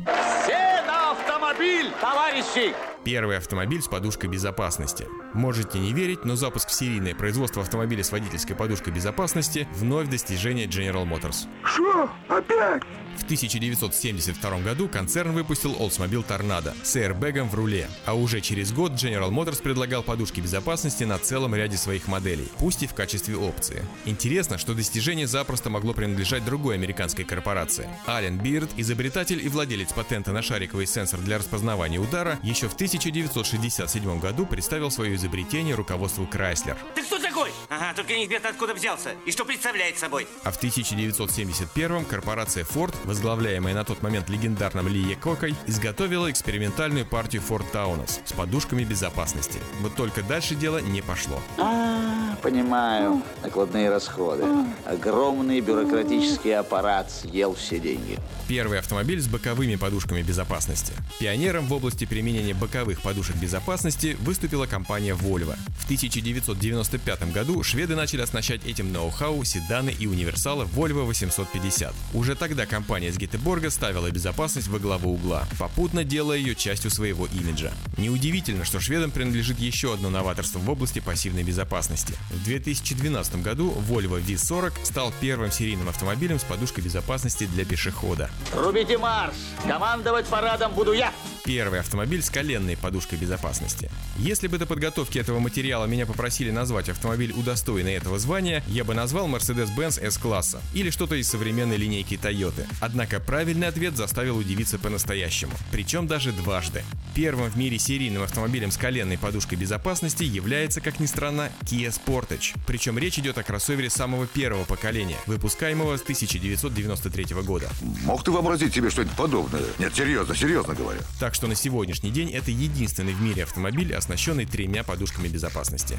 Все 0.45 0.83
на 0.87 1.13
автомобиль, 1.13 1.91
товарищи! 2.01 2.75
Первый 3.05 3.37
автомобиль 3.37 3.83
с 3.83 3.87
подушкой 3.87 4.31
безопасности. 4.31 5.07
Можете 5.35 5.79
не 5.79 5.93
верить, 5.93 6.25
но 6.25 6.37
запуск 6.37 6.69
в 6.69 6.73
серийное 6.73 7.15
производство 7.15 7.61
автомобиля 7.61 8.03
с 8.03 8.11
водительской 8.11 8.57
подушкой 8.57 8.95
безопасности 8.95 9.69
вновь 9.75 10.09
достижение 10.09 10.67
General 10.67 11.07
Motors. 11.07 11.47
Что? 11.65 12.11
Опять? 12.29 12.83
В 13.19 13.25
1972 13.25 14.61
году 14.61 14.89
концерн 14.89 15.33
выпустил 15.33 15.75
Oldsmobile 15.75 16.27
Tornado 16.27 16.75
с 16.83 16.97
airbagом 16.97 17.49
в 17.49 17.55
руле, 17.55 17.89
а 18.05 18.15
уже 18.15 18.41
через 18.41 18.73
год 18.73 18.93
General 18.93 19.31
Motors 19.31 19.63
предлагал 19.63 20.03
подушки 20.03 20.41
безопасности 20.41 21.05
на 21.05 21.19
целом 21.19 21.55
ряде 21.55 21.77
своих 21.77 22.09
моделей, 22.09 22.49
пусть 22.59 22.83
и 22.83 22.87
в 22.87 22.95
качестве 22.95 23.37
опции. 23.37 23.85
Интересно, 24.05 24.59
что 24.59 24.75
достижение 24.75 25.27
запросто 25.27 25.71
могло 25.71 25.95
принадлежать 25.95 26.45
другой 26.45 26.75
американской 26.75 27.25
корпорации. 27.25 27.89
Ален 28.07 28.39
Бирд, 28.39 28.71
изобретатель 28.77 29.45
и 29.45 29.49
владелец 29.49 29.93
патента 29.93 30.33
на 30.33 30.43
шариковый 30.43 30.87
сенсор 30.87 31.21
для 31.21 31.39
распознавания 31.39 31.99
удара, 31.99 32.39
еще 32.43 32.69
в 32.69 32.77
1967 32.95 34.21
году 34.21 34.47
представил 34.47 34.89
свое 34.89 35.17
изобретение 35.17 35.75
руководству 35.75 36.29
Chrysler. 36.33 36.77
Ты 36.95 37.03
кто 37.03 37.19
такой? 37.19 37.51
Ага, 37.69 37.93
только 37.97 38.15
неизвестно 38.15 38.51
откуда 38.51 38.73
взялся. 38.73 39.11
И 39.27 39.33
что 39.33 39.45
представляет 39.45 39.99
собой? 39.99 40.29
А 40.45 40.53
в 40.53 40.57
1971 40.57 42.05
корпорация 42.05 42.63
Ford, 42.63 42.95
возглавляемая 43.05 43.75
на 43.75 43.85
тот 43.85 44.01
момент 44.03 44.29
легендарным 44.29 44.87
Ли 44.87 45.01
Якокой, 45.01 45.57
изготовила 45.67 46.31
экспериментальную 46.31 47.05
партию 47.05 47.43
Ford 47.43 47.67
Taunus 47.73 48.21
с 48.25 48.33
подушками 48.33 48.85
безопасности. 48.85 49.59
Вот 49.81 49.97
только 49.97 50.23
дальше 50.23 50.55
дело 50.55 50.79
не 50.79 51.03
пошло. 51.03 51.43
А, 51.59 52.37
понимаю. 52.43 53.23
Накладные 53.43 53.91
расходы. 53.91 54.45
Огромный 54.85 55.61
бюрократический 55.61 56.57
аппарат 56.57 57.11
съел 57.11 57.57
все 57.57 57.81
деньги. 57.81 58.19
Первый 58.47 58.79
автомобиль 58.79 59.21
с 59.21 59.27
боковыми 59.27 59.75
подушками 59.75 60.23
безопасности. 60.23 60.93
Пионером 61.19 61.67
в 61.67 61.73
области 61.73 62.05
применения 62.05 62.55
боковых 62.55 62.84
подушек 62.93 63.37
безопасности 63.37 64.17
выступила 64.21 64.67
компания 64.67 65.15
Volvo. 65.15 65.57
В 65.79 65.85
1995 65.85 67.33
году 67.33 67.63
шведы 67.63 67.97
начали 67.97 68.21
оснащать 68.21 68.65
этим 68.67 68.93
ноу-хау 68.93 69.45
седаны 69.45 69.91
и 69.91 70.07
универсалы 70.07 70.65
Volvo 70.67 71.05
850. 71.05 71.95
Уже 72.13 72.35
тогда 72.35 72.67
компания 72.67 73.13
с 73.13 73.17
Гетеборга 73.17 73.71
ставила 73.71 74.11
безопасность 74.11 74.69
во 74.69 74.79
главу 74.79 75.15
угла, 75.15 75.47
попутно 75.59 76.05
делая 76.05 76.39
ее 76.39 76.55
частью 76.55 76.91
своего 76.91 77.27
имиджа. 77.27 77.73
Неудивительно, 77.97 78.65
что 78.65 78.81
шведам 78.81 79.11
принадлежит 79.11 79.59
еще 79.59 79.95
одно 79.95 80.11
новаторство 80.11 80.59
в 80.59 80.69
области 80.69 81.01
пассивной 81.01 81.43
безопасности. 81.43 82.15
В 82.31 82.45
2012 82.45 83.43
году 83.43 83.73
Volvo 83.89 84.23
V40 84.23 84.85
стал 84.85 85.13
первым 85.21 85.51
серийным 85.51 85.89
автомобилем 85.89 86.39
с 86.39 86.45
подушкой 86.45 86.85
безопасности 86.85 87.47
для 87.47 87.65
пешехода. 87.65 88.31
Рубите 88.55 88.99
марш! 88.99 89.35
Командовать 89.67 90.27
парадом 90.27 90.73
буду 90.73 90.93
я! 90.93 91.13
Первый 91.45 91.81
автомобиль 91.81 92.23
с 92.23 92.31
коленной 92.31 92.74
подушкой 92.77 93.19
безопасности. 93.19 93.91
Если 94.17 94.49
бы 94.49 94.59
до 94.59 94.67
подготовки 94.67 95.19
этого 95.19 95.39
материала 95.39 95.87
меня 95.87 96.07
попросили 96.07 96.51
назвать 96.51 96.89
автомобиль 96.89 97.33
удостоенный 97.33 97.95
этого 97.95 98.19
звания, 98.19 98.63
я 98.69 98.85
бы 98.85 98.95
назвал 98.95 99.29
Mercedes-Benz 99.29 100.03
S-класса 100.03 100.61
или 100.73 100.91
что-то 100.91 101.15
из 101.15 101.29
современной 101.29 101.77
линейки 101.77 102.15
Toyota. 102.15 102.67
Однако 102.81 103.21
правильный 103.21 103.69
ответ 103.69 103.97
заставил 103.97 104.37
удивиться 104.37 104.79
по-настоящему, 104.79 105.53
причем 105.71 106.07
даже 106.07 106.33
дважды. 106.33 106.85
Первым 107.15 107.51
в 107.51 107.57
мире 107.57 107.79
серийным 107.79 108.23
автомобилем 108.23 108.71
с 108.71 108.77
коленной 108.77 109.19
подушкой 109.19 109.57
безопасности 109.57 110.25
является, 110.25 110.81
как 110.81 110.99
ни 111.01 111.07
странно, 111.07 111.51
Kia 111.63 111.95
Sportage. 111.95 112.57
Причем 112.67 112.99
речь 112.99 113.19
идет 113.19 113.39
о 113.39 113.43
кроссовере 113.43 113.89
самого 113.91 114.27
первого 114.27 114.65
поколения, 114.65 115.17
выпускаемого 115.27 115.97
с 115.97 116.03
1993 116.03 117.27
года. 117.43 117.71
Мог 118.05 118.25
ты 118.25 118.31
вообразить 118.31 118.75
себе 118.75 118.91
что-нибудь 118.91 119.17
подобное? 119.17 119.63
Нет, 119.79 119.95
серьезно, 119.95 120.35
серьезно 120.35 120.75
говорю. 120.75 121.01
Так 121.21 121.35
что 121.35 121.47
на 121.47 121.55
сегодняшний 121.55 122.11
день 122.11 122.31
это 122.31 122.51
единственный 122.65 123.13
в 123.13 123.21
мире 123.21 123.45
автомобиль, 123.45 123.95
оснащенный 123.95 124.47
тремя 124.47 124.83
подушками 124.85 125.29
безопасности. 125.29 125.97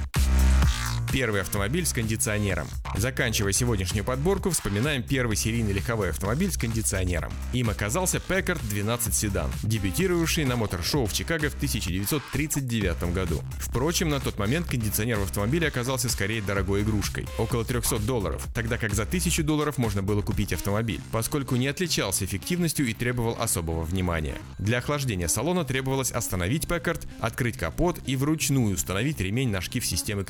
Первый 1.11 1.41
автомобиль 1.41 1.85
с 1.85 1.93
кондиционером. 1.93 2.67
Заканчивая 2.97 3.53
сегодняшнюю 3.53 4.03
подборку, 4.03 4.49
вспоминаем 4.49 5.01
первый 5.01 5.37
серийный 5.37 5.71
легковой 5.71 6.09
автомобиль 6.09 6.51
с 6.51 6.57
кондиционером. 6.57 7.31
Им 7.53 7.69
оказался 7.69 8.17
Packard 8.17 8.59
12 8.69 9.13
седан, 9.13 9.49
дебютировавший 9.63 10.45
на 10.45 10.55
мотор-шоу 10.55 11.05
в 11.05 11.13
Чикаго 11.13 11.49
в 11.49 11.55
1939 11.55 13.13
году. 13.13 13.41
Впрочем, 13.59 14.09
на 14.09 14.19
тот 14.19 14.37
момент 14.37 14.67
кондиционер 14.67 15.17
в 15.19 15.23
автомобиле 15.23 15.67
оказался 15.67 16.09
скорее 16.09 16.41
дорогой 16.41 16.81
игрушкой– 16.83 17.27
около 17.37 17.63
300 17.63 17.99
долларов, 17.99 18.45
тогда 18.53 18.77
как 18.77 18.93
за 18.93 19.03
1000 19.03 19.43
долларов 19.43 19.77
можно 19.77 20.03
было 20.03 20.21
купить 20.21 20.53
автомобиль, 20.53 21.01
поскольку 21.11 21.55
не 21.55 21.67
отличался 21.67 22.25
эффективностью 22.25 22.87
и 22.87 22.93
требовал 22.93 23.37
особого 23.39 23.83
внимания. 23.83 24.35
Для 24.59 24.79
охлаждения 24.79 25.27
салона 25.27 25.63
требовалось 25.63 26.11
остановить 26.11 26.65
Packard, 26.65 27.07
открыть 27.19 27.57
капот 27.57 27.99
и 28.05 28.15
вручную 28.15 28.75
установить 28.75 29.21
ремень 29.21 29.49
на 29.49 29.61
шкив 29.61 29.85
системы 29.85 30.23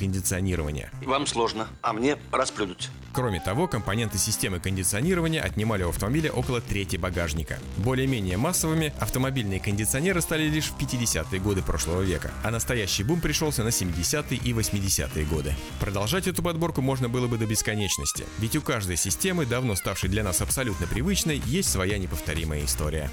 кондиционирования. 0.46 0.90
Вам 1.04 1.26
сложно, 1.26 1.66
а 1.82 1.92
мне 1.92 2.16
расплюнуть. 2.30 2.88
Кроме 3.12 3.40
того, 3.40 3.66
компоненты 3.66 4.18
системы 4.18 4.60
кондиционирования 4.60 5.42
отнимали 5.42 5.82
у 5.82 5.88
автомобиля 5.88 6.30
около 6.30 6.60
трети 6.60 6.96
багажника. 6.96 7.58
Более-менее 7.78 8.36
массовыми 8.36 8.92
автомобильные 9.00 9.58
кондиционеры 9.58 10.20
стали 10.20 10.44
лишь 10.44 10.66
в 10.66 10.76
50-е 10.76 11.40
годы 11.40 11.62
прошлого 11.62 12.02
века, 12.02 12.30
а 12.44 12.50
настоящий 12.50 13.04
бум 13.04 13.20
пришелся 13.20 13.64
на 13.64 13.68
70-е 13.68 14.38
и 14.38 14.52
80-е 14.52 15.24
годы. 15.24 15.54
Продолжать 15.80 16.26
эту 16.26 16.42
подборку 16.42 16.82
можно 16.82 17.08
было 17.08 17.26
бы 17.26 17.38
до 17.38 17.46
бесконечности, 17.46 18.26
ведь 18.38 18.56
у 18.56 18.60
каждой 18.60 18.96
системы, 18.96 19.46
давно 19.46 19.76
ставшей 19.76 20.10
для 20.10 20.22
нас 20.22 20.42
абсолютно 20.42 20.86
привычной, 20.86 21.42
есть 21.46 21.70
своя 21.70 21.96
неповторимая 21.96 22.64
история. 22.64 23.10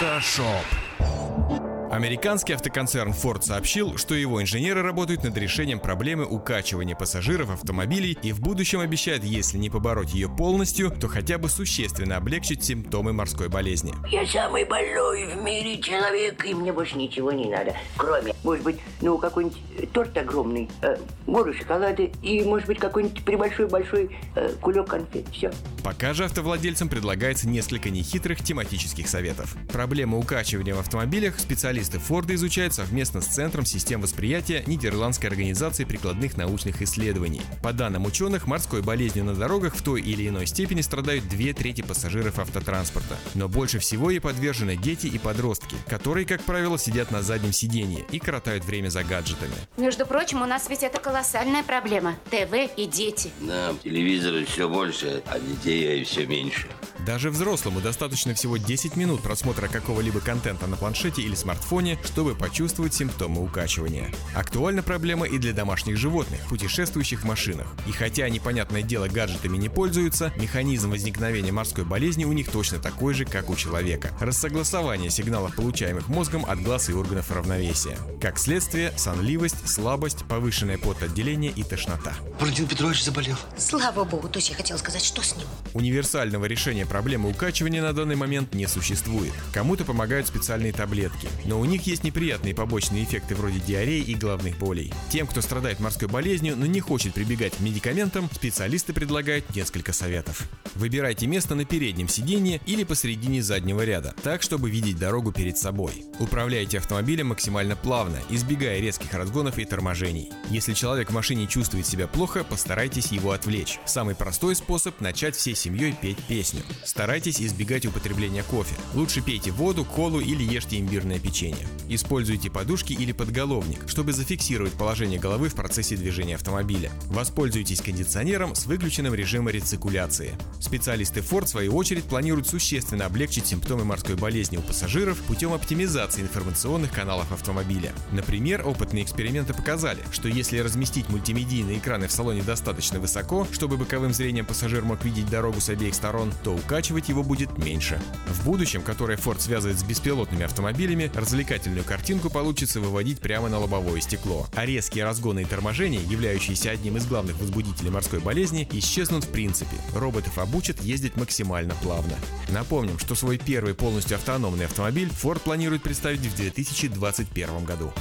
Автошоп. 0.00 1.69
Американский 1.90 2.52
автоконцерн 2.52 3.10
Ford 3.10 3.42
сообщил, 3.42 3.96
что 3.96 4.14
его 4.14 4.40
инженеры 4.40 4.80
работают 4.80 5.24
над 5.24 5.36
решением 5.36 5.80
проблемы 5.80 6.24
укачивания 6.24 6.94
пассажиров 6.94 7.50
автомобилей 7.50 8.16
и 8.22 8.30
в 8.30 8.40
будущем 8.40 8.78
обещает, 8.78 9.24
если 9.24 9.58
не 9.58 9.70
побороть 9.70 10.14
ее 10.14 10.28
полностью, 10.28 10.92
то 10.92 11.08
хотя 11.08 11.36
бы 11.36 11.48
существенно 11.48 12.16
облегчить 12.16 12.62
симптомы 12.62 13.12
морской 13.12 13.48
болезни. 13.48 13.92
Я 14.08 14.24
самый 14.24 14.64
больной 14.66 15.34
в 15.34 15.42
мире 15.42 15.80
человек, 15.80 16.44
и 16.46 16.54
мне 16.54 16.72
больше 16.72 16.96
ничего 16.96 17.32
не 17.32 17.46
надо. 17.46 17.74
Кроме, 17.96 18.34
может 18.44 18.62
быть, 18.62 18.76
ну, 19.00 19.18
какой-нибудь 19.18 19.92
торт 19.92 20.16
огромный, 20.16 20.70
э, 20.82 20.96
гору 21.26 21.52
шоколада 21.52 22.04
и, 22.22 22.44
может 22.44 22.68
быть, 22.68 22.78
какой-нибудь 22.78 23.24
прибольшой-большой 23.24 24.16
э, 24.36 24.52
кулек 24.60 24.86
конфет. 24.86 25.26
Все. 25.32 25.50
Пока 25.82 26.14
же 26.14 26.24
автовладельцам 26.24 26.88
предлагается 26.88 27.48
несколько 27.48 27.90
нехитрых 27.90 28.44
тематических 28.44 29.08
советов. 29.08 29.56
Проблемы 29.72 30.18
укачивания 30.18 30.74
в 30.74 30.78
автомобилях 30.78 31.40
специалисты 31.40 31.79
Форда 31.88 32.34
изучают 32.34 32.74
совместно 32.74 33.20
с 33.20 33.26
Центром 33.26 33.64
систем 33.64 34.00
восприятия 34.00 34.62
Нидерландской 34.66 35.30
организации 35.30 35.84
прикладных 35.84 36.36
научных 36.36 36.82
исследований. 36.82 37.40
По 37.62 37.72
данным 37.72 38.04
ученых, 38.04 38.46
морской 38.46 38.82
болезнью 38.82 39.24
на 39.24 39.34
дорогах 39.34 39.74
в 39.74 39.82
той 39.82 40.00
или 40.02 40.28
иной 40.28 40.46
степени 40.46 40.80
страдают 40.80 41.28
две 41.28 41.52
трети 41.52 41.82
пассажиров 41.82 42.38
автотранспорта. 42.38 43.16
Но 43.34 43.48
больше 43.48 43.78
всего 43.78 44.10
ей 44.10 44.20
подвержены 44.20 44.76
дети 44.76 45.06
и 45.06 45.18
подростки, 45.18 45.76
которые, 45.88 46.26
как 46.26 46.42
правило, 46.42 46.78
сидят 46.78 47.10
на 47.10 47.22
заднем 47.22 47.52
сиденье 47.52 48.04
и 48.10 48.18
коротают 48.18 48.64
время 48.64 48.88
за 48.88 49.04
гаджетами. 49.04 49.54
Между 49.76 50.06
прочим, 50.06 50.42
у 50.42 50.46
нас 50.46 50.68
ведь 50.68 50.82
это 50.82 51.00
колоссальная 51.00 51.62
проблема. 51.62 52.16
ТВ 52.30 52.54
и 52.76 52.86
дети. 52.86 53.30
Да, 53.40 53.74
телевизоры 53.82 54.44
все 54.44 54.68
больше, 54.68 55.22
а 55.26 55.38
детей 55.38 56.04
все 56.04 56.26
меньше. 56.26 56.68
Даже 57.06 57.30
взрослому 57.30 57.80
достаточно 57.80 58.34
всего 58.34 58.56
10 58.56 58.96
минут 58.96 59.22
просмотра 59.22 59.68
какого-либо 59.68 60.20
контента 60.20 60.66
на 60.66 60.76
планшете 60.76 61.22
или 61.22 61.34
смартфоне, 61.34 61.98
чтобы 62.04 62.34
почувствовать 62.34 62.94
симптомы 62.94 63.42
укачивания. 63.42 64.12
Актуальна 64.34 64.82
проблема 64.82 65.26
и 65.26 65.38
для 65.38 65.52
домашних 65.52 65.96
животных, 65.96 66.40
путешествующих 66.48 67.22
в 67.22 67.24
машинах. 67.24 67.66
И 67.86 67.92
хотя, 67.92 68.28
непонятное 68.28 68.82
дело, 68.82 69.08
гаджетами 69.08 69.56
не 69.56 69.68
пользуются, 69.68 70.32
механизм 70.36 70.90
возникновения 70.90 71.52
морской 71.52 71.84
болезни 71.84 72.24
у 72.24 72.32
них 72.32 72.50
точно 72.50 72.78
такой 72.78 73.14
же, 73.14 73.24
как 73.24 73.48
у 73.50 73.56
человека. 73.56 74.10
Рассогласование 74.20 75.10
сигналов, 75.10 75.54
получаемых 75.54 76.08
мозгом 76.08 76.44
от 76.46 76.60
глаз 76.62 76.90
и 76.90 76.92
органов 76.92 77.30
равновесия. 77.30 77.96
Как 78.20 78.38
следствие, 78.38 78.92
сонливость, 78.96 79.68
слабость, 79.68 80.24
повышенное 80.26 80.78
потоотделение 80.78 81.50
и 81.50 81.62
тошнота. 81.62 82.12
Валентин 82.38 82.66
Петрович 82.66 83.02
заболел. 83.02 83.36
Слава 83.56 84.04
богу, 84.04 84.28
то 84.28 84.38
есть 84.38 84.50
я 84.50 84.56
хотела 84.56 84.76
сказать, 84.76 85.04
что 85.04 85.22
с 85.22 85.36
ним. 85.36 85.46
Универсального 85.72 86.44
решения 86.44 86.86
проблемы 86.90 87.30
укачивания 87.30 87.80
на 87.80 87.92
данный 87.92 88.16
момент 88.16 88.52
не 88.52 88.66
существует. 88.66 89.32
Кому-то 89.54 89.84
помогают 89.84 90.26
специальные 90.26 90.72
таблетки, 90.72 91.28
но 91.46 91.60
у 91.60 91.64
них 91.64 91.86
есть 91.86 92.02
неприятные 92.02 92.54
побочные 92.54 93.04
эффекты 93.04 93.36
вроде 93.36 93.60
диареи 93.60 94.02
и 94.02 94.14
головных 94.16 94.58
болей. 94.58 94.92
Тем, 95.08 95.28
кто 95.28 95.40
страдает 95.40 95.78
морской 95.78 96.08
болезнью, 96.08 96.56
но 96.56 96.66
не 96.66 96.80
хочет 96.80 97.14
прибегать 97.14 97.56
к 97.56 97.60
медикаментам, 97.60 98.28
специалисты 98.34 98.92
предлагают 98.92 99.54
несколько 99.54 99.92
советов. 99.92 100.48
Выбирайте 100.74 101.28
место 101.28 101.54
на 101.54 101.64
переднем 101.64 102.08
сиденье 102.08 102.60
или 102.66 102.82
посередине 102.82 103.40
заднего 103.42 103.84
ряда, 103.84 104.14
так, 104.22 104.42
чтобы 104.42 104.68
видеть 104.68 104.98
дорогу 104.98 105.30
перед 105.32 105.56
собой. 105.56 106.04
Управляйте 106.18 106.78
автомобилем 106.78 107.28
максимально 107.28 107.76
плавно, 107.76 108.18
избегая 108.30 108.80
резких 108.80 109.14
разгонов 109.14 109.58
и 109.58 109.64
торможений. 109.64 110.30
Если 110.50 110.74
человек 110.74 111.10
в 111.10 111.14
машине 111.14 111.46
чувствует 111.46 111.86
себя 111.86 112.08
плохо, 112.08 112.42
постарайтесь 112.42 113.12
его 113.12 113.30
отвлечь. 113.30 113.78
Самый 113.86 114.16
простой 114.16 114.56
способ– 114.56 115.00
начать 115.00 115.36
всей 115.36 115.54
семьей 115.54 115.94
петь 116.00 116.18
песню. 116.26 116.62
Старайтесь 116.84 117.40
избегать 117.40 117.86
употребления 117.86 118.42
кофе. 118.42 118.74
Лучше 118.94 119.20
пейте 119.22 119.50
воду, 119.50 119.84
колу 119.84 120.20
или 120.20 120.42
ешьте 120.42 120.78
имбирное 120.78 121.18
печенье. 121.18 121.66
Используйте 121.88 122.50
подушки 122.50 122.92
или 122.92 123.12
подголовник, 123.12 123.88
чтобы 123.88 124.12
зафиксировать 124.12 124.72
положение 124.72 125.18
головы 125.18 125.48
в 125.48 125.54
процессе 125.54 125.96
движения 125.96 126.36
автомобиля. 126.36 126.90
Воспользуйтесь 127.06 127.80
кондиционером 127.80 128.54
с 128.54 128.66
выключенным 128.66 129.14
режимом 129.14 129.50
рециркуляции. 129.50 130.34
Специалисты 130.60 131.20
Ford, 131.20 131.46
в 131.46 131.48
свою 131.48 131.74
очередь, 131.74 132.04
планируют 132.04 132.46
существенно 132.46 133.06
облегчить 133.06 133.46
симптомы 133.46 133.84
морской 133.84 134.16
болезни 134.16 134.56
у 134.56 134.62
пассажиров 134.62 135.18
путем 135.22 135.52
оптимизации 135.52 136.22
информационных 136.22 136.92
каналов 136.92 137.32
автомобиля. 137.32 137.92
Например, 138.12 138.66
опытные 138.66 139.04
эксперименты 139.04 139.54
показали, 139.54 140.02
что 140.12 140.28
если 140.28 140.58
разместить 140.58 141.08
мультимедийные 141.08 141.78
экраны 141.78 142.06
в 142.08 142.12
салоне 142.12 142.42
достаточно 142.42 143.00
высоко, 143.00 143.46
чтобы 143.52 143.76
боковым 143.76 144.12
зрением 144.12 144.46
пассажир 144.46 144.84
мог 144.84 145.04
видеть 145.04 145.30
дорогу 145.30 145.60
с 145.60 145.68
обеих 145.68 145.94
сторон, 145.94 146.32
то 146.44 146.59
укачивать 146.60 147.08
его 147.08 147.22
будет 147.22 147.58
меньше. 147.58 148.00
В 148.28 148.44
будущем, 148.44 148.82
которое 148.82 149.18
Ford 149.18 149.40
связывает 149.40 149.78
с 149.78 149.82
беспилотными 149.82 150.44
автомобилями, 150.44 151.10
развлекательную 151.14 151.84
картинку 151.84 152.30
получится 152.30 152.80
выводить 152.80 153.18
прямо 153.18 153.48
на 153.48 153.58
лобовое 153.58 154.00
стекло, 154.00 154.46
а 154.54 154.64
резкие 154.64 155.04
разгоны 155.04 155.42
и 155.42 155.44
торможения, 155.44 156.00
являющиеся 156.00 156.70
одним 156.70 156.96
из 156.96 157.06
главных 157.06 157.38
возбудителей 157.38 157.90
морской 157.90 158.20
болезни, 158.20 158.68
исчезнут 158.72 159.24
в 159.24 159.28
принципе. 159.28 159.76
Роботов 159.94 160.38
обучат 160.38 160.80
ездить 160.82 161.16
максимально 161.16 161.74
плавно. 161.82 162.14
Напомним, 162.50 162.98
что 162.98 163.14
свой 163.14 163.38
первый 163.38 163.74
полностью 163.74 164.16
автономный 164.16 164.66
автомобиль 164.66 165.08
Ford 165.08 165.40
планирует 165.40 165.82
представить 165.82 166.20
в 166.20 166.36
2021 166.36 167.64
году. 167.64 167.92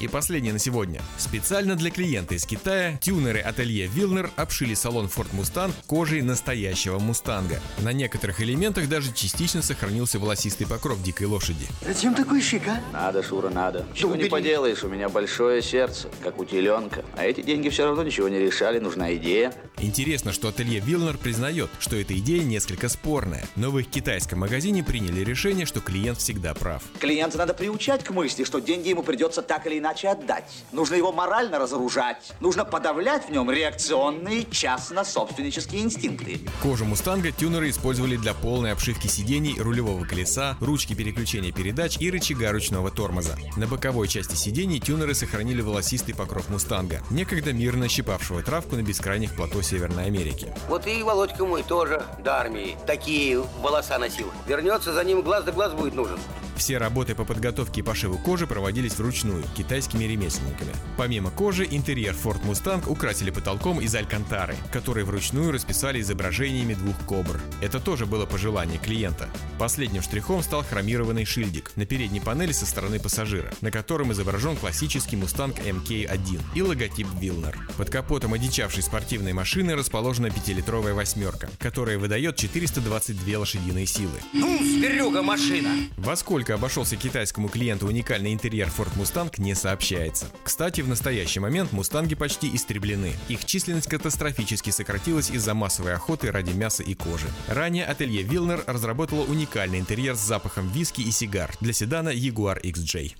И 0.00 0.08
последнее 0.08 0.52
на 0.52 0.58
сегодня. 0.58 1.00
Специально 1.18 1.76
для 1.76 1.90
клиента 1.90 2.34
из 2.34 2.44
Китая 2.44 2.98
тюнеры 3.00 3.38
ателье 3.40 3.86
Вилнер 3.86 4.30
обшили 4.36 4.74
салон 4.74 5.06
Ford 5.06 5.28
Mustang 5.32 5.72
кожей 5.86 6.20
настоящего 6.22 6.98
Мустанга. 6.98 7.60
На 7.78 7.92
некоторых 7.92 8.40
элементах 8.40 8.88
даже 8.88 9.12
частично 9.12 9.62
сохранился 9.62 10.18
волосистый 10.18 10.66
покров 10.66 11.00
дикой 11.02 11.28
лошади. 11.28 11.66
Зачем 11.86 12.14
такой 12.14 12.42
шик, 12.42 12.66
а? 12.66 12.80
Надо, 12.92 13.22
Шура, 13.22 13.50
надо. 13.50 13.86
Чего 13.94 14.16
не 14.16 14.24
поделаешь, 14.24 14.82
у 14.82 14.88
меня 14.88 15.08
большое 15.08 15.62
сердце, 15.62 16.08
как 16.22 16.38
у 16.40 16.44
теленка. 16.44 17.04
А 17.16 17.24
эти 17.24 17.42
деньги 17.42 17.68
все 17.68 17.84
равно 17.84 18.02
ничего 18.02 18.28
не 18.28 18.38
решали, 18.38 18.80
нужна 18.80 19.14
идея. 19.14 19.54
Интересно, 19.78 20.32
что 20.32 20.48
ателье 20.48 20.80
Вилнер 20.80 21.16
признает, 21.16 21.70
что 21.78 21.96
эта 21.96 22.18
идея 22.18 22.42
несколько 22.42 22.88
спорная, 22.88 23.46
но 23.54 23.70
в 23.70 23.78
их 23.78 23.88
китайском 23.88 24.40
магазине 24.40 24.82
приняли 24.82 25.20
решение, 25.20 25.66
что 25.66 25.80
клиент 25.80 26.18
всегда 26.18 26.52
прав. 26.54 26.82
Клиента 26.98 27.38
надо 27.38 27.54
приучать 27.54 28.02
к 28.02 28.10
мысли, 28.10 28.44
что 28.44 28.60
деньги 28.60 28.88
ему 28.88 29.02
придется 29.02 29.40
так 29.42 29.66
или 29.66 29.78
иначе 29.78 29.93
отдать. 30.02 30.64
Нужно 30.72 30.96
его 30.96 31.12
морально 31.12 31.58
разоружать. 31.58 32.32
Нужно 32.40 32.64
подавлять 32.64 33.28
в 33.28 33.30
нем 33.30 33.50
реакционные 33.50 34.44
частно-собственнические 34.50 35.82
инстинкты. 35.82 36.40
Кожу 36.62 36.84
Мустанга 36.84 37.30
тюнеры 37.30 37.70
использовали 37.70 38.16
для 38.16 38.34
полной 38.34 38.72
обшивки 38.72 39.06
сидений, 39.06 39.60
рулевого 39.60 40.04
колеса, 40.04 40.56
ручки 40.60 40.94
переключения 40.94 41.52
передач 41.52 41.98
и 42.00 42.10
рычага 42.10 42.50
ручного 42.50 42.90
тормоза. 42.90 43.36
На 43.56 43.66
боковой 43.66 44.08
части 44.08 44.34
сидений 44.34 44.80
тюнеры 44.80 45.14
сохранили 45.14 45.60
волосистый 45.60 46.14
покров 46.14 46.48
Мустанга, 46.48 47.02
некогда 47.10 47.52
мирно 47.52 47.88
щипавшего 47.88 48.42
травку 48.42 48.76
на 48.76 48.82
бескрайних 48.82 49.36
плато 49.36 49.62
Северной 49.62 50.06
Америки. 50.06 50.52
Вот 50.68 50.86
и 50.86 51.02
Володька 51.02 51.44
мой 51.44 51.62
тоже 51.62 52.02
до 52.18 52.38
армии 52.38 52.76
такие 52.86 53.40
волоса 53.60 53.98
носил. 53.98 54.32
Вернется, 54.46 54.92
за 54.92 55.04
ним 55.04 55.22
глаз 55.22 55.44
да 55.44 55.52
глаз 55.52 55.72
будет 55.72 55.94
нужен. 55.94 56.18
Все 56.56 56.78
работы 56.78 57.14
по 57.14 57.24
подготовке 57.24 57.80
и 57.80 57.82
пошиву 57.82 58.16
кожи 58.18 58.46
проводились 58.46 58.96
вручную, 58.96 59.44
китайскими 59.56 60.04
ремесленниками. 60.04 60.72
Помимо 60.96 61.30
кожи, 61.30 61.66
интерьер 61.68 62.14
Ford 62.14 62.40
Mustang 62.44 62.88
украсили 62.88 63.30
потолком 63.30 63.80
из 63.80 63.94
алькантары, 63.94 64.56
который 64.72 65.04
вручную 65.04 65.52
расписали 65.52 66.00
изображениями 66.00 66.74
двух 66.74 66.96
кобр. 67.06 67.40
Это 67.60 67.80
тоже 67.80 68.06
было 68.06 68.24
пожелание 68.26 68.78
клиента. 68.78 69.28
Последним 69.58 70.02
штрихом 70.02 70.42
стал 70.42 70.62
хромированный 70.62 71.24
шильдик 71.24 71.72
на 71.76 71.86
передней 71.86 72.20
панели 72.20 72.52
со 72.52 72.66
стороны 72.66 73.00
пассажира, 73.00 73.50
на 73.60 73.70
котором 73.70 74.12
изображен 74.12 74.56
классический 74.56 75.16
Mustang 75.16 75.54
MK1 75.64 76.40
и 76.54 76.62
логотип 76.62 77.08
Вилнер. 77.20 77.58
Под 77.76 77.90
капотом 77.90 78.34
одичавшей 78.34 78.82
спортивной 78.82 79.32
машины 79.32 79.74
расположена 79.74 80.30
пятилитровая 80.30 80.94
восьмерка, 80.94 81.48
которая 81.58 81.98
выдает 81.98 82.36
422 82.36 83.38
лошадиные 83.38 83.86
силы. 83.86 84.20
Ну, 84.32 84.58
зверюга 84.58 85.22
машина! 85.22 85.70
Во 85.96 86.16
сколько 86.16 86.43
обошелся 86.52 86.96
китайскому 86.96 87.48
клиенту 87.48 87.86
уникальный 87.86 88.32
интерьер 88.32 88.68
Ford 88.68 88.92
Mustang 88.96 89.32
не 89.38 89.54
сообщается. 89.54 90.26
Кстати, 90.42 90.80
в 90.80 90.88
настоящий 90.88 91.40
момент 91.40 91.72
мустанги 91.72 92.14
почти 92.14 92.54
истреблены. 92.54 93.12
Их 93.28 93.44
численность 93.44 93.88
катастрофически 93.88 94.70
сократилась 94.70 95.30
из-за 95.30 95.54
массовой 95.54 95.94
охоты 95.94 96.30
ради 96.30 96.52
мяса 96.52 96.82
и 96.82 96.94
кожи. 96.94 97.26
Ранее 97.48 97.84
ателье 97.84 98.22
Вилнер 98.22 98.62
разработало 98.66 99.24
уникальный 99.24 99.78
интерьер 99.78 100.16
с 100.16 100.20
запахом 100.20 100.68
виски 100.70 101.00
и 101.00 101.10
сигар 101.10 101.52
для 101.60 101.72
седана 101.72 102.10
Jaguar 102.10 102.60
XJ. 102.62 103.14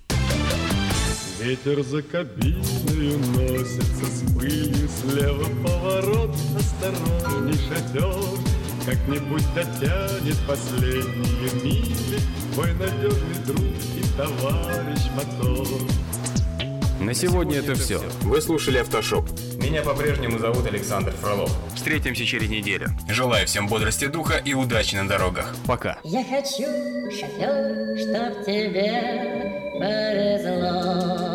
Ветер 1.41 1.83
за 1.83 2.01
кабиной 2.01 3.17
носится 3.17 4.05
с 4.05 4.33
пылью 4.33 4.89
Слева 4.89 5.45
поворот, 5.63 6.35
осторожней 6.57 7.59
шатер 7.67 8.54
Как-нибудь 8.85 9.43
дотянет 9.55 10.37
последние 10.47 11.63
мили 11.63 12.19
Твой 12.53 12.71
надежный 12.73 13.43
друг 13.45 13.59
и 13.59 14.03
товарищ 14.15 15.01
мотор 15.15 15.67
На 16.99 17.13
сегодня 17.15 17.57
это 17.57 17.73
все. 17.73 17.99
Вы 18.21 18.41
слушали 18.41 18.77
«Автошоп». 18.77 19.27
Меня 19.57 19.81
по-прежнему 19.81 20.37
зовут 20.37 20.67
Александр 20.67 21.11
Фролов. 21.13 21.51
Встретимся 21.73 22.25
через 22.25 22.47
неделю. 22.47 22.89
Желаю 23.09 23.47
всем 23.47 23.67
бодрости 23.67 24.05
духа 24.05 24.37
и 24.37 24.53
удачи 24.53 24.95
на 24.95 25.07
дорогах. 25.07 25.55
Пока. 25.65 25.97
Я 26.03 26.23
хочу, 26.23 26.69
шофер, 27.09 27.97
чтоб 27.97 28.45
тебе 28.45 29.71
повезло. 29.79 31.34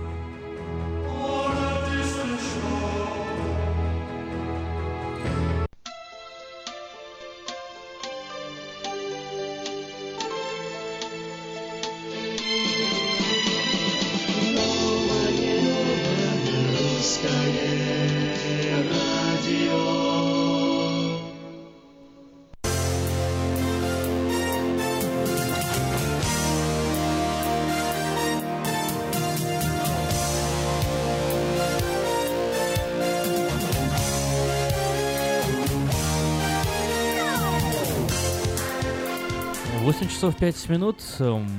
Часов 40.21 40.37
5 40.37 40.69
минут 40.69 40.97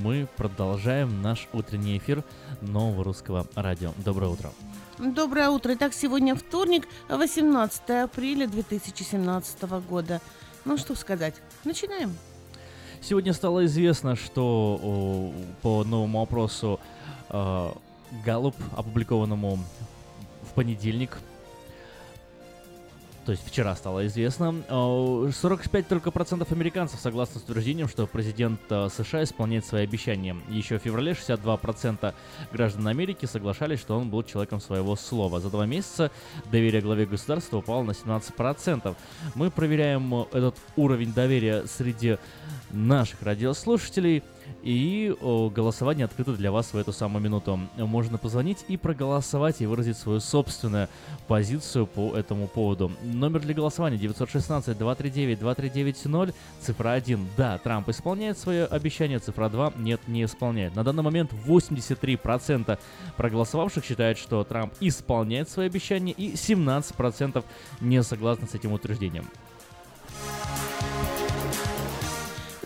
мы 0.05 0.29
продолжаем 0.37 1.21
наш 1.21 1.49
утренний 1.53 1.99
эфир 1.99 2.23
нового 2.61 3.03
русского 3.03 3.45
радио. 3.57 3.91
Доброе 4.05 4.29
утро. 4.29 4.53
Доброе 5.01 5.49
утро. 5.49 5.75
Итак, 5.75 5.93
сегодня 5.93 6.37
вторник, 6.37 6.87
18 7.09 7.91
апреля 8.05 8.47
2017 8.47 9.63
года. 9.89 10.21
Ну 10.65 10.77
что 10.79 10.95
сказать, 10.95 11.35
начинаем. 11.65 12.15
Сегодня 13.01 13.33
стало 13.33 13.65
известно, 13.65 14.15
что 14.15 15.33
по 15.63 15.83
новому 15.83 16.23
опросу 16.23 16.79
э, 17.31 17.69
Галлуп, 18.25 18.55
опубликованному 18.77 19.59
в 20.43 20.55
понедельник, 20.55 21.19
то 23.25 23.33
есть 23.33 23.47
вчера 23.47 23.77
стало 23.77 24.07
известно, 24.07 24.55
45 24.69 25.89
только 25.89 26.11
процентов 26.11 26.51
американцев 26.51 26.99
согласны 26.99 27.41
с 27.41 27.45
утверждением, 27.45 27.89
что 27.89 28.07
президент 28.07 28.61
э, 28.71 28.89
США 28.89 29.23
исполняет 29.23 29.65
свои 29.65 29.85
обещания. 29.85 30.37
Еще 30.49 30.79
в 30.79 30.83
феврале 30.83 31.15
62 31.15 31.57
процента 31.59 32.15
граждан 32.53 32.89
Америки 32.89 33.27
соглашались, 33.27 33.81
что 33.81 33.97
он 33.97 34.11
был 34.11 34.25
человеком 34.25 34.61
своего 34.61 34.97
слова. 34.97 35.39
За 35.41 35.51
два 35.51 35.67
месяца 35.67 36.11
доверие 36.51 36.83
главе 36.83 37.07
государства 37.07 37.59
упало 37.59 37.85
на 37.85 37.95
17 37.95 38.35
процентов. 38.35 38.97
Мы 39.37 39.51
проверяем 39.51 40.13
этот 40.33 40.57
уровень 40.77 41.13
доверия 41.13 41.67
среди 41.67 42.19
наших 42.73 43.23
радиослушателей. 43.23 44.25
И 44.63 45.15
голосование 45.21 46.05
открыто 46.05 46.35
для 46.35 46.53
вас 46.53 46.73
в 46.73 46.77
эту 46.77 46.93
самую 46.93 47.23
минуту. 47.23 47.59
Можно 47.77 48.19
позвонить 48.19 48.65
и 48.69 48.77
проголосовать 48.77 49.61
и 49.61 49.67
выразить 49.67 49.97
свою 49.97 50.21
собственную 50.21 50.89
позицию 51.27 51.87
по 51.87 52.15
этому 52.17 52.47
поводу. 52.49 52.93
Номер 53.03 53.41
для 53.41 53.55
голосования 53.55 53.97
916-239-2390, 53.99 56.35
цифра 56.61 56.91
1. 56.91 57.29
Да, 57.37 57.59
Трамп 57.59 57.89
исполняет 57.89 58.39
свое 58.39 58.67
обещание, 58.67 59.19
цифра 59.19 59.49
2. 59.49 59.73
Нет, 59.77 60.01
не 60.07 60.25
исполняет. 60.25 60.77
На 60.77 60.85
данный 60.85 61.03
момент 61.03 61.33
83% 61.33 62.79
проголосовавших 63.17 63.85
считают, 63.85 64.19
что 64.19 64.45
Трамп 64.45 64.75
исполняет 64.81 65.49
свои 65.49 65.67
обещания 65.67 66.13
и 66.13 66.35
17% 66.35 67.43
не 67.81 68.03
согласны 68.03 68.47
с 68.47 68.55
этим 68.55 68.73
утверждением. 68.73 69.25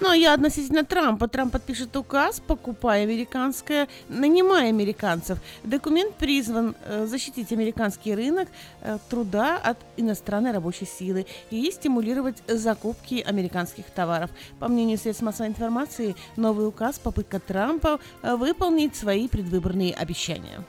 Ну, 0.01 0.13
я 0.13 0.35
относительно 0.35 0.85
Трампа. 0.85 1.27
Трамп 1.27 1.53
подпишет 1.53 1.97
указ, 1.97 2.41
покупая 2.41 3.03
американское, 3.03 3.89
нанимая 4.09 4.69
американцев. 4.69 5.39
Документ 5.65 6.15
призван 6.17 6.77
э, 6.85 7.07
защитить 7.07 7.51
американский 7.53 8.15
рынок 8.15 8.49
э, 8.83 8.99
труда 9.09 9.57
от 9.57 9.79
иностранной 9.97 10.53
рабочей 10.53 10.87
силы 10.87 11.27
и 11.51 11.71
стимулировать 11.71 12.43
закупки 12.47 13.25
американских 13.27 13.87
товаров. 13.87 14.31
По 14.59 14.69
мнению 14.69 14.99
средств 14.99 15.23
массовой 15.23 15.49
информации, 15.49 16.15
новый 16.37 16.69
указ– 16.69 16.99
попытка 17.03 17.41
Трампа 17.41 17.99
э, 18.23 18.37
выполнить 18.37 18.95
свои 18.97 19.29
предвыборные 19.29 19.95
обещания. 19.95 20.63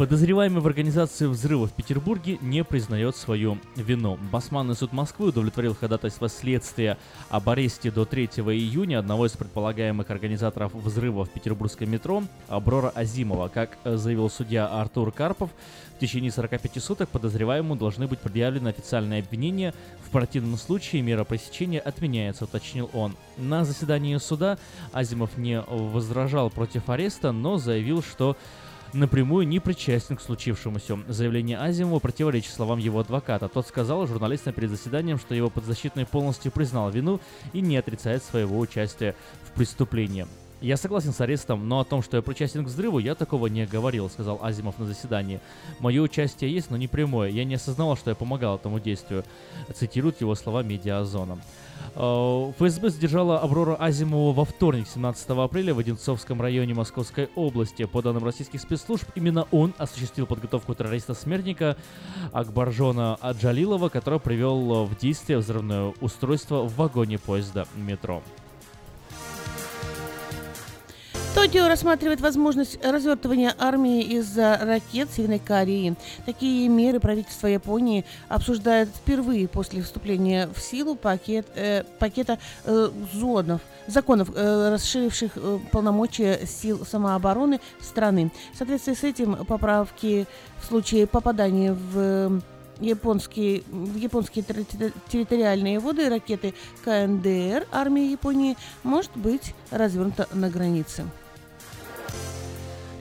Подозреваемый 0.00 0.62
в 0.62 0.66
организации 0.66 1.26
взрыва 1.26 1.66
в 1.66 1.74
Петербурге 1.74 2.38
не 2.40 2.64
признает 2.64 3.16
свою 3.16 3.58
вину. 3.76 4.18
Басманный 4.32 4.74
суд 4.74 4.94
Москвы 4.94 5.28
удовлетворил 5.28 5.74
ходатайство 5.74 6.30
следствия 6.30 6.96
об 7.28 7.50
аресте 7.50 7.90
до 7.90 8.06
3 8.06 8.24
июня 8.24 9.00
одного 9.00 9.26
из 9.26 9.32
предполагаемых 9.32 10.10
организаторов 10.10 10.72
взрыва 10.74 11.26
в 11.26 11.30
петербургском 11.30 11.90
метро 11.90 12.22
Аброра 12.48 12.88
Азимова. 12.88 13.48
Как 13.48 13.76
заявил 13.84 14.30
судья 14.30 14.68
Артур 14.68 15.12
Карпов, 15.12 15.50
в 15.96 16.00
течение 16.00 16.32
45 16.32 16.82
суток 16.82 17.10
подозреваемому 17.10 17.76
должны 17.76 18.06
быть 18.06 18.20
предъявлены 18.20 18.68
официальные 18.68 19.20
обвинения. 19.20 19.74
В 20.06 20.08
противном 20.08 20.56
случае 20.56 21.02
мера 21.02 21.24
пресечения 21.24 21.78
отменяется, 21.78 22.44
уточнил 22.44 22.88
он. 22.94 23.16
На 23.36 23.66
заседании 23.66 24.16
суда 24.16 24.56
Азимов 24.94 25.36
не 25.36 25.60
возражал 25.60 26.48
против 26.48 26.88
ареста, 26.88 27.32
но 27.32 27.58
заявил, 27.58 28.02
что 28.02 28.38
напрямую 28.92 29.46
не 29.46 29.60
причастен 29.60 30.16
к 30.16 30.20
случившемуся. 30.20 30.98
Заявление 31.08 31.58
Азимова 31.58 31.98
противоречит 31.98 32.52
словам 32.52 32.78
его 32.78 33.00
адвоката. 33.00 33.48
Тот 33.48 33.66
сказал 33.66 34.06
журналистам 34.06 34.52
перед 34.52 34.70
заседанием, 34.70 35.18
что 35.18 35.34
его 35.34 35.50
подзащитный 35.50 36.06
полностью 36.06 36.52
признал 36.52 36.90
вину 36.90 37.20
и 37.52 37.60
не 37.60 37.76
отрицает 37.76 38.22
своего 38.22 38.58
участия 38.58 39.14
в 39.44 39.52
преступлении. 39.52 40.26
Я 40.60 40.76
согласен 40.76 41.14
с 41.14 41.20
арестом, 41.22 41.68
но 41.68 41.80
о 41.80 41.84
том, 41.84 42.02
что 42.02 42.18
я 42.18 42.22
причастен 42.22 42.64
к 42.64 42.68
взрыву, 42.68 42.98
я 42.98 43.14
такого 43.14 43.46
не 43.46 43.64
говорил, 43.64 44.10
сказал 44.10 44.38
Азимов 44.42 44.78
на 44.78 44.84
заседании. 44.84 45.40
Мое 45.78 46.02
участие 46.02 46.52
есть, 46.52 46.70
но 46.70 46.76
не 46.76 46.86
прямое. 46.86 47.30
Я 47.30 47.44
не 47.44 47.54
осознавал, 47.54 47.96
что 47.96 48.10
я 48.10 48.14
помогал 48.14 48.56
этому 48.56 48.78
действию. 48.78 49.24
Цитирует 49.74 50.20
его 50.20 50.34
слова 50.34 50.62
Медиазона. 50.62 51.38
Э, 51.94 52.52
ФСБ 52.58 52.90
задержала 52.90 53.40
Аврора 53.40 53.74
Азимова 53.76 54.32
во 54.32 54.44
вторник, 54.44 54.86
17 54.92 55.30
апреля, 55.30 55.74
в 55.74 55.78
Одинцовском 55.78 56.40
районе 56.40 56.74
Московской 56.74 57.28
области. 57.34 57.84
По 57.84 58.02
данным 58.02 58.24
российских 58.24 58.60
спецслужб, 58.60 59.06
именно 59.14 59.46
он 59.50 59.74
осуществил 59.78 60.26
подготовку 60.26 60.74
террориста-смертника 60.74 61.76
Акбаржона 62.32 63.16
Аджалилова, 63.16 63.88
который 63.88 64.20
привел 64.20 64.84
в 64.84 64.96
действие 64.96 65.38
взрывное 65.38 65.92
устройство 66.00 66.62
в 66.62 66.76
вагоне 66.76 67.18
поезда 67.18 67.66
метро. 67.76 68.22
Токио 71.34 71.68
рассматривает 71.68 72.20
возможность 72.20 72.84
развертывания 72.84 73.54
армии 73.56 74.02
из-за 74.02 74.58
ракет 74.60 75.10
Северной 75.12 75.38
Кореи. 75.38 75.94
Такие 76.26 76.68
меры 76.68 76.98
правительство 76.98 77.46
Японии 77.46 78.04
обсуждает 78.28 78.88
впервые 78.88 79.46
после 79.46 79.80
вступления 79.82 80.48
в 80.48 80.60
силу 80.60 80.96
пакет, 80.96 81.46
э, 81.54 81.84
пакета 82.00 82.40
э, 82.64 82.90
зонов, 83.12 83.60
законов, 83.86 84.30
э, 84.34 84.70
расширивших 84.72 85.32
э, 85.36 85.58
полномочия 85.70 86.46
сил 86.46 86.84
самообороны 86.84 87.60
страны. 87.80 88.32
В 88.52 88.58
соответствии 88.58 88.94
с 88.94 89.04
этим 89.04 89.36
поправки 89.46 90.26
в 90.58 90.66
случае 90.66 91.06
попадания 91.06 91.72
в 91.72 92.42
японские, 92.80 93.62
в 93.70 93.96
японские 93.96 94.44
территориальные 95.08 95.78
воды 95.78 96.08
ракеты 96.08 96.54
КНДР 96.84 97.66
армии 97.70 98.10
Японии 98.10 98.56
может 98.82 99.12
быть 99.14 99.54
развернута 99.70 100.26
на 100.32 100.50
границе. 100.50 101.04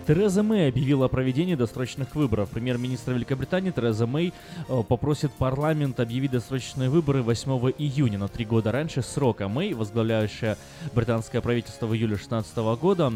Тереза 0.10 0.42
Мэй 0.42 0.70
объявила 0.70 1.06
о 1.06 1.08
проведении 1.08 1.54
досрочных 1.54 2.16
выборов. 2.16 2.50
Премьер-министр 2.50 3.12
Великобритании 3.12 3.70
Тереза 3.70 4.08
Мэй 4.08 4.34
э, 4.68 4.84
попросит 4.88 5.32
парламент 5.34 6.00
объявить 6.00 6.32
досрочные 6.32 6.90
выборы 6.90 7.22
8 7.22 7.52
июня, 7.78 8.18
на 8.18 8.28
три 8.28 8.44
года 8.44 8.72
раньше 8.72 9.04
срока. 9.04 9.48
Мэй, 9.48 9.76
возглавляющая 9.76 10.58
британское 10.96 11.42
правительство 11.42 11.86
в 11.86 11.94
июле 11.94 12.16
2016 12.16 12.58
года, 12.82 13.14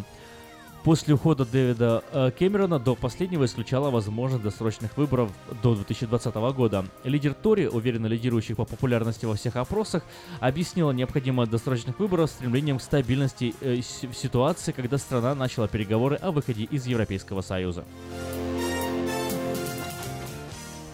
После 0.84 1.14
ухода 1.14 1.46
Дэвида 1.46 2.04
э, 2.12 2.32
Кэмерона 2.38 2.78
до 2.78 2.96
последнего 2.96 3.46
исключала 3.46 3.90
возможность 3.90 4.44
досрочных 4.44 4.98
выборов 4.98 5.32
до 5.62 5.76
2020 5.76 6.36
года. 6.54 6.86
Лидер 7.06 7.34
Тори, 7.34 7.70
уверенно 7.70 8.08
лидирующий 8.08 8.54
по 8.54 8.66
популярности 8.66 9.26
во 9.26 9.36
всех 9.36 9.56
опросах, 9.56 10.04
объяснила 10.42 10.92
необходимость 10.92 11.52
досрочных 11.52 12.00
выборов 12.00 12.30
стремлением 12.30 12.80
к 12.80 12.82
стабильности 12.82 13.56
э, 13.62 13.78
в 13.78 14.14
ситуации, 14.14 14.74
когда 14.74 14.98
страна 14.98 15.34
начала 15.36 15.70
переговоры 15.70 16.18
о 16.18 16.32
выходе 16.32 16.64
из 16.66 16.86
Европейского 16.86 17.40
Союза. 17.40 17.86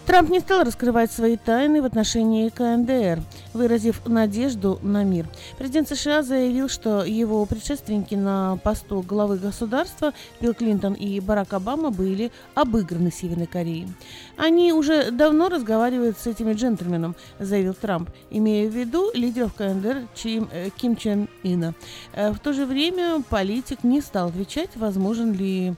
Трамп 0.06 0.30
не 0.30 0.40
стал 0.40 0.64
раскрывать 0.64 1.12
свои 1.12 1.36
тайны 1.36 1.82
в 1.82 1.84
отношении 1.84 2.48
КНДР, 2.48 3.22
выразив 3.52 4.00
надежду 4.06 4.78
на 4.82 5.04
мир. 5.04 5.26
Президент 5.58 5.88
США 5.88 6.22
заявил, 6.22 6.68
что 6.68 7.04
его 7.04 7.44
предшественники 7.46 8.14
на 8.14 8.58
посту 8.64 9.02
главы 9.02 9.36
государства 9.36 10.12
Билл 10.40 10.54
Клинтон 10.54 10.94
и 10.94 11.20
Барак 11.20 11.52
Обама 11.52 11.90
были 11.90 12.32
обыграны 12.54 13.12
Северной 13.12 13.46
Кореей. 13.46 13.88
Они 14.36 14.72
уже 14.72 15.10
давно 15.10 15.48
разговаривают 15.48 16.18
с 16.18 16.26
этими 16.26 16.54
джентльменом, 16.54 17.14
заявил 17.38 17.74
Трамп, 17.74 18.10
имея 18.30 18.68
в 18.68 18.74
виду 18.74 19.10
лидеров 19.14 19.54
КНДР 19.54 20.08
Чим, 20.14 20.48
э, 20.50 20.70
Ким 20.76 20.96
Чен 20.96 21.28
Ина. 21.42 21.74
Э, 22.14 22.32
в 22.32 22.40
то 22.40 22.52
же 22.52 22.66
время 22.66 23.22
политик 23.28 23.84
не 23.84 24.00
стал 24.00 24.28
отвечать, 24.28 24.70
возможен 24.76 25.32
ли 25.34 25.74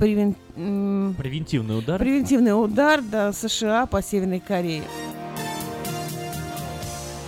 превен... 0.00 0.34
превентивный 1.14 1.78
удар. 1.78 2.00
Превентивный 2.00 2.52
удар 2.52 3.02
да, 3.02 3.32
США 3.32 3.86
по 3.86 4.02
Северной 4.02 4.40
Корее. 4.40 4.82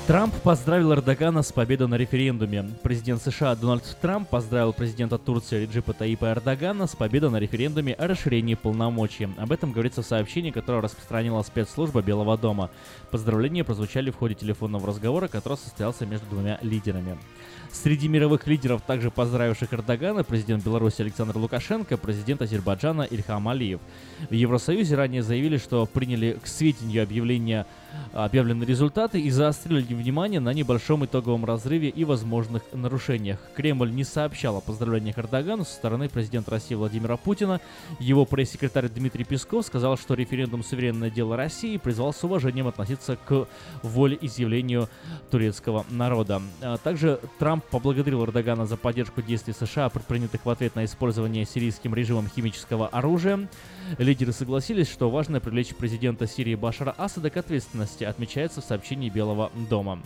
Трамп 0.08 0.34
поздравил 0.42 0.92
Эрдогана 0.92 1.42
с 1.42 1.52
победой 1.52 1.86
на 1.86 1.94
референдуме. 1.94 2.64
Президент 2.82 3.22
США 3.22 3.54
Дональд 3.54 3.84
Трамп 4.00 4.28
поздравил 4.28 4.72
президента 4.72 5.16
Турции 5.16 5.60
Реджипа 5.60 5.92
Таипа 5.92 6.32
Эрдогана 6.32 6.88
с 6.88 6.96
победой 6.96 7.30
на 7.30 7.36
референдуме 7.36 7.94
о 7.94 8.08
расширении 8.08 8.54
полномочий. 8.54 9.28
Об 9.38 9.52
этом 9.52 9.70
говорится 9.70 10.02
в 10.02 10.06
сообщении, 10.06 10.50
которое 10.50 10.82
распространила 10.82 11.40
спецслужба 11.42 12.02
Белого 12.02 12.36
дома. 12.36 12.70
Поздравления 13.12 13.62
прозвучали 13.62 14.10
в 14.10 14.16
ходе 14.16 14.34
телефонного 14.34 14.88
разговора, 14.88 15.28
который 15.28 15.56
состоялся 15.56 16.04
между 16.04 16.26
двумя 16.26 16.58
лидерами. 16.62 17.16
Среди 17.72 18.06
мировых 18.06 18.46
лидеров, 18.46 18.82
также 18.82 19.10
поздравивших 19.10 19.72
Эрдогана, 19.72 20.24
президент 20.24 20.62
Беларуси 20.62 21.00
Александр 21.00 21.38
Лукашенко, 21.38 21.96
президент 21.96 22.42
Азербайджана 22.42 23.02
Ильхам 23.02 23.48
Алиев. 23.48 23.80
В 24.28 24.34
Евросоюзе 24.34 24.94
ранее 24.94 25.22
заявили, 25.22 25.56
что 25.56 25.86
приняли 25.86 26.38
к 26.42 26.46
сведению 26.46 27.02
объявления 27.02 27.66
объявлены 28.12 28.64
результаты 28.64 29.20
и 29.20 29.30
заострили 29.30 29.94
внимание 29.94 30.40
на 30.40 30.52
небольшом 30.52 31.04
итоговом 31.04 31.44
разрыве 31.44 31.88
и 31.88 32.04
возможных 32.04 32.62
нарушениях. 32.72 33.38
Кремль 33.56 33.90
не 33.92 34.04
сообщал 34.04 34.56
о 34.56 34.60
поздравлениях 34.60 35.18
Эрдогану 35.18 35.64
со 35.64 35.74
стороны 35.74 36.08
президента 36.08 36.50
России 36.50 36.74
Владимира 36.74 37.16
Путина. 37.16 37.60
Его 37.98 38.24
пресс-секретарь 38.24 38.88
Дмитрий 38.88 39.24
Песков 39.24 39.66
сказал, 39.66 39.96
что 39.96 40.14
референдум 40.14 40.62
«Суверенное 40.62 41.10
дело 41.10 41.36
России» 41.36 41.76
призвал 41.76 42.12
с 42.12 42.22
уважением 42.24 42.68
относиться 42.68 43.16
к 43.16 43.48
воле 43.82 44.18
изъявлению 44.20 44.88
турецкого 45.30 45.84
народа. 45.90 46.42
А 46.60 46.76
также 46.78 47.20
Трамп 47.38 47.64
поблагодарил 47.64 48.24
Эрдогана 48.24 48.66
за 48.66 48.76
поддержку 48.76 49.22
действий 49.22 49.54
США, 49.54 49.88
предпринятых 49.88 50.44
в 50.44 50.50
ответ 50.50 50.74
на 50.74 50.84
использование 50.84 51.44
сирийским 51.44 51.94
режимом 51.94 52.28
химического 52.28 52.88
оружия. 52.88 53.48
Лидеры 53.98 54.32
согласились, 54.32 54.90
что 54.90 55.10
важно 55.10 55.40
привлечь 55.40 55.74
президента 55.74 56.26
Сирии 56.26 56.54
Башара 56.54 56.94
Асада 56.96 57.30
к 57.30 57.36
ответственности, 57.36 58.04
отмечается 58.04 58.60
в 58.60 58.64
сообщении 58.64 59.10
Белого 59.10 59.50
дома. 59.68 59.98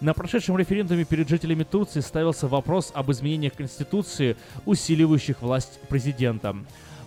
На 0.00 0.14
прошедшем 0.14 0.56
референдуме 0.58 1.04
перед 1.04 1.28
жителями 1.28 1.62
Турции 1.62 2.00
ставился 2.00 2.48
вопрос 2.48 2.90
об 2.94 3.10
изменениях 3.10 3.54
Конституции, 3.54 4.36
усиливающих 4.66 5.42
власть 5.42 5.80
президента. 5.88 6.56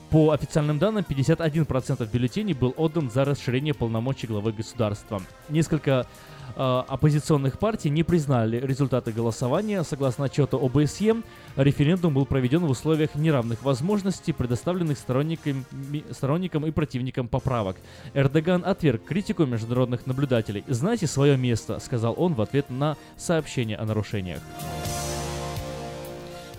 По 0.10 0.32
официальным 0.32 0.78
данным, 0.78 1.04
51% 1.08 2.08
бюллетеней 2.12 2.54
был 2.54 2.74
отдан 2.78 3.10
за 3.10 3.26
расширение 3.26 3.74
полномочий 3.74 4.28
главы 4.28 4.52
государства. 4.52 5.24
Несколько 5.50 6.06
оппозиционных 6.56 7.60
партий 7.60 7.90
не 7.90 8.04
признали 8.04 8.58
результаты 8.60 9.12
голосования. 9.12 9.84
Согласно 9.84 10.26
отчету 10.26 10.58
ОБСЕ, 10.58 11.16
референдум 11.56 12.14
был 12.14 12.26
проведен 12.26 12.66
в 12.66 12.70
условиях 12.70 13.16
неравных 13.16 13.64
возможностей, 13.64 14.34
предоставленных 14.34 14.98
сторонникам, 14.98 15.66
сторонникам 16.12 16.66
и 16.66 16.72
противникам 16.72 17.28
поправок. 17.28 17.78
Эрдоган 18.14 18.64
отверг 18.66 19.04
критику 19.04 19.46
международных 19.46 20.06
наблюдателей. 20.06 20.64
«Знайте 20.68 21.08
свое 21.08 21.38
место»,— 21.38 21.80
сказал 21.84 22.16
он 22.18 22.34
в 22.34 22.42
ответ 22.42 22.70
на 22.70 22.98
сообщение 23.18 23.78
о 23.78 23.86
нарушениях. 23.86 24.42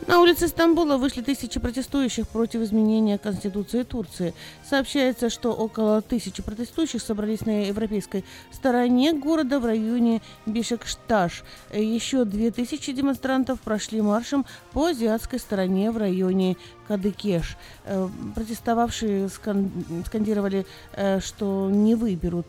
На 0.07 0.21
улице 0.21 0.49
Стамбула 0.49 0.99
вышли 0.99 1.23
тысячи 1.23 1.59
протестующих 1.59 2.29
против 2.29 2.61
изменения 2.61 3.17
Конституции 3.17 3.85
Турции. 3.85 4.35
Сообщается, 4.69 5.31
что 5.31 5.53
около 5.53 6.03
тысячи 6.03 6.43
протестующих 6.43 7.01
собрались 7.01 7.47
на 7.47 7.69
европейской 7.69 8.23
стороне 8.53 9.15
города 9.15 9.59
в 9.59 9.65
районе 9.65 10.21
Бишекташ. 10.45 11.43
Еще 11.73 12.27
две 12.27 12.51
тысячи 12.51 12.93
демонстрантов 12.93 13.61
прошли 13.61 14.03
маршем 14.03 14.45
по 14.73 14.87
азиатской 14.87 15.39
стороне 15.39 15.91
в 15.91 15.97
районе 15.97 16.59
Кадыкеш. 16.87 17.57
Э, 17.87 18.07
протестовавшие 18.35 19.31
скандировали, 19.31 20.67
э, 20.93 21.21
что 21.21 21.71
не 21.71 21.95
выберут 21.95 22.47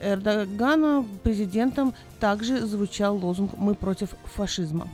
Эрдогана 0.00 1.04
президентом. 1.24 1.94
Также 2.20 2.64
звучал 2.64 3.16
лозунг 3.16 3.54
«Мы 3.56 3.74
против 3.74 4.10
фашизма». 4.36 4.88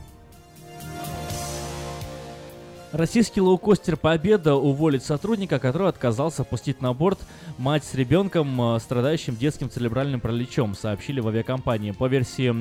Российский 2.91 3.39
лоукостер 3.39 3.97
«Победа» 3.97 4.55
уволит 4.55 5.03
сотрудника, 5.03 5.59
который 5.59 5.89
отказался 5.89 6.43
пустить 6.43 6.81
на 6.81 6.91
борт 6.93 7.19
мать 7.59 7.83
с 7.83 7.93
ребенком, 7.93 8.75
э, 8.75 8.79
страдающим 8.79 9.35
детским 9.35 9.69
церебральным 9.69 10.19
параличом, 10.19 10.73
сообщили 10.73 11.19
в 11.19 11.27
авиакомпании. 11.27 11.91
По 11.91 12.07
версии 12.07 12.51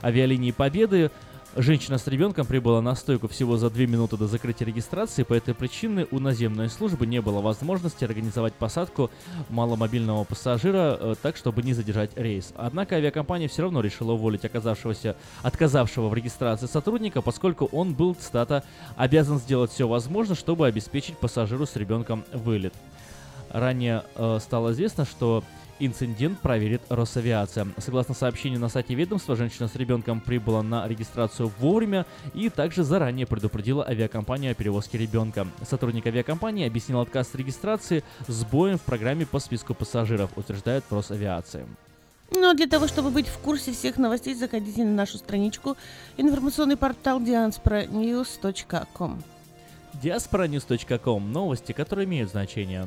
авиалинии 0.00 0.52
«Победы», 0.52 1.10
Женщина 1.56 1.98
с 1.98 2.08
ребенком 2.08 2.46
прибыла 2.46 2.80
на 2.80 2.96
стойку 2.96 3.28
всего 3.28 3.56
за 3.56 3.70
две 3.70 3.86
минуты 3.86 4.16
до 4.16 4.26
закрытия 4.26 4.66
регистрации, 4.66 5.22
по 5.22 5.34
этой 5.34 5.54
причине 5.54 6.04
у 6.10 6.18
наземной 6.18 6.68
службы 6.68 7.06
не 7.06 7.20
было 7.20 7.40
возможности 7.40 8.02
организовать 8.02 8.54
посадку 8.54 9.08
маломобильного 9.50 10.24
пассажира 10.24 10.98
э, 10.98 11.14
так, 11.22 11.36
чтобы 11.36 11.62
не 11.62 11.72
задержать 11.72 12.10
рейс. 12.16 12.52
Однако 12.56 12.96
авиакомпания 12.96 13.46
все 13.46 13.62
равно 13.62 13.82
решила 13.82 14.12
уволить 14.12 14.44
оказавшегося, 14.44 15.14
отказавшего 15.42 16.08
в 16.08 16.14
регистрации 16.14 16.66
сотрудника, 16.66 17.22
поскольку 17.22 17.66
он 17.66 17.94
был, 17.94 18.14
цитата, 18.14 18.64
обязан 18.96 19.38
сделать 19.38 19.70
все 19.70 19.86
возможное, 19.86 20.34
чтобы 20.34 20.66
обеспечить 20.66 21.18
пассажиру 21.18 21.66
с 21.66 21.76
ребенком 21.76 22.24
вылет. 22.32 22.74
Ранее 23.50 24.02
э, 24.16 24.40
стало 24.40 24.72
известно, 24.72 25.04
что 25.04 25.44
Инцидент 25.80 26.40
проверит 26.40 26.82
Росавиация. 26.88 27.66
Согласно 27.78 28.14
сообщению 28.14 28.60
на 28.60 28.68
сайте 28.68 28.94
ведомства, 28.94 29.34
женщина 29.34 29.66
с 29.66 29.74
ребенком 29.74 30.20
прибыла 30.20 30.62
на 30.62 30.86
регистрацию 30.86 31.50
вовремя 31.58 32.06
и 32.32 32.48
также 32.48 32.84
заранее 32.84 33.26
предупредила 33.26 33.86
авиакомпанию 33.86 34.52
о 34.52 34.54
перевозке 34.54 34.98
ребенка. 34.98 35.48
Сотрудник 35.68 36.06
авиакомпании 36.06 36.66
объяснил 36.66 37.00
отказ 37.00 37.34
регистрации 37.34 38.04
сбоем 38.28 38.78
в 38.78 38.82
программе 38.82 39.26
по 39.26 39.40
списку 39.40 39.74
пассажиров, 39.74 40.30
утверждает 40.36 40.84
Росавиация. 40.90 41.66
Ну 42.30 42.50
а 42.50 42.54
для 42.54 42.66
того, 42.66 42.88
чтобы 42.88 43.10
быть 43.10 43.28
в 43.28 43.38
курсе 43.38 43.72
всех 43.72 43.96
новостей, 43.96 44.34
заходите 44.34 44.84
на 44.84 44.92
нашу 44.92 45.18
страничку 45.18 45.76
информационный 46.16 46.76
портал 46.76 47.20
diasporanews.com 47.20 49.22
diasporanews.com 50.02 51.32
Новости, 51.32 51.72
которые 51.72 52.06
имеют 52.06 52.30
значение. 52.30 52.86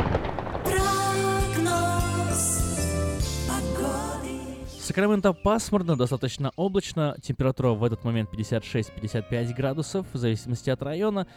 Сакраменто 4.81 5.33
пасмурно, 5.33 5.95
достаточно 5.95 6.51
облачно. 6.55 7.15
Температура 7.21 7.69
в 7.69 7.83
этот 7.83 8.03
момент 8.03 8.33
56-55 8.33 9.53
градусов, 9.53 10.07
в 10.11 10.17
зависимости 10.17 10.71
от 10.71 10.81
района. 10.81 11.27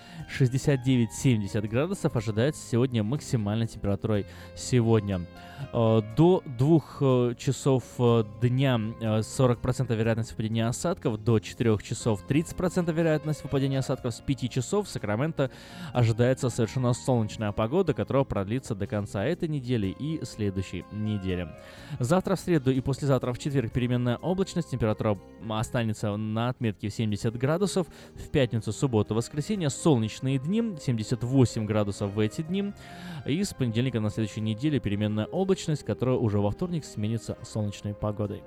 69-70 0.41 1.69
градусов 1.69 2.17
ожидается 2.17 2.67
сегодня 2.67 3.03
максимальной 3.03 3.67
температурой 3.67 4.25
сегодня. 4.57 5.27
Э, 5.73 6.03
до 6.17 6.43
2 6.47 6.81
э, 7.01 7.35
часов 7.37 7.85
э, 7.99 8.25
дня 8.41 8.77
40% 8.77 9.95
вероятность 9.95 10.31
выпадения 10.31 10.69
осадков, 10.69 11.23
до 11.23 11.39
4 11.39 11.79
часов 11.83 12.25
30% 12.29 12.93
вероятность 12.93 13.43
выпадения 13.43 13.81
осадков, 13.81 14.15
с 14.15 14.21
5 14.21 14.51
часов 14.51 14.87
в 14.87 14.91
Сакраменто 14.91 15.51
ожидается 15.93 16.49
совершенно 16.51 16.93
солнечная 16.93 17.53
погода, 17.53 17.95
которая 17.95 18.25
продлится 18.25 18.75
до 18.75 18.87
конца 18.87 19.25
этой 19.25 19.49
недели 19.49 19.89
и 19.99 20.25
следующей 20.25 20.85
недели. 20.93 21.49
Завтра 21.99 22.37
в 22.37 22.41
среду 22.41 22.71
и 22.71 22.81
послезавтра 22.81 23.33
в 23.33 23.39
четверг 23.39 23.73
переменная 23.73 24.17
облачность, 24.17 24.71
температура 24.71 25.19
останется 25.49 26.17
на 26.17 26.49
отметке 26.49 26.91
70 26.91 27.37
градусов. 27.37 27.87
В 28.15 28.29
пятницу, 28.31 28.73
субботу, 28.73 29.15
воскресенье 29.15 29.71
солнечные 29.71 30.39
дни, 30.39 30.77
78 30.81 31.67
градусов 31.67 32.13
в 32.13 32.19
эти 32.19 32.43
дни. 32.43 32.73
И 33.27 33.43
с 33.43 33.55
понедельника 33.55 34.01
на 34.01 34.11
следующей 34.11 34.41
неделе 34.41 34.81
переменная 34.81 35.27
облачность, 35.27 35.44
которая 35.83 36.17
уже 36.17 36.39
во 36.39 36.51
вторник 36.51 36.85
сменится 36.85 37.37
солнечной 37.43 37.95
погодой. 37.95 38.43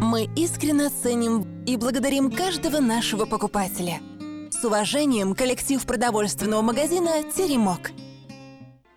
Мы 0.02 0.28
искренне 0.36 0.90
ценим 0.90 1.64
и 1.66 1.78
благодарим 1.78 2.32
каждого 2.32 2.80
нашего 2.80 3.26
покупателя. 3.26 4.02
С 4.50 4.66
уважением, 4.66 5.36
коллектив 5.36 5.86
продовольственного 5.86 6.64
магазина 6.64 7.22
«Теремок». 7.36 7.92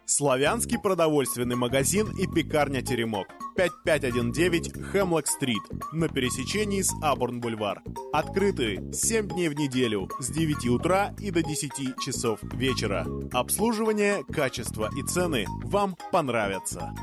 Славянский 0.07 0.79
продовольственный 0.79 1.57
магазин 1.57 2.11
и 2.17 2.27
пекарня 2.27 2.81
«Теремок». 2.81 3.27
5519 3.57 4.93
Хемлок-стрит 4.93 5.63
на 5.93 6.09
пересечении 6.09 6.83
с 6.83 6.93
Абурн-бульвар. 7.03 7.83
Открыты 8.13 8.83
7 8.93 9.29
дней 9.29 9.49
в 9.49 9.55
неделю 9.55 10.11
с 10.21 10.29
9 10.29 10.67
утра 10.69 11.15
и 11.19 11.31
до 11.31 11.43
10 11.43 11.99
часов 12.05 12.41
вечера. 12.43 13.07
Обслуживание, 13.33 14.25
качество 14.33 14.91
и 14.97 15.03
цены 15.03 15.47
вам 15.65 15.97
понравятся. 16.13 16.95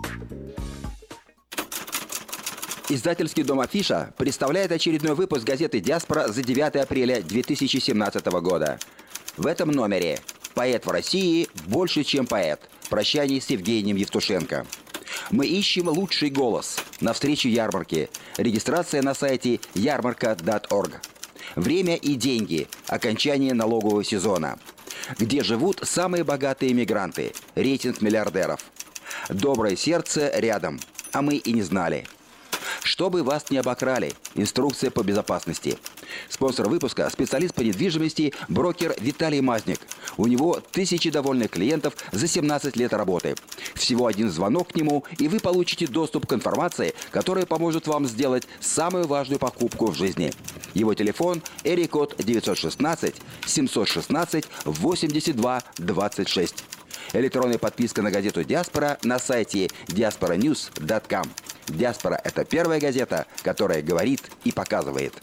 Издательский 2.90 3.44
дом 3.44 3.60
«Афиша» 3.60 4.14
представляет 4.18 4.72
очередной 4.72 5.16
выпуск 5.16 5.46
газеты 5.46 5.80
«Диаспора» 5.80 6.28
за 6.28 6.44
9 6.44 6.76
апреля 6.76 7.22
2017 7.22 8.26
года. 8.42 8.78
В 9.38 9.48
этом 9.48 9.72
номере 9.72 10.20
«Поэт 10.54 10.86
в 10.86 10.92
России 10.92 11.48
больше, 11.66 12.04
чем 12.04 12.28
поэт. 12.28 12.70
Прощание 12.90 13.42
с 13.42 13.50
Евгением 13.50 13.96
Евтушенко». 13.96 14.68
Мы 15.32 15.48
ищем 15.48 15.88
лучший 15.88 16.30
голос. 16.30 16.78
На 17.02 17.14
встречу 17.14 17.48
ярмарки. 17.48 18.10
Регистрация 18.38 19.02
на 19.02 19.14
сайте 19.14 19.60
ярмарка.орг. 19.74 21.02
Время 21.56 21.96
и 21.96 22.16
деньги. 22.16 22.68
Окончание 22.88 23.54
налогового 23.54 24.04
сезона. 24.04 24.58
Где 25.20 25.44
живут 25.44 25.82
самые 25.84 26.24
богатые 26.24 26.74
мигранты. 26.74 27.34
Рейтинг 27.56 28.02
миллиардеров. 28.02 28.64
Доброе 29.30 29.76
сердце 29.76 30.32
рядом. 30.36 30.80
А 31.12 31.22
мы 31.22 31.36
и 31.36 31.54
не 31.54 31.62
знали. 31.62 32.08
Чтобы 32.84 33.24
вас 33.24 33.50
не 33.50 33.58
обокрали. 33.58 34.14
Инструкция 34.36 34.92
по 34.92 35.04
безопасности. 35.04 35.78
Спонсор 36.30 36.70
выпуска– 36.70 37.10
специалист 37.12 37.54
по 37.54 37.62
недвижимости, 37.62 38.34
брокер 38.48 38.96
Виталий 39.00 39.42
Мазник. 39.42 39.80
У 40.18 40.28
него 40.28 40.60
тысячи 40.72 41.10
довольных 41.10 41.52
клиентов 41.52 41.96
за 42.12 42.28
17 42.28 42.76
лет 42.76 42.94
работы. 42.94 43.36
Всего 43.76 44.08
один 44.08 44.30
звонок 44.30 44.70
к 44.70 44.76
нему, 44.76 45.04
и 45.18 45.28
вы 45.28 45.40
получите 45.40 45.88
доступ 45.88 46.28
к 46.28 46.34
информации, 46.34 46.94
которая 47.12 47.46
поможет 47.46 47.88
вам 47.88 48.06
сделать 48.06 48.48
самую 48.60 49.08
важную 49.08 49.40
покупку 49.40 49.88
в 49.88 49.98
жизни. 49.98 50.32
Его 50.74 50.94
телефон– 50.94 51.42
Эрикод 51.64 52.16
916 52.18 53.16
716 53.46 54.46
82 54.66 55.64
26. 55.78 56.64
Электронная 57.14 57.60
подписка 57.60 58.02
на 58.02 58.10
газету 58.10 58.44
«Диаспора» 58.44 58.98
на 59.04 59.20
сайте 59.20 59.68
diasporanews.com. 59.88 61.26
«Диаспора»– 61.68 62.20
это 62.24 62.44
первая 62.44 62.80
газета, 62.80 63.28
которая 63.44 63.84
говорит 63.84 64.22
и 64.44 64.52
показывает. 64.52 65.14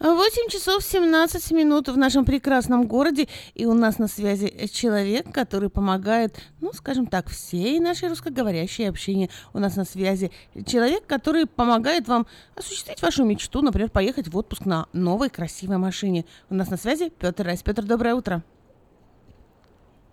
Восемь 0.00 0.48
часов 0.48 0.84
17 0.84 1.50
минут 1.50 1.88
в 1.88 1.96
нашем 1.96 2.24
прекрасном 2.24 2.86
городе, 2.86 3.26
и 3.54 3.66
у 3.66 3.74
нас 3.74 3.98
на 3.98 4.06
связи 4.06 4.68
человек, 4.68 5.26
который 5.34 5.70
помогает, 5.70 6.38
ну, 6.60 6.72
скажем 6.72 7.06
так, 7.06 7.26
всей 7.26 7.80
нашей 7.80 8.08
русскоговорящей 8.08 8.88
общине. 8.88 9.28
У 9.52 9.58
нас 9.58 9.74
на 9.74 9.84
связи 9.84 10.30
человек, 10.66 11.04
который 11.04 11.46
помогает 11.46 12.06
вам 12.06 12.28
осуществить 12.54 13.02
вашу 13.02 13.24
мечту, 13.24 13.60
например, 13.60 13.90
поехать 13.90 14.28
в 14.28 14.36
отпуск 14.36 14.66
на 14.66 14.86
новой 14.92 15.30
красивой 15.30 15.78
машине. 15.78 16.26
У 16.48 16.54
нас 16.54 16.70
на 16.70 16.76
связи 16.76 17.10
Петр 17.10 17.44
Райс. 17.44 17.64
Петр, 17.64 17.82
доброе 17.82 18.14
утро. 18.14 18.44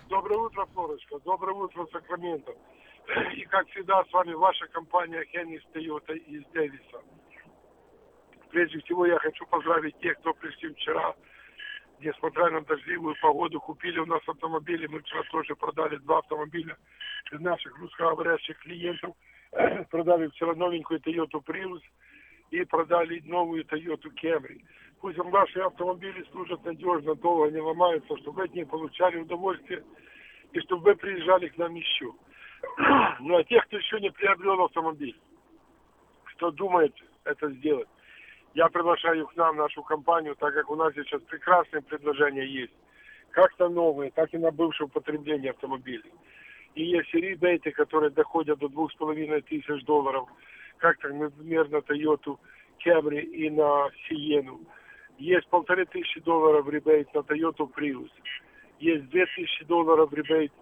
Доброе 0.10 0.40
утро, 0.40 0.68
Флорочка. 0.74 1.20
Доброе 1.24 1.54
утро, 1.54 1.86
Сакраменто. 1.92 2.54
И, 3.38 3.46
как 3.46 3.68
всегда, 3.70 4.04
с 4.10 4.12
вами 4.12 4.34
ваша 4.34 4.66
компания 4.68 5.24
Хеннис 5.32 5.62
Тойота 5.74 6.14
из 6.14 6.44
Дэвиса. 6.54 7.02
Прежде 8.56 8.80
всего 8.80 9.06
я 9.06 9.20
хочу 9.20 9.46
поздравить 9.48 10.00
тех, 10.00 10.18
кто 10.20 10.34
пришли 10.34 10.74
вчера, 10.74 11.14
несмотря 12.00 12.50
на 12.52 12.62
дождливую 12.62 13.14
погоду, 13.22 13.60
купили 13.60 14.00
у 14.00 14.06
нас 14.06 14.22
автомобили. 14.26 14.88
Мы 14.88 15.02
вчера 15.02 15.24
тоже 15.24 15.58
продали 15.58 15.98
два 15.98 16.20
автомобиля 16.20 16.78
из 17.34 17.40
наших 17.42 17.78
русскоговорящих 17.78 18.58
клиентов. 18.60 19.14
продали 19.92 20.28
вчера 20.30 20.56
новенькую 20.56 21.02
Toyota 21.02 21.44
Prius 21.46 21.82
и 22.52 22.64
продали 22.64 23.22
новую 23.26 23.66
Toyota 23.66 24.10
Camry. 24.24 24.62
Пусть 25.02 25.18
ваши 25.18 25.60
автомобили 25.60 26.26
служат 26.32 26.64
надежно, 26.64 27.14
долго 27.16 27.52
не 27.52 27.60
ломаются, 27.60 28.18
чтобы 28.20 28.44
от 28.44 28.54
них 28.54 28.70
получали 28.70 29.18
удовольствие 29.18 29.84
и 30.54 30.62
чтобы 30.62 30.84
вы 30.84 30.96
приезжали 30.96 31.50
к 31.50 31.58
нам 31.58 31.76
еще. 31.76 32.14
ну 33.20 33.36
а 33.36 33.44
тех, 33.44 33.66
кто 33.66 33.76
еще 33.76 34.00
не 34.00 34.12
приобрел 34.12 34.64
автомобиль, 34.64 35.20
кто 36.24 36.52
думает 36.52 36.96
это 37.26 37.52
сделать, 37.52 37.90
я 38.56 38.70
приглашаю 38.70 39.28
к 39.28 39.36
нам 39.36 39.58
нашу 39.58 39.84
компанию, 39.84 40.36
так 40.38 40.54
как 40.54 40.72
у 40.72 40.76
нас 40.76 40.94
сейчас 40.94 41.22
прекрасные 41.24 41.82
предложения 41.82 42.46
есть. 42.46 42.74
Как 43.32 43.60
на 43.60 43.68
новые, 43.68 44.12
так 44.12 44.34
и 44.34 44.38
на 44.38 44.50
бывшее 44.50 44.88
употребление 44.88 45.52
автомобилей. 45.52 46.14
И 46.74 46.86
есть 46.86 47.14
и 47.14 47.20
ребейты, 47.20 47.72
которые 47.72 48.12
доходят 48.12 48.60
до 48.60 48.70
двух 48.70 48.94
с 48.94 48.96
половиной 48.96 49.42
тысяч 49.42 49.84
долларов, 49.84 50.30
как, 50.78 51.04
например, 51.04 51.70
на 51.70 51.78
Toyota 51.78 52.38
Camry 52.86 53.22
и 53.22 53.50
на 53.50 53.90
Sienna. 54.10 54.66
Есть 55.18 55.48
полторы 55.50 55.86
тысячи 55.86 56.22
долларов 56.22 56.70
ребейт 56.70 57.14
на 57.14 57.20
Toyota 57.20 57.70
Prius. 57.70 58.10
Есть 58.80 59.10
две 59.10 59.26
тысячи 59.26 59.66
долларов 59.66 60.14
ребейт 60.14 60.54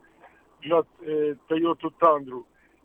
на 0.64 0.84
э, 1.02 1.36
Toyota 1.48 1.92
Tundra. 2.00 2.44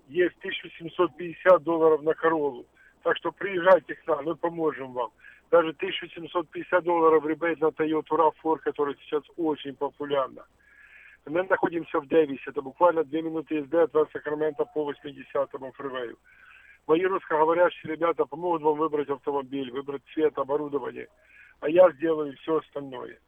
Есть 0.09 0.36
1750 0.40 1.62
долларов 1.62 2.02
на 2.02 2.10
Corolla. 2.10 2.66
Так 3.09 3.16
что 3.16 3.32
приезжайте 3.32 3.94
к 3.94 4.06
нам, 4.06 4.22
мы 4.26 4.36
поможем 4.36 4.93
вам. 4.93 5.10
Даже 5.51 5.70
1750 5.70 6.85
долларов 6.85 7.24
ребейт 7.24 7.59
на 7.59 7.68
Toyota 7.68 8.10
RAV4, 8.10 8.59
который 8.59 8.97
сейчас 9.01 9.22
очень 9.39 9.74
популярна. 9.74 10.44
Мы 11.24 11.43
находимся 11.44 12.01
в 12.01 12.06
Дэвисе, 12.06 12.43
это 12.48 12.60
буквально 12.60 13.05
две 13.05 13.22
минуты 13.22 13.55
езды 13.55 13.78
от 13.78 13.94
вас 13.94 14.09
Сакрамента 14.12 14.66
по 14.66 14.93
80-му 14.93 15.72
фривею. 15.72 16.18
Мои 16.86 17.02
русскоговорящие 17.06 17.94
ребята 17.94 18.26
помогут 18.26 18.60
вам 18.60 18.76
выбрать 18.76 19.09
автомобиль, 19.09 19.70
выбрать 19.70 20.02
цвет, 20.12 20.36
оборудование. 20.36 21.09
А 21.60 21.70
я 21.70 21.90
сделаю 21.93 22.36
все 22.36 22.59
остальное. 22.59 23.18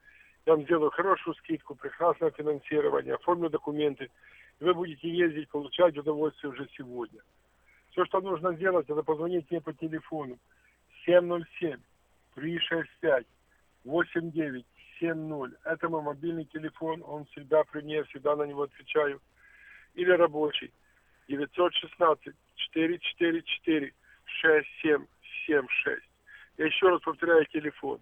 Я 0.44 0.57
вам 0.57 0.65
сделаю 0.65 0.90
хорошую 0.90 1.35
скидку, 1.36 1.74
прекрасное 1.74 2.32
финансирование, 2.32 3.15
оформлю 3.15 3.48
документы. 3.48 4.11
И 4.61 4.65
вы 4.65 4.74
будете 4.74 5.09
ездить, 5.09 5.48
получать 5.48 5.97
удовольствие 5.97 6.52
уже 6.52 6.69
сегодня. 6.77 7.23
Все, 7.91 8.05
что 8.07 8.21
нужно 8.21 8.55
сделать, 8.55 8.89
это 8.89 9.03
позвонить 9.03 9.51
мне 9.51 9.61
по 9.61 9.73
телефону 9.73 10.39
707 11.05 11.79
365 12.35 13.27
89 13.85 14.67
916-916-970. 15.01 15.57
Это 15.65 15.89
мой 15.89 16.03
мобильный 16.03 16.45
телефон, 16.45 17.03
он 17.07 17.25
всегда 17.27 17.62
при 17.65 17.83
мне, 17.83 18.03
всегда 18.05 18.37
на 18.37 18.45
него 18.45 18.62
отвечаю. 18.62 19.21
Или 19.95 20.11
рабочий. 20.11 20.73
916-444-6776. 21.29 23.91
Я 26.59 26.67
еще 26.67 26.89
раз 26.89 27.01
повторяю 27.03 27.45
телефон. 27.47 28.01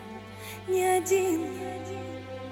не 0.66 0.86
один. 0.86 2.51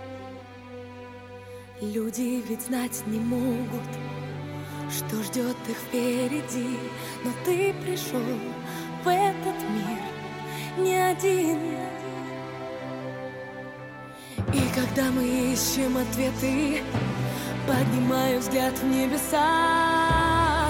Люди 1.82 2.44
ведь 2.47 2.66
знать 2.66 3.02
не 3.07 3.19
могут, 3.19 3.89
что 4.90 5.23
ждет 5.23 5.57
их 5.66 5.77
впереди, 5.78 6.78
но 7.24 7.31
ты 7.43 7.73
пришел 7.82 8.20
в 9.02 9.09
этот 9.09 9.55
мир 9.70 9.98
не 10.77 10.94
один. 10.97 11.59
И 14.52 14.61
когда 14.74 15.11
мы 15.11 15.24
ищем 15.24 15.97
ответы, 15.97 16.82
поднимаю 17.66 18.40
взгляд 18.40 18.78
в 18.78 18.85
небеса, 18.85 20.69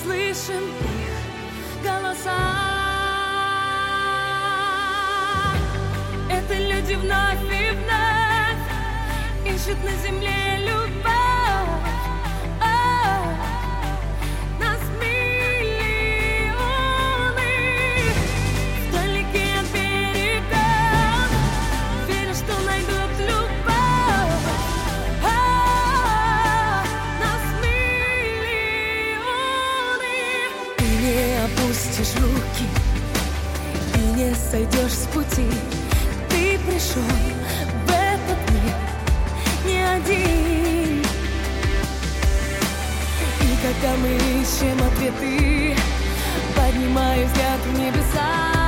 слышим 0.00 0.62
их 0.62 1.82
голоса. 1.82 2.38
Это 6.30 6.54
люди 6.54 6.94
вновь 6.94 7.42
и 7.50 7.70
вновь 7.72 8.13
ищут 9.64 9.82
на 9.84 9.90
земле 10.02 10.58
любовь. 10.58 11.04
О, 12.60 12.64
нас 14.60 14.80
миллионы 15.00 16.60
вдалеке 18.88 19.46
от 19.60 19.66
берега, 19.72 20.68
веря, 22.08 22.34
что 22.34 22.54
найдут 22.66 23.12
любовь. 23.20 24.44
О, 25.22 25.26
нас 27.20 27.44
миллионы. 27.62 28.44
Ты 30.76 30.84
не 30.84 31.20
опустишь 31.44 32.14
руки 32.20 32.66
и 33.94 33.98
не 34.16 34.28
сойдешь 34.34 34.92
с 34.92 35.06
пути. 35.06 35.48
Ты 36.28 36.58
пришел 36.58 37.33
Когда 43.84 43.98
мы 43.98 44.14
ищем 44.16 44.82
ответы, 44.82 45.76
поднимаю 46.56 47.26
взгляд 47.26 47.60
в 47.66 47.78
небеса, 47.78 48.63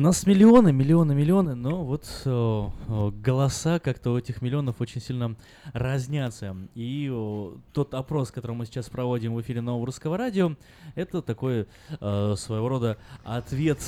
Нас 0.00 0.26
миллионы, 0.26 0.72
миллионы, 0.72 1.14
миллионы, 1.14 1.54
но 1.54 1.84
вот 1.84 2.06
э, 2.24 2.30
э, 2.88 3.10
голоса 3.22 3.78
как-то 3.80 4.12
у 4.12 4.16
этих 4.16 4.40
миллионов 4.40 4.80
очень 4.80 4.98
сильно 4.98 5.36
разнятся. 5.74 6.56
И 6.74 7.10
э, 7.12 7.50
тот 7.74 7.92
опрос, 7.92 8.30
который 8.30 8.56
мы 8.56 8.64
сейчас 8.64 8.88
проводим 8.88 9.34
в 9.34 9.42
эфире 9.42 9.60
Нового 9.60 9.84
Русского 9.84 10.16
Радио, 10.16 10.56
это 10.94 11.20
такой 11.20 11.66
э, 12.00 12.34
своего 12.38 12.68
рода 12.70 12.96
ответ... 13.24 13.80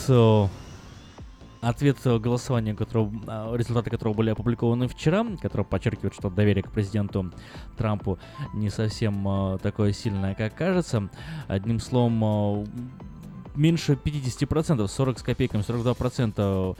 Ответ 1.62 1.98
голосования, 2.04 2.74
которого, 2.74 3.56
результаты 3.56 3.88
которого 3.88 4.14
были 4.14 4.30
опубликованы 4.30 4.88
вчера, 4.88 5.24
который 5.40 5.64
подчеркивает, 5.64 6.12
что 6.12 6.28
доверие 6.28 6.64
к 6.64 6.72
президенту 6.72 7.30
Трампу 7.78 8.18
не 8.52 8.68
совсем 8.68 9.60
такое 9.62 9.92
сильное, 9.92 10.34
как 10.34 10.56
кажется. 10.56 11.08
Одним 11.46 11.78
словом, 11.78 12.66
меньше 13.54 13.92
50%, 13.92 14.86
40 14.86 15.18
с 15.18 15.22
копейками, 15.22 15.62
42% 15.62 16.76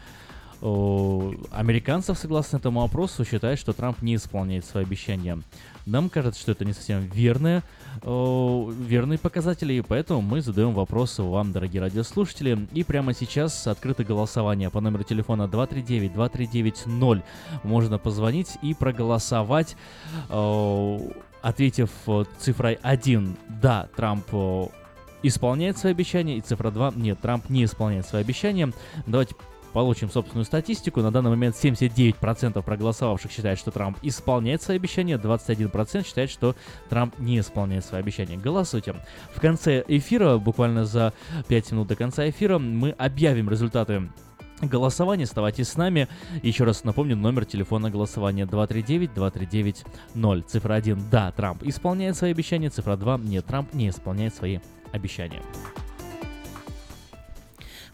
о, 0.63 1.35
американцев, 1.51 2.17
согласно 2.17 2.59
этому 2.59 2.85
опросу, 2.85 3.25
считают, 3.25 3.59
что 3.59 3.73
Трамп 3.73 4.01
не 4.01 4.15
исполняет 4.15 4.65
свои 4.65 4.85
обещания. 4.85 5.41
Нам 5.87 6.09
кажется, 6.09 6.41
что 6.41 6.53
это 6.53 6.65
не 6.65 6.73
совсем 6.73 7.01
верные, 7.09 7.65
о, 8.05 8.71
верные 8.71 9.19
показатели, 9.19 9.75
и 9.75 9.81
поэтому 9.81 10.21
мы 10.21 10.41
задаем 10.41 10.73
вопросы 10.73 11.25
вам, 11.25 11.51
дорогие 11.51 11.83
радиослушатели. 11.83 12.69
И 12.73 12.85
прямо 12.85 13.13
сейчас 13.13 13.67
открыто 13.67 14.05
голосование 14.05 14.71
по 14.71 14.81
номеру 14.81 15.03
телефона 15.03 15.49
239-2390. 15.53 17.23
Можно 17.65 17.99
позвонить 17.99 18.57
и 18.63 18.73
проголосовать, 18.75 19.77
о, 20.31 21.01
ответив 21.43 21.91
цифрой 22.39 22.79
1 22.83 23.37
«Да, 23.61 23.89
Трамп 23.97 24.27
исполняет 25.23 25.79
свои 25.79 25.93
обещания, 25.93 26.39
и 26.39 26.41
цифра 26.41 26.71
2 26.71 26.93
«Нет, 26.97 27.21
Трамп 27.21 27.49
не 27.49 27.65
исполняет 27.65 28.07
свои 28.07 28.23
обещания». 28.23 28.73
Давайте 29.07 29.35
получим 29.73 30.11
собственную 30.11 30.45
статистику. 30.45 31.01
На 31.01 31.11
данный 31.11 31.31
момент 31.31 31.57
79% 31.57 32.63
проголосовавших 32.63 33.31
считают, 33.31 33.59
что 33.59 33.71
Трамп 33.71 33.99
исполняет 34.03 34.63
свои 34.63 34.77
обещания, 34.77 35.17
21% 35.17 36.07
считает, 36.07 36.31
что 36.31 36.55
Трамп 36.89 37.19
не 37.19 37.39
исполняет 37.39 37.85
свои 37.85 38.01
обещания. 38.01 38.37
Голосуйте. 38.37 38.95
В 39.35 39.41
конце 39.41 39.85
эфира, 39.89 40.39
буквально 40.39 40.85
за 40.85 41.13
5 41.49 41.73
минут 41.73 41.89
до 41.89 41.97
конца 41.97 42.29
эфира, 42.29 42.59
мы 42.59 42.91
объявим 42.91 43.49
результаты 43.49 44.11
голосование. 44.61 45.25
Оставайтесь 45.25 45.69
с 45.69 45.77
нами. 45.77 46.09
Еще 46.43 46.65
раз 46.65 46.85
напомню, 46.85 47.17
номер 47.17 47.45
телефона 47.45 47.91
голосования 47.91 48.45
239-239-0. 48.45 50.43
Цифра 50.47 50.75
1. 50.75 51.11
Да, 51.11 51.33
Трамп 51.33 51.65
исполняет 51.65 52.17
свои 52.17 52.31
обещания. 52.31 52.71
Цифра 52.71 52.97
2. 52.97 53.19
Нет, 53.19 53.47
Трамп 53.47 53.75
не 53.75 53.89
исполняет 53.89 54.35
свои 54.35 54.61
обещания. 54.93 55.43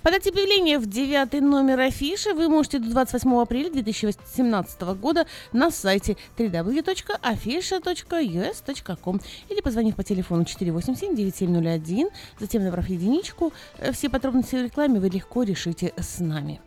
Подать 0.03 0.27
объявление 0.29 0.79
в 0.79 0.87
девятый 0.87 1.41
номер 1.41 1.81
афиши 1.81 2.33
вы 2.33 2.49
можете 2.49 2.79
до 2.79 2.89
28 2.91 3.43
апреля 3.43 3.69
2017 3.71 4.81
года 4.99 5.27
на 5.53 5.73
сайте 5.73 6.17
www.afisha.us.com 6.39 9.21
или 9.49 9.61
позвонив 9.61 9.97
по 9.97 10.05
телефону 10.05 10.45
487-9701, 10.45 12.13
затем 12.39 12.63
набрав 12.65 12.89
единичку. 12.89 13.53
Э, 13.79 13.91
Все 13.93 14.09
подробности 14.09 14.55
в 14.55 14.63
рекламе 14.63 15.01
вы 15.01 15.09
легко 15.09 15.43
решите 15.43 15.93
с 15.97 16.21
нами. 16.21 16.61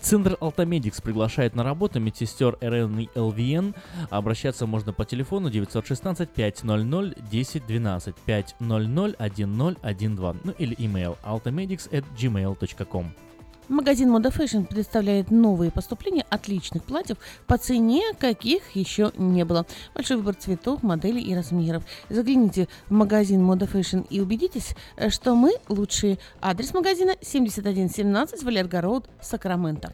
Центр 0.00 0.36
Алтамедикс 0.40 1.00
приглашает 1.00 1.54
на 1.56 1.64
работу 1.64 1.98
медсестер 2.00 2.56
РН 2.60 3.00
и 3.00 3.08
ЛВН. 3.14 3.74
Обращаться 4.10 4.66
можно 4.66 4.92
по 4.92 5.04
телефону 5.04 5.50
916 5.50 6.30
500 6.30 6.64
1012 6.64 8.14
500 8.14 8.56
1012, 8.60 10.44
ну 10.44 10.52
или 10.58 10.76
email 10.76 11.16
altamedics 11.24 11.90
at 11.90 12.04
gmail.com. 12.16 13.25
Магазин 13.68 14.10
Мода 14.10 14.28
Fashion 14.28 14.64
представляет 14.64 15.32
новые 15.32 15.72
поступления 15.72 16.24
отличных 16.30 16.84
платьев 16.84 17.16
по 17.48 17.58
цене, 17.58 18.02
каких 18.16 18.76
еще 18.76 19.10
не 19.16 19.44
было. 19.44 19.66
Большой 19.92 20.18
выбор 20.18 20.36
цветов, 20.36 20.84
моделей 20.84 21.20
и 21.20 21.34
размеров. 21.34 21.82
Загляните 22.08 22.68
в 22.88 22.92
магазин 22.92 23.42
Мода 23.42 23.64
Fashion 23.66 24.06
и 24.08 24.20
убедитесь, 24.20 24.76
что 25.08 25.34
мы 25.34 25.54
лучшие. 25.68 26.18
Адрес 26.40 26.72
магазина 26.74 27.16
7117 27.20 28.44
Валерго 28.44 29.02
Сакраменто. 29.20 29.92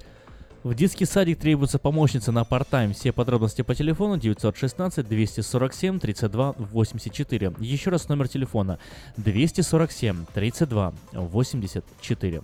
В 0.64 0.74
детский 0.74 1.06
садик 1.06 1.38
требуется 1.38 1.78
помощница 1.78 2.30
на 2.30 2.44
парт-тайм. 2.44 2.92
Все 2.92 3.10
подробности 3.10 3.62
по 3.62 3.74
телефону 3.74 4.18
916 4.18 5.08
247 5.08 5.98
32 5.98 6.54
84. 6.58 7.54
Еще 7.58 7.90
раз 7.90 8.08
номер 8.08 8.28
телефона 8.28 8.78
247 9.16 10.26
32 10.34 10.92
84. 11.12 12.42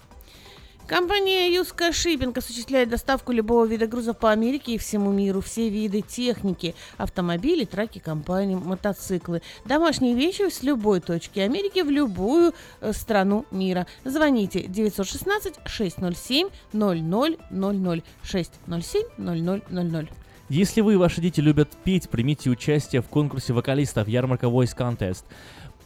Компания 0.89 1.55
Юска 1.55 1.93
Шиппинг 1.93 2.39
осуществляет 2.39 2.89
доставку 2.89 3.31
любого 3.33 3.67
вида 3.67 3.87
грузов 3.87 4.17
по 4.17 4.31
Америке 4.31 4.73
и 4.73 4.79
всему 4.79 5.13
миру. 5.13 5.43
Все 5.43 5.69
виды 5.69 6.01
техники, 6.01 6.75
автомобили, 6.97 7.67
траки, 7.67 7.99
компании, 7.99 8.55
мотоциклы, 8.55 9.43
домашние 9.67 10.15
вещи 10.15 10.49
с 10.49 10.63
любой 10.63 11.01
точки 11.01 11.41
Америки 11.41 11.83
в 11.83 11.91
любую 11.91 12.55
э, 12.81 12.95
страну 12.95 13.45
мира. 13.51 13.87
Звоните 14.07 14.63
916 14.63 15.57
607 15.67 16.49
0000 16.73 18.03
607 18.23 19.03
0000. 19.19 20.09
Если 20.49 20.81
вы 20.81 20.95
и 20.95 20.97
ваши 20.97 21.21
дети 21.21 21.41
любят 21.41 21.69
петь, 21.85 22.09
примите 22.09 22.49
участие 22.49 23.03
в 23.03 23.09
конкурсе 23.09 23.53
вокалистов 23.53 24.09
Ярмарка 24.09 24.47
Voice 24.47 24.75
Contest. 24.75 25.25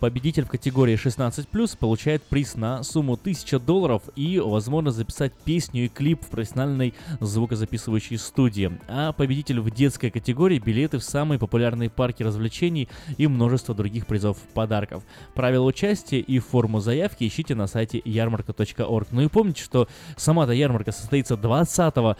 Победитель 0.02 0.44
в 0.44 0.48
категории 0.48 0.96
16+, 0.96 1.78
получает 1.78 2.24
приз 2.24 2.56
на 2.56 2.82
сумму 2.82 3.12
1000 3.12 3.60
долларов 3.60 4.02
и 4.16 4.40
возможность 4.40 4.96
записать 4.96 5.32
песню 5.44 5.84
и 5.84 5.88
клип 5.88 6.24
в 6.24 6.26
профессиональной 6.26 6.92
звукозаписывающей 7.20 8.18
студии. 8.18 8.72
А 8.88 9.12
победитель 9.12 9.60
в 9.60 9.70
детской 9.70 10.10
категории 10.10 10.58
билеты 10.58 10.98
в 10.98 11.04
самые 11.04 11.38
популярные 11.38 11.88
парки 11.88 12.24
развлечений 12.24 12.88
и 13.16 13.28
множество 13.28 13.76
других 13.76 14.08
призов 14.08 14.38
подарков. 14.54 15.04
Правила 15.34 15.64
участия 15.64 16.18
и 16.18 16.40
форму 16.40 16.80
заявки 16.80 17.22
ищите 17.22 17.54
на 17.54 17.68
сайте 17.68 18.02
ярмарка.орг. 18.04 19.06
Ну 19.12 19.20
и 19.20 19.28
помните, 19.28 19.62
что 19.62 19.86
сама-то 20.16 20.50
ярмарка 20.50 20.90
состоится 20.90 21.36
20 21.36 21.94
э, 21.96 22.14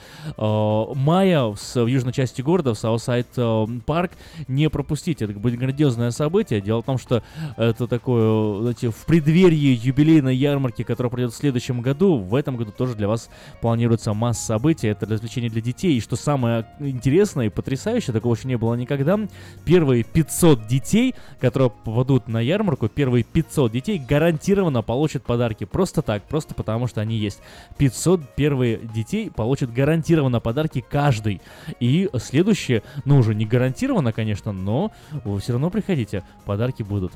мая 0.95 1.43
в, 1.47 1.57
в 1.57 1.87
южной 1.87 2.13
части 2.13 2.43
города, 2.43 2.75
в 2.75 2.79
Саусайд 2.79 3.27
э, 3.37 3.67
парк. 3.85 4.13
Не 4.47 4.71
пропустите, 4.71 5.25
это 5.25 5.35
будет 5.35 5.59
грандиозное 5.59 6.13
событие. 6.13 6.61
Дело 6.61 6.83
в 6.83 6.85
том, 6.85 6.97
что 6.97 7.25
э, 7.57 7.72
это 7.73 7.87
такое, 7.87 8.61
знаете, 8.61 8.91
в 8.91 9.05
преддверии 9.07 9.79
юбилейной 9.83 10.37
ярмарки, 10.37 10.83
которая 10.83 11.11
пройдет 11.11 11.33
в 11.33 11.37
следующем 11.37 11.83
году, 11.83 12.17
в 12.17 12.35
этом 12.35 12.57
году 12.57 12.71
тоже 12.71 12.95
для 12.95 13.09
вас 13.09 13.29
планируется 13.61 14.13
масса 14.15 14.47
событий, 14.47 14.89
это 14.89 15.07
развлечение 15.07 15.51
для 15.51 15.61
детей. 15.61 15.97
И 15.97 16.01
что 16.01 16.17
самое 16.17 16.67
интересное 16.79 17.47
и 17.47 17.49
потрясающее, 17.49 18.13
такого 18.15 18.35
еще 18.35 18.49
не 18.49 18.57
было 18.57 18.75
никогда, 18.75 19.19
первые 19.65 20.05
500 20.05 20.67
детей, 20.67 21.15
которые 21.41 21.71
попадут 21.71 22.29
на 22.29 22.41
ярмарку, 22.41 22.89
первые 22.89 23.25
500 23.25 23.73
детей 23.73 23.99
гарантированно 23.99 24.83
получат 24.83 25.25
подарки. 25.25 25.65
Просто 25.65 26.03
так, 26.03 26.23
просто 26.25 26.55
потому 26.55 26.87
что 26.87 27.01
они 27.01 27.17
есть. 27.17 27.41
500 27.79 28.35
первые 28.37 28.79
детей 28.79 29.31
получат 29.31 29.73
гарантированно 29.73 30.41
подарки 30.41 30.85
каждый. 30.89 31.41
И 31.81 32.09
следующее, 32.19 32.83
ну 33.05 33.19
уже 33.19 33.35
не 33.35 33.47
гарантированно, 33.47 34.13
конечно, 34.13 34.53
но 34.53 34.93
вы 35.25 35.41
все 35.41 35.53
равно 35.53 35.71
приходите, 35.71 36.23
подарки 36.45 36.83
будут. 36.83 37.13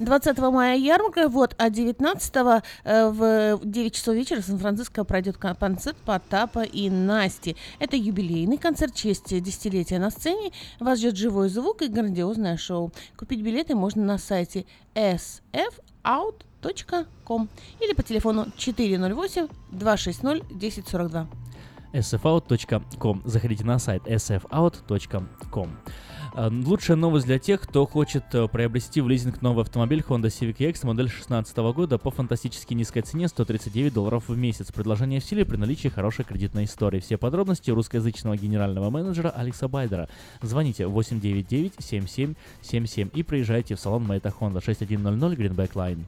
20 0.00 0.38
мая 0.38 0.76
ярмарка, 0.76 1.28
вот, 1.28 1.54
а 1.58 1.70
19 1.70 2.36
э, 2.84 3.10
в 3.10 3.60
9 3.62 3.94
часов 3.94 4.14
вечера 4.14 4.40
в 4.40 4.44
Сан-Франциско 4.44 5.04
пройдет 5.04 5.36
концерт 5.36 5.96
Потапа 6.04 6.62
и 6.62 6.88
Насти. 6.90 7.56
Это 7.78 7.96
юбилейный 7.96 8.56
концерт 8.56 8.94
в 8.94 8.96
честь 8.96 9.28
десятилетия 9.42 9.98
на 9.98 10.10
сцене. 10.10 10.52
Вас 10.80 10.98
ждет 10.98 11.16
живой 11.16 11.50
звук 11.50 11.82
и 11.82 11.88
грандиозное 11.88 12.56
шоу. 12.56 12.92
Купить 13.16 13.42
билеты 13.42 13.74
можно 13.74 14.02
на 14.02 14.16
сайте 14.18 14.64
sfout.com 14.94 15.48
или 17.80 17.92
по 17.92 18.02
телефону 18.02 18.46
408 18.56 19.48
260 19.70 20.24
1042 20.24 21.28
sfout.com. 21.92 23.22
Заходите 23.24 23.64
на 23.64 23.78
сайт 23.78 24.02
sfout.com. 24.06 25.68
Э, 26.34 26.50
Лучшая 26.50 26.96
новость 26.96 27.26
для 27.26 27.38
тех, 27.38 27.60
кто 27.60 27.86
хочет 27.86 28.34
э, 28.34 28.48
приобрести 28.48 29.00
в 29.00 29.08
лизинг 29.08 29.40
новый 29.42 29.62
автомобиль 29.62 30.02
Honda 30.06 30.26
Civic 30.26 30.56
EX 30.58 30.84
модель 30.86 31.06
2016 31.06 31.56
года 31.74 31.98
по 31.98 32.10
фантастически 32.10 32.74
низкой 32.74 33.02
цене 33.02 33.28
139 33.28 33.92
долларов 33.92 34.28
в 34.28 34.36
месяц. 34.36 34.72
Предложение 34.72 35.20
в 35.20 35.24
силе 35.24 35.44
при 35.44 35.56
наличии 35.56 35.88
хорошей 35.88 36.24
кредитной 36.24 36.64
истории. 36.64 36.98
Все 37.00 37.18
подробности 37.18 37.70
русскоязычного 37.70 38.36
генерального 38.36 38.90
менеджера 38.90 39.30
Алекса 39.30 39.68
Байдера. 39.68 40.08
Звоните 40.42 40.84
899-7777 40.84 43.10
и 43.14 43.22
приезжайте 43.22 43.74
в 43.74 43.80
салон 43.80 44.04
Мэйта 44.04 44.32
Honda 44.38 44.62
6100 44.64 45.32
Greenback 45.32 45.72
Line. 45.72 46.04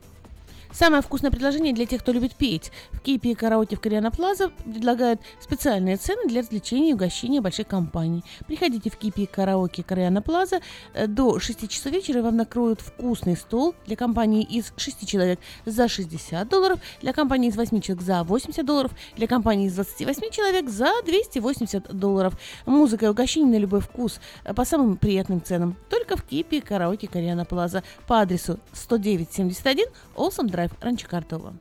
Самое 0.72 1.02
вкусное 1.02 1.30
предложение 1.30 1.74
для 1.74 1.84
тех, 1.84 2.00
кто 2.00 2.12
любит 2.12 2.34
петь. 2.34 2.72
В 2.92 3.00
Кипе 3.00 3.32
и 3.32 3.34
караоке 3.34 3.76
в 3.76 3.80
Кориана 3.80 4.10
Плаза 4.10 4.48
предлагают 4.64 5.20
специальные 5.38 5.98
цены 5.98 6.26
для 6.26 6.40
развлечений 6.40 6.90
и 6.90 6.94
угощения 6.94 7.42
больших 7.42 7.66
компаний. 7.66 8.24
Приходите 8.46 8.88
в 8.88 8.96
Кипе 8.96 9.24
и 9.24 9.26
караоке 9.26 9.82
Кориана 9.82 10.22
Плаза 10.22 10.60
э, 10.94 11.06
до 11.06 11.38
6 11.38 11.68
часов 11.68 11.92
вечера 11.92 12.20
и 12.20 12.22
вам 12.22 12.36
накроют 12.36 12.80
вкусный 12.80 13.36
стол 13.36 13.74
для 13.84 13.96
компании 13.96 14.42
из 14.42 14.72
6 14.76 15.06
человек 15.06 15.40
за 15.66 15.88
60 15.88 16.48
долларов, 16.48 16.80
для 17.02 17.12
компании 17.12 17.50
из 17.50 17.56
8 17.56 17.80
человек 17.82 18.02
за 18.02 18.24
80 18.24 18.64
долларов, 18.64 18.92
для 19.14 19.26
компании 19.26 19.66
из 19.66 19.74
28 19.74 20.30
человек 20.30 20.70
за 20.70 20.90
280 21.04 21.94
долларов. 21.94 22.34
Музыка 22.64 23.06
и 23.06 23.08
угощение 23.08 23.58
на 23.58 23.60
любой 23.60 23.80
вкус 23.80 24.20
э, 24.44 24.54
по 24.54 24.64
самым 24.64 24.96
приятным 24.96 25.42
ценам. 25.42 25.76
Только 25.90 26.16
в 26.16 26.22
Кипе 26.22 26.58
и 26.58 26.60
караоке 26.60 27.08
Кориана 27.08 27.44
Плаза 27.44 27.82
по 28.06 28.20
адресу 28.20 28.58
10971 28.72 29.84
Олсом 30.16 30.48
Драйв, 30.48 30.61
Ранчо 30.80 31.08
Картово. 31.08 31.54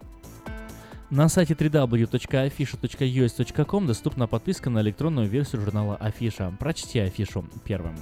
На 1.10 1.30
сайте 1.30 1.54
www.afisha.us.com 1.54 3.88
доступна 3.88 4.28
подписка 4.28 4.70
на 4.70 4.82
электронную 4.82 5.28
версию 5.28 5.62
журнала 5.62 5.96
Афиша. 5.98 6.54
Прочти 6.58 7.00
афишу 7.00 7.46
первым. 7.66 7.96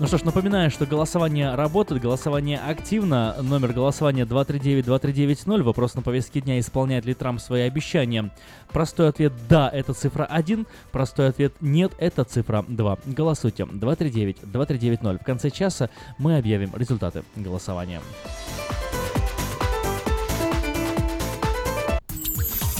Ну 0.00 0.06
что 0.06 0.16
ж, 0.16 0.22
напоминаю, 0.22 0.70
что 0.70 0.86
голосование 0.86 1.54
работает, 1.54 2.00
голосование 2.00 2.58
активно. 2.58 3.36
Номер 3.42 3.74
голосования 3.74 4.24
239-2390. 4.24 5.62
Вопрос 5.62 5.94
на 5.94 6.00
повестке 6.00 6.40
дня, 6.40 6.58
исполняет 6.58 7.04
ли 7.04 7.12
Трамп 7.12 7.38
свои 7.38 7.60
обещания. 7.64 8.30
Простой 8.72 9.10
ответ 9.10 9.34
«да»— 9.46 9.68
это 9.72 9.92
цифра 9.92 10.24
1, 10.24 10.66
простой 10.90 11.28
ответ 11.28 11.52
«нет»— 11.60 11.92
это 11.98 12.24
цифра 12.24 12.64
2. 12.66 12.98
Голосуйте 13.04 13.64
239-2390. 13.64 15.18
В 15.20 15.24
конце 15.24 15.50
часа 15.50 15.90
мы 16.16 16.38
объявим 16.38 16.72
результаты 16.74 17.22
голосования. 17.36 18.00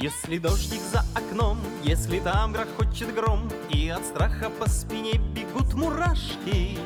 Если 0.00 0.38
дождик 0.38 0.80
за 0.92 1.04
окном, 1.16 1.58
если 1.82 2.20
там 2.20 2.52
грохочет 2.52 3.12
гром, 3.12 3.50
И 3.68 3.88
от 3.88 4.04
страха 4.04 4.48
по 4.48 4.68
спине 4.68 5.14
бегут 5.34 5.74
мурашки, 5.74 6.78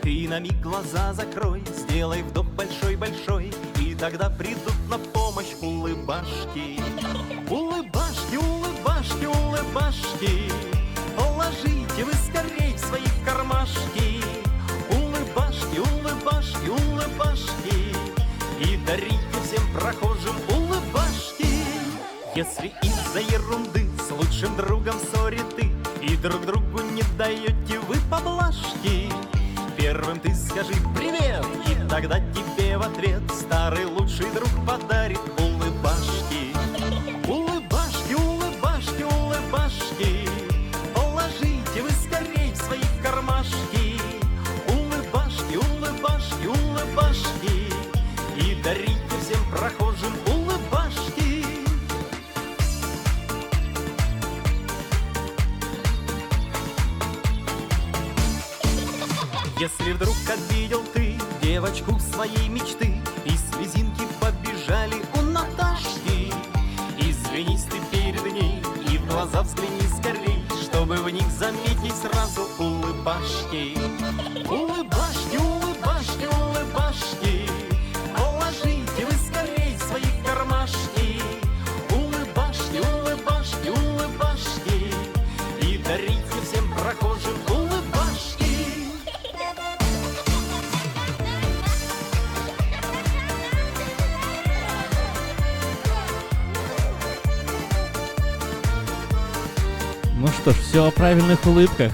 Ты 0.00 0.26
на 0.26 0.38
миг 0.38 0.58
глаза 0.62 1.12
закрой, 1.12 1.62
сделай 1.76 2.22
вдох 2.22 2.46
большой-большой, 2.46 3.52
И 3.78 3.94
тогда 3.94 4.30
придут 4.30 4.74
на 4.88 4.98
помощь 4.98 5.54
улыбашки. 5.60 6.80
Улыбашки, 7.50 8.36
улыбашки, 8.36 9.26
улыбашки, 9.26 10.50
Положите 11.14 12.04
вы 12.04 12.12
скорей 12.14 12.74
в 12.74 12.80
свои 12.80 13.02
кармашки. 13.26 14.22
Улыбашки, 14.90 15.78
улыбашки, 15.78 16.68
улыбашки, 16.68 17.94
И 18.60 18.78
дарите 18.86 19.18
всем 19.44 19.62
прохожим. 19.74 20.15
Если 22.36 22.70
из-за 22.82 23.20
ерунды 23.20 23.88
с 23.98 24.10
лучшим 24.10 24.54
другом 24.56 24.96
ссорите 25.10 25.70
И 26.02 26.18
друг 26.18 26.44
другу 26.44 26.82
не 26.92 27.02
даете 27.16 27.78
вы 27.88 27.96
поблажки, 28.10 29.10
Первым 29.78 30.20
ты 30.20 30.34
скажи 30.34 30.74
привет, 30.94 31.46
и 31.66 31.88
тогда 31.88 32.20
тебе 32.34 32.76
в 32.76 32.82
ответ 32.82 33.22
Старый 33.32 33.86
лучший 33.86 34.30
друг 34.34 34.50
подарит 34.66 35.18
улыбашки. 35.38 36.52
Улыбашки, 37.26 38.12
улыбашки, 38.12 39.02
улыбашки, 39.02 40.28
Положите 40.94 41.80
вы 41.80 41.88
скорей 41.88 42.52
в 42.52 42.56
свои 42.58 42.84
кармашки. 43.02 43.98
Улыбашки, 44.68 45.56
улыбашки, 45.56 46.46
улыбашки, 46.46 47.72
И 48.36 48.62
дарите 48.62 49.00
всем 49.22 49.42
прохожим 49.50 50.25
Если 59.58 59.92
вдруг 59.92 60.14
обидел 60.28 60.84
ты 60.92 61.16
девочку 61.40 61.98
своей 61.98 62.46
мечты 62.48 62.94
И 63.24 63.30
слезинки 63.30 64.02
побежали 64.20 64.96
у 65.14 65.22
Наташки. 65.22 66.30
Извинись 66.98 67.64
ты 67.64 67.78
перед 67.90 68.32
ней 68.34 68.62
и 68.92 68.98
в 68.98 69.06
глаза 69.06 69.40
взгляни 69.42 69.80
скорей 69.98 70.44
Чтобы 70.62 70.96
в 70.96 71.08
них 71.08 71.26
заметить 71.30 71.96
сразу 71.96 72.42
улыбашки. 72.58 73.78
Улыбашки, 74.46 75.36
улыбашки, 75.38 76.26
улыбашки 76.26 77.25
все 100.76 100.84
о 100.84 100.90
правильных 100.90 101.46
улыбках. 101.46 101.90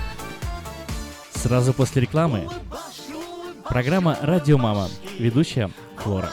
Сразу 1.32 1.72
после 1.72 2.02
рекламы. 2.02 2.48
Программа 3.68 4.18
«Радио 4.20 4.58
Мама». 4.58 4.88
Ведущая 5.20 5.70
Флора. 5.98 6.32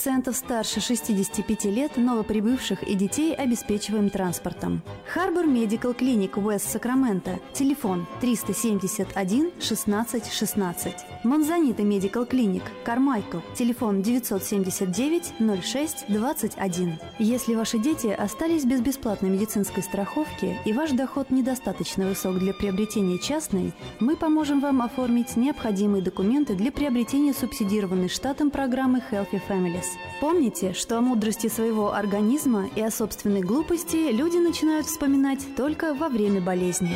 Пациентов 0.01 0.35
старше 0.35 0.81
65 0.81 1.65
лет, 1.65 1.95
новоприбывших 1.95 2.81
и 2.81 2.95
детей 2.95 3.35
обеспечиваем 3.35 4.09
транспортом. 4.09 4.81
Харбор 5.13 5.45
Медикал 5.45 5.93
Клиник 5.93 6.37
Уэст 6.37 6.71
Сакраменто. 6.71 7.39
Телефон 7.53 8.07
371 8.19 9.51
16 9.59 10.33
16. 10.33 10.95
Монзанита 11.23 11.83
Медикал 11.83 12.25
Клиник 12.25 12.63
Кармайкл. 12.83 13.41
Телефон 13.53 14.01
979 14.01 15.33
06 15.63 16.05
21. 16.07 16.99
Если 17.19 17.53
ваши 17.53 17.77
дети 17.77 18.07
остались 18.07 18.65
без 18.65 18.81
бесплатной 18.81 19.29
медицинской 19.29 19.83
страховки 19.83 20.57
и 20.65 20.73
ваш 20.73 20.93
доход 20.93 21.29
недостаточно 21.29 22.07
высок 22.07 22.39
для 22.39 22.55
приобретения 22.55 23.19
частной, 23.19 23.71
мы 23.99 24.15
поможем 24.15 24.61
вам 24.61 24.81
оформить 24.81 25.35
необходимые 25.35 26.01
документы 26.01 26.55
для 26.55 26.71
приобретения 26.71 27.35
субсидированной 27.35 28.09
штатом 28.09 28.49
программы 28.49 29.03
Healthy 29.11 29.39
Families. 29.47 29.90
Помните, 30.19 30.73
что 30.73 30.97
о 30.97 31.01
мудрости 31.01 31.47
своего 31.47 31.93
организма 31.93 32.67
и 32.75 32.81
о 32.81 32.91
собственной 32.91 33.41
глупости 33.41 34.11
люди 34.11 34.37
начинают 34.37 34.87
вспоминать 34.87 35.39
только 35.55 35.93
во 35.93 36.09
время 36.09 36.41
болезни. 36.41 36.95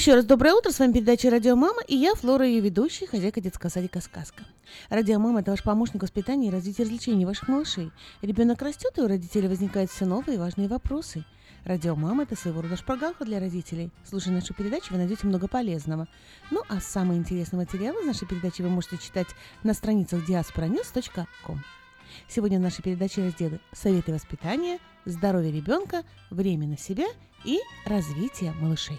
Еще 0.00 0.14
раз 0.14 0.24
доброе 0.24 0.54
утро, 0.54 0.70
с 0.70 0.78
вами 0.78 0.92
передача 0.92 1.28
«Радио 1.28 1.56
Мама» 1.56 1.82
и 1.86 1.94
я, 1.94 2.14
Флора, 2.14 2.46
ее 2.46 2.60
ведущая, 2.60 3.06
хозяйка 3.06 3.42
детского 3.42 3.68
садика 3.68 4.00
«Сказка». 4.00 4.44
«Радио 4.88 5.18
Мама»— 5.18 5.40
это 5.42 5.50
ваш 5.50 5.62
помощник 5.62 6.00
в 6.00 6.04
воспитании 6.04 6.48
и 6.48 6.50
развитии 6.50 6.80
развлечений 6.80 7.26
ваших 7.26 7.48
малышей. 7.48 7.90
Ребенок 8.22 8.62
растет, 8.62 8.96
и 8.96 9.02
у 9.02 9.06
родителей 9.06 9.46
возникают 9.46 9.90
все 9.90 10.06
новые 10.06 10.36
и 10.36 10.38
важные 10.38 10.68
вопросы. 10.68 11.26
«Радио 11.66 11.96
Мама»— 11.96 12.22
это 12.22 12.34
своего 12.34 12.62
рода 12.62 12.76
шпаргалка 12.76 13.26
для 13.26 13.40
родителей. 13.40 13.90
Слушая 14.08 14.32
нашу 14.32 14.54
передачу, 14.54 14.86
вы 14.92 14.96
найдете 14.96 15.26
много 15.26 15.48
полезного. 15.48 16.08
Ну, 16.50 16.62
а 16.70 16.80
самые 16.80 17.18
интересные 17.18 17.60
материалы 17.60 18.00
из 18.00 18.06
нашей 18.06 18.26
передачи 18.26 18.62
вы 18.62 18.70
можете 18.70 18.96
читать 18.96 19.28
на 19.64 19.74
страницах 19.74 20.26
diasporanews.com. 20.26 21.62
Сегодня 22.26 22.58
в 22.58 22.62
нашей 22.62 22.80
передаче 22.82 23.22
разделы 23.22 23.60
«Советы 23.74 24.14
воспитания», 24.14 24.78
«Здоровье 25.04 25.52
ребенка», 25.52 26.04
«Время 26.30 26.66
на 26.66 26.78
себя» 26.78 27.04
и 27.44 27.58
«Развитие 27.84 28.52
малышей». 28.52 28.98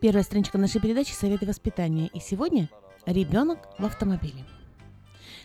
Первая 0.00 0.22
страничка 0.22 0.58
нашей 0.58 0.80
передачи 0.80 1.12
«Советы 1.12 1.44
воспитания». 1.44 2.06
И 2.14 2.20
сегодня 2.20 2.68
ребенок 3.04 3.58
в 3.80 3.84
автомобиле. 3.84 4.44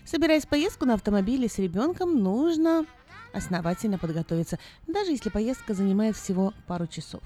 Собираясь 0.05 0.45
в 0.45 0.47
поездку 0.47 0.85
на 0.85 0.93
автомобиле 0.93 1.49
с 1.49 1.57
ребенком, 1.57 2.21
нужно 2.21 2.85
основательно 3.33 3.97
подготовиться, 3.97 4.59
даже 4.85 5.09
если 5.09 5.31
поездка 5.31 5.73
занимает 5.73 6.15
всего 6.15 6.53
пару 6.67 6.85
часов. 6.85 7.23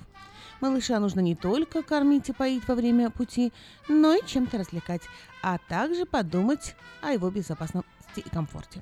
Малыша 0.61 1.01
нужно 1.01 1.19
не 1.19 1.35
только 1.35 1.83
кормить 1.83 2.29
и 2.29 2.33
поить 2.33 2.65
во 2.65 2.75
время 2.75 3.09
пути, 3.09 3.51
но 3.89 4.13
и 4.13 4.25
чем-то 4.25 4.59
развлекать, 4.59 5.01
а 5.43 5.57
также 5.67 6.05
подумать 6.05 6.75
о 7.01 7.11
его 7.11 7.29
безопасности 7.29 7.89
и 8.15 8.29
комфорте. 8.29 8.81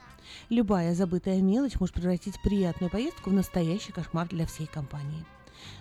Любая 0.49 0.93
забытая 0.93 1.41
мелочь 1.41 1.79
может 1.79 1.95
превратить 1.95 2.39
приятную 2.43 2.91
поездку 2.91 3.31
в 3.31 3.33
настоящий 3.33 3.91
кошмар 3.91 4.27
для 4.27 4.45
всей 4.45 4.67
компании. 4.67 5.25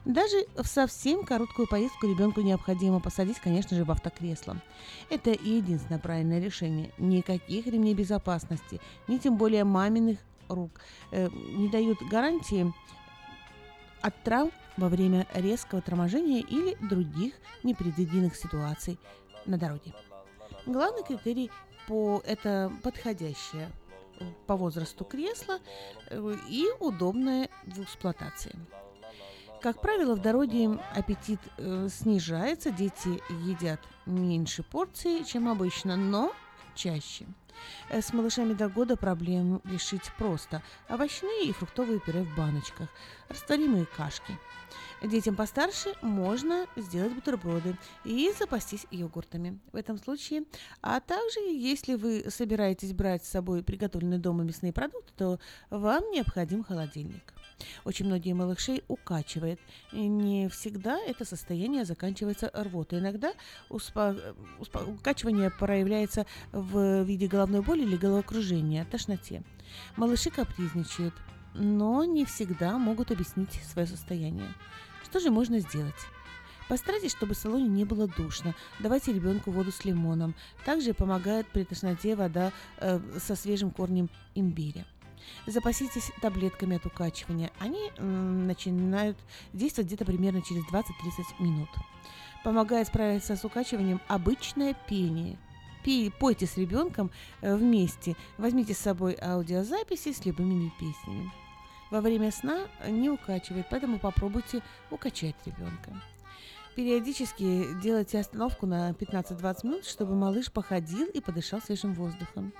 Даже 0.05 0.47
в 0.57 0.67
совсем 0.67 1.25
короткую 1.25 1.67
поездку 1.67 2.07
ребенку 2.07 2.43
необходимо 2.43 3.01
посадить, 3.01 3.41
конечно 3.41 3.77
же, 3.77 3.85
в 3.85 3.91
автокресло. 3.91 4.61
Это 5.09 5.31
единственное 5.31 5.99
правильное 5.99 6.41
решение. 6.41 6.93
Никаких 6.99 7.67
ремней 7.67 7.95
безопасности, 7.95 8.81
ни 9.09 9.17
тем 9.17 9.39
более 9.39 9.65
маминых 9.65 10.19
рук 10.49 10.73
э, 11.11 11.29
не 11.31 11.69
дают 11.71 11.99
гарантии 12.11 12.73
от 14.03 14.23
травм 14.23 14.51
во 14.77 14.91
время 14.91 15.27
резкого 15.33 15.81
торможения 15.81 16.43
или 16.43 16.77
других 16.87 17.33
непредвиденных 17.63 18.37
ситуаций 18.37 18.99
на 19.47 19.57
дороге. 19.57 19.95
Главный 20.67 21.03
критерий 21.03 21.51
по 21.87 22.23
это 22.27 22.71
подходящее 22.83 23.71
по 24.47 24.57
возрасту 24.57 25.05
кресло 25.05 25.59
э, 26.11 26.37
и 26.49 26.67
удобное 26.79 27.49
в 27.65 27.83
эксплуатации. 27.83 28.55
Как 29.65 29.81
правило, 29.81 30.15
в 30.15 30.21
дороге 30.21 30.79
аппетит 30.95 31.41
э, 31.57 31.89
снижается, 31.91 32.71
дети 32.71 33.23
едят 33.47 33.81
меньше 34.05 34.63
порций, 34.63 35.25
чем 35.25 35.49
обычно, 35.49 35.97
но 35.97 36.35
чаще. 36.75 37.25
Э, 37.89 38.03
С 38.03 38.13
малышами 38.13 38.53
до 38.53 38.69
года 38.69 38.99
проблем 38.99 39.63
решить 39.65 40.13
просто. 40.19 40.63
Овощные 40.91 41.47
и 41.47 41.53
фруктовые 41.53 41.99
пюре 41.99 42.25
в 42.25 42.37
баночках, 42.37 42.91
растворимые 43.31 43.87
кашки. 43.87 44.39
Детям 45.03 45.35
постарше 45.35 45.95
можно 46.03 46.67
сделать 46.77 47.15
бутерброды 47.15 47.79
и 48.05 48.35
запастись 48.39 48.87
йогуртами 48.91 49.59
в 49.73 49.77
этом 49.77 49.97
случае. 49.97 50.45
А 50.83 51.01
также, 51.01 51.41
если 51.41 51.95
вы 51.95 52.27
собираетесь 52.29 52.93
брать 52.93 53.25
с 53.25 53.31
собой 53.31 53.63
приготовленные 53.63 54.19
дома 54.19 54.45
мясные 54.45 54.75
продукты, 54.75 55.15
то 55.17 55.41
вам 55.71 56.11
необходим 56.11 56.63
холодильник. 56.65 57.33
Очень 57.85 58.07
многие 58.07 58.33
малышей 58.33 58.83
укачивает. 58.89 59.61
И 59.93 60.07
не 60.07 60.49
всегда 60.49 60.99
это 60.99 61.25
состояние 61.25 61.85
заканчивается 61.85 62.51
рвотой. 62.55 63.01
Иногда 63.01 63.33
успа- 63.71 64.37
успа- 64.59 64.85
укачивание 64.93 65.51
проявляется 65.51 66.27
в 66.53 67.03
виде 67.05 67.27
головной 67.27 67.63
боли 67.63 67.83
или 67.83 67.97
головокружения, 67.97 68.85
тошноте. 68.85 69.43
Малыши 69.97 70.31
капризничают, 70.31 71.15
но 71.55 72.05
не 72.05 72.25
всегда 72.25 72.79
могут 72.79 73.11
объяснить 73.11 73.53
свое 73.65 73.87
состояние. 73.87 74.53
Что 75.05 75.21
же 75.21 75.31
можно 75.31 75.61
сделать? 75.61 75.95
Постарайтесь, 76.69 77.13
чтобы 77.13 77.35
в 77.35 77.39
салоне 77.39 77.69
не 77.69 77.85
было 77.85 78.09
душно. 78.09 78.55
Давайте 78.81 79.13
ребенку 79.13 79.51
воду 79.51 79.71
с 79.71 79.85
лимоном. 79.85 80.35
Также 80.65 80.95
помогает 80.95 81.47
при 81.49 81.65
тошноте 81.65 82.17
вода 82.17 82.53
э, 82.79 83.01
со 83.19 83.37
свежим 83.37 83.71
корнем 83.71 84.09
имбиря. 84.35 84.87
Запаситесь 85.47 86.11
таблетками 86.21 86.77
от 86.77 86.87
укачивания. 86.87 87.51
Они 87.59 87.91
начинают 87.99 89.17
действовать 89.53 89.89
где-то 89.89 90.05
примерно 90.05 90.43
через 90.43 90.65
20-30 90.65 90.85
минут. 91.41 91.69
Помогает 92.43 92.89
справиться 92.89 93.37
с 93.37 93.45
укачиванием 93.45 94.01
обычное 94.09 94.75
пение. 94.89 95.39
Пей, 95.83 96.11
пойте 96.11 96.47
с 96.47 96.57
ребенком 96.57 97.11
э, 97.43 97.55
вместе. 97.55 98.17
Возьмите 98.39 98.73
с 98.75 98.79
собой 98.79 99.17
аудиозаписи 99.21 100.13
с 100.13 100.25
любыми 100.25 100.73
песнями. 100.81 101.31
Во 101.91 102.01
время 102.01 102.33
сна 102.33 102.67
не 102.89 103.11
укачивает, 103.11 103.67
поэтому 103.71 103.99
попробуйте 103.99 104.63
укачать 104.91 105.37
ребенка. 105.45 105.93
Периодически 106.75 107.69
делайте 107.81 108.19
остановку 108.19 108.67
на 108.67 108.91
15-20 108.91 109.67
минут, 109.67 109.85
чтобы 109.85 110.17
малыш 110.17 110.51
походил 110.51 111.07
и 111.07 111.21
подышал 111.21 111.61
свежим 111.61 111.95
воздухом. 111.95 112.53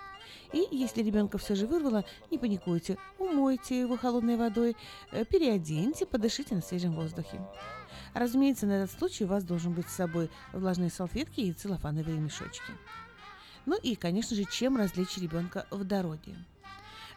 И 0.53 0.69
если 0.71 1.03
ребенка 1.03 1.39
все 1.39 1.55
же 1.55 1.67
вырвало, 1.67 2.05
не 2.31 2.39
паникуйте, 2.39 2.97
умойте 3.19 3.81
его 3.81 3.97
холодной 3.97 4.37
водой, 4.37 4.77
э, 5.13 5.25
переоденьте, 5.25 6.07
подышите 6.07 6.55
на 6.55 6.63
свежем 6.63 6.95
воздухе. 6.95 7.41
Разумеется, 8.15 8.67
на 8.67 8.85
этот 8.85 8.97
случай 8.97 9.25
у 9.25 9.29
вас 9.29 9.45
должен 9.45 9.73
быть 9.73 9.89
с 9.89 9.97
собой 9.97 10.31
влажные 10.53 10.91
салфетки 10.91 11.41
и 11.41 11.53
целлофановые 11.53 12.19
мешочки. 12.19 12.73
Ну 13.67 13.77
и, 13.83 13.97
конечно 13.97 14.37
же, 14.37 14.45
чем 14.45 14.77
развлечь 14.77 15.17
ребенка 15.19 15.67
в 15.71 15.85
дороге. 15.85 16.37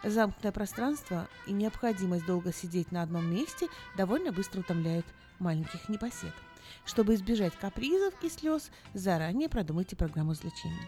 Замкнутое 0.04 0.52
пространство 0.52 1.28
и 1.46 1.52
необходимость 1.52 2.26
долго 2.26 2.54
сидеть 2.54 2.92
на 2.92 3.02
одном 3.02 3.30
месте 3.30 3.68
довольно 3.96 4.32
быстро 4.32 4.62
утомляют 4.62 5.06
маленьких 5.40 5.90
непосед. 5.90 6.34
Чтобы 6.86 7.16
избежать 7.16 7.56
капризов 7.56 8.14
и 8.24 8.30
слез, 8.30 8.72
заранее 8.94 9.50
продумайте 9.50 9.96
программу 9.96 10.32
развлечений. 10.32 10.88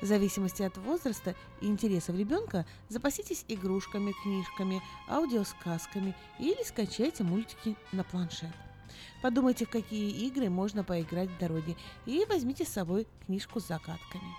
В 0.00 0.06
зависимости 0.06 0.62
от 0.62 0.76
возраста 0.78 1.34
и 1.60 1.66
интересов 1.66 2.16
ребенка 2.16 2.66
запаситесь 2.88 3.44
игрушками, 3.48 4.14
книжками, 4.22 4.82
аудиосказками 5.08 6.14
или 6.38 6.62
скачайте 6.64 7.24
мультики 7.24 7.76
на 7.92 8.04
планшет. 8.04 8.50
Подумайте, 9.22 9.66
в 9.66 9.70
какие 9.70 10.10
игры 10.26 10.48
можно 10.48 10.82
поиграть 10.82 11.30
в 11.30 11.38
дороге, 11.38 11.76
и 12.06 12.24
возьмите 12.28 12.64
с 12.64 12.68
собой 12.68 13.06
книжку 13.26 13.60
с 13.60 13.66
загадками. 13.66 14.34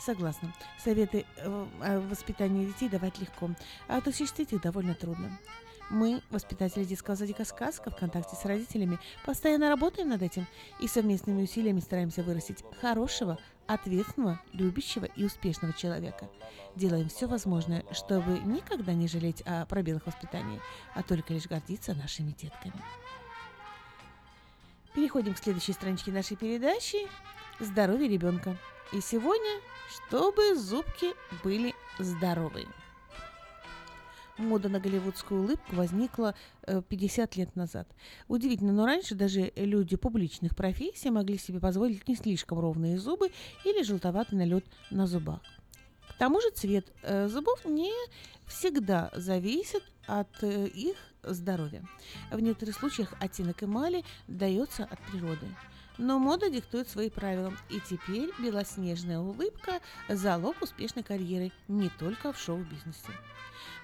Согласна. 0.00 0.52
Советы 0.82 1.24
э, 1.36 1.66
о 1.80 2.00
воспитании 2.00 2.66
детей 2.66 2.88
давать 2.88 3.18
легко, 3.18 3.50
а 3.88 3.98
осуществить 3.98 4.52
их 4.52 4.62
довольно 4.62 4.94
трудно. 4.94 5.38
Мы, 5.90 6.22
воспитатели 6.30 6.84
детского 6.84 7.16
садика 7.16 7.44
«Сказка» 7.44 7.90
в 7.90 7.96
контакте 7.96 8.36
с 8.36 8.44
родителями, 8.44 9.00
постоянно 9.26 9.68
работаем 9.68 10.08
над 10.08 10.22
этим 10.22 10.46
и 10.78 10.86
совместными 10.86 11.42
усилиями 11.42 11.80
стараемся 11.80 12.22
вырастить 12.22 12.64
хорошего, 12.80 13.38
ответственного, 13.72 14.40
любящего 14.52 15.04
и 15.04 15.24
успешного 15.24 15.72
человека. 15.72 16.28
Делаем 16.74 17.08
все 17.08 17.26
возможное, 17.26 17.84
чтобы 17.92 18.38
никогда 18.40 18.92
не 18.94 19.06
жалеть 19.06 19.42
о 19.42 19.66
пробелах 19.66 20.06
воспитания, 20.06 20.60
а 20.94 21.02
только 21.02 21.32
лишь 21.32 21.46
гордиться 21.46 21.94
нашими 21.94 22.32
детками. 22.32 22.82
Переходим 24.94 25.34
к 25.34 25.38
следующей 25.38 25.72
страничке 25.72 26.10
нашей 26.10 26.36
передачи 26.36 26.98
«Здоровье 27.60 28.08
ребенка». 28.08 28.56
И 28.92 29.00
сегодня, 29.00 29.60
чтобы 29.88 30.56
зубки 30.56 31.14
были 31.44 31.74
здоровые. 31.98 32.66
Мода 34.40 34.68
на 34.68 34.80
голливудскую 34.80 35.42
улыбку 35.42 35.76
возникла 35.76 36.34
50 36.66 37.36
лет 37.36 37.56
назад. 37.56 37.88
Удивительно, 38.26 38.72
но 38.72 38.86
раньше 38.86 39.14
даже 39.14 39.52
люди 39.54 39.96
публичных 39.96 40.56
профессий 40.56 41.10
могли 41.10 41.38
себе 41.38 41.60
позволить 41.60 42.08
не 42.08 42.16
слишком 42.16 42.58
ровные 42.58 42.98
зубы 42.98 43.30
или 43.64 43.82
желтоватый 43.82 44.38
налет 44.38 44.64
на 44.90 45.06
зубах. 45.06 45.40
К 46.08 46.14
тому 46.14 46.40
же 46.40 46.50
цвет 46.50 46.86
э, 47.02 47.28
зубов 47.28 47.64
не 47.64 47.92
всегда 48.46 49.10
зависит 49.14 49.82
от 50.06 50.28
э, 50.42 50.66
их 50.66 50.96
здоровья. 51.22 51.82
В 52.30 52.40
некоторых 52.40 52.76
случаях 52.76 53.14
оттенок 53.20 53.62
эмали 53.62 54.04
дается 54.26 54.84
от 54.84 54.98
природы. 55.10 55.46
Но 55.98 56.18
мода 56.18 56.48
диктует 56.48 56.88
свои 56.88 57.10
правила, 57.10 57.52
и 57.68 57.78
теперь 57.80 58.30
белоснежная 58.38 59.20
улыбка– 59.20 59.80
залог 60.08 60.62
успешной 60.62 61.04
карьеры 61.04 61.52
не 61.68 61.90
только 61.90 62.32
в 62.32 62.38
шоу-бизнесе. 62.38 63.12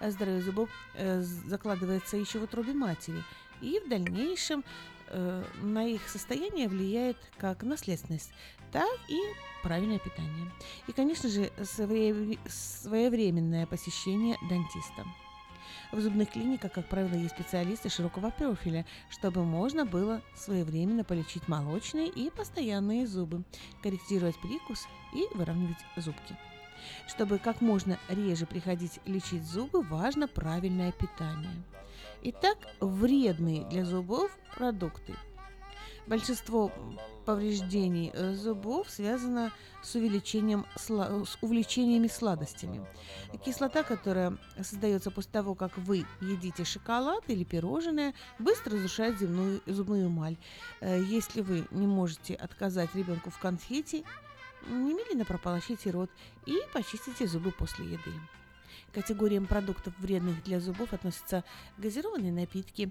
Здоровье 0.01 0.43
зубов 0.43 0.71
э, 0.95 1.21
закладывается 1.21 2.17
еще 2.17 2.39
в 2.39 2.45
утробе 2.45 2.73
матери, 2.73 3.23
и 3.61 3.81
в 3.85 3.89
дальнейшем 3.89 4.65
э, 5.09 5.45
на 5.63 5.87
их 5.87 6.09
состояние 6.09 6.69
влияет 6.69 7.17
как 7.39 7.63
наследственность, 7.63 8.33
так 8.73 8.89
и 9.09 9.19
правильное 9.63 9.99
питание. 9.99 10.51
И, 10.87 10.93
конечно 10.93 11.29
же, 11.29 11.51
своевременное 11.65 13.67
посещение 13.67 14.37
дантиста. 14.49 15.05
В 15.93 16.01
зубных 16.01 16.31
клиниках, 16.31 16.73
как 16.73 16.89
правило, 16.89 17.15
есть 17.15 17.35
специалисты 17.35 17.89
широкого 17.89 18.31
профиля, 18.31 18.85
чтобы 19.09 19.45
можно 19.45 19.87
было 19.87 20.21
своевременно 20.35 21.05
полечить 21.05 21.49
молочные 21.49 22.09
и 22.09 22.31
постоянные 22.31 23.07
зубы, 23.07 23.45
корректировать 23.83 24.39
прикус 24.41 24.87
и 25.15 25.27
выравнивать 25.35 25.79
зубки. 25.97 26.37
Чтобы 27.07 27.39
как 27.39 27.61
можно 27.61 27.99
реже 28.09 28.47
приходить 28.47 29.01
лечить 29.05 29.45
зубы, 29.45 29.83
важно 29.83 30.29
правильное 30.29 30.93
питание. 30.93 31.63
Итак, 32.23 32.59
вредные 32.81 33.65
для 33.67 33.85
зубов 33.85 34.37
продукты. 34.57 35.15
Большинство 36.07 36.71
повреждений 37.25 38.13
э, 38.15 38.35
зубов 38.35 38.89
связано 38.89 39.53
с 39.83 39.97
увеличением 39.97 40.65
с 40.77 41.37
увлечениями 41.41 42.07
сладостями. 42.07 42.87
Кислота, 43.45 43.83
которая 43.83 44.39
создается 44.57 45.11
после 45.11 45.33
того, 45.33 45.55
как 45.57 45.77
вы 45.77 46.07
едите 46.21 46.65
шоколад 46.65 47.25
или 47.27 47.43
пирожное, 47.43 48.15
быстро 48.39 48.75
разрушает 48.77 49.19
земную, 49.19 49.61
зубную 49.67 50.07
эмаль. 50.07 50.37
Э, 50.81 51.03
если 51.03 51.41
вы 51.41 51.67
не 51.73 51.89
можете 51.89 52.35
отказать 52.35 52.95
ребенку 52.95 53.31
в 53.31 53.39
конфете, 53.39 54.05
немедленно 54.69 55.25
прополощите 55.25 55.91
рот 55.91 56.11
и 56.45 56.59
почистите 56.73 57.27
зубы 57.27 57.53
после 57.53 57.87
еды. 57.87 58.13
К 58.91 58.95
категориям 58.95 59.47
продуктов, 59.47 59.95
вредных 59.99 60.43
для 60.45 60.61
зубов, 60.61 60.93
относятся 60.93 61.45
газированные 61.79 62.33
напитки, 62.33 62.91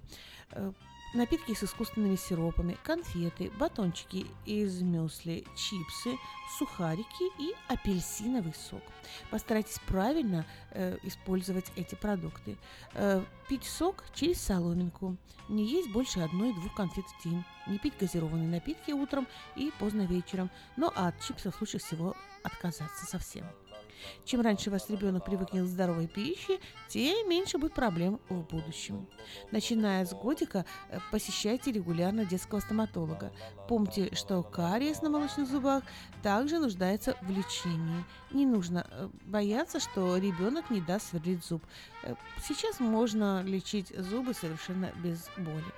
э, 0.52 0.72
напитки 1.16 1.54
с 1.54 1.64
искусственными 1.64 2.16
сиропами, 2.16 2.78
конфеты, 2.84 3.52
батончики 3.58 4.28
из 4.46 4.82
мюсли, 4.82 5.46
чипсы, 5.56 6.18
сухарики 6.58 7.42
и 7.42 7.54
апельсиновый 7.68 8.54
сок. 8.54 8.84
Постарайтесь 9.30 9.80
правильно 9.88 10.46
э, 10.72 10.98
использовать 11.04 11.72
эти 11.76 11.96
продукты. 11.96 12.58
Э, 12.94 13.24
пить 13.48 13.64
сок 13.64 14.04
через 14.14 14.42
соломинку. 14.42 15.16
Не 15.48 15.66
есть 15.66 15.92
больше 15.92 16.20
одной-двух 16.20 16.74
конфет 16.76 17.06
в 17.06 17.24
день. 17.24 17.44
Не 17.68 17.80
пить 17.80 17.98
газированные 18.00 18.48
напитки 18.48 18.92
утром 18.92 19.28
и 19.56 19.72
поздно 19.80 20.02
вечером. 20.02 20.50
Но 20.76 20.92
от 20.96 21.20
чипсов 21.22 21.60
лучше 21.62 21.80
всего 21.80 22.16
отказаться 22.44 23.06
совсем. 23.06 23.46
Чем 24.24 24.42
раньше 24.42 24.70
ваш 24.70 24.90
ребенок 24.90 25.26
привыкнет 25.26 25.64
к 25.64 25.68
здоровой 25.68 26.08
пище, 26.08 26.60
тем 26.88 27.30
меньше 27.30 27.58
будет 27.58 27.74
проблем 27.74 28.20
в 28.30 28.42
будущем. 28.42 29.08
Начиная 29.52 30.06
с 30.06 30.14
годика, 30.14 30.66
э, 30.90 31.00
посещайте 31.12 31.72
регулярно 31.72 32.26
детского 32.26 32.60
стоматолога. 32.60 33.32
Помните, 33.68 34.14
что 34.16 34.44
кариес 34.44 35.02
на 35.02 35.10
молочных 35.10 35.48
зубах 35.48 35.84
также 36.24 36.60
нуждается 36.60 37.18
в 37.22 37.30
лечении. 37.30 38.04
Не 38.32 38.46
нужно 38.46 38.88
э, 38.90 39.10
бояться, 39.26 39.80
что 39.80 40.18
ребенок 40.18 40.70
не 40.70 40.82
даст 40.82 41.10
сверлить 41.10 41.44
зуб. 41.44 41.64
Э, 42.04 42.16
сейчас 42.48 42.80
можно 42.80 43.44
лечить 43.44 43.90
зубы 43.98 44.34
совершенно 44.34 44.92
без 45.04 45.30
боли. 45.38 45.74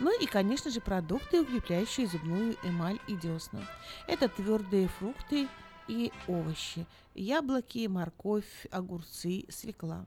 Ну 0.00 0.10
и, 0.20 0.26
конечно 0.26 0.70
же, 0.70 0.80
продукты, 0.80 1.42
укрепляющие 1.42 2.06
зубную 2.06 2.56
эмаль 2.64 2.98
и 3.06 3.14
десна. 3.14 3.60
Это 4.06 4.28
твердые 4.28 4.88
фрукты, 4.88 5.48
и 5.88 6.12
овощи. 6.28 6.86
Яблоки, 7.14 7.86
морковь, 7.88 8.66
огурцы, 8.70 9.44
свекла. 9.48 10.06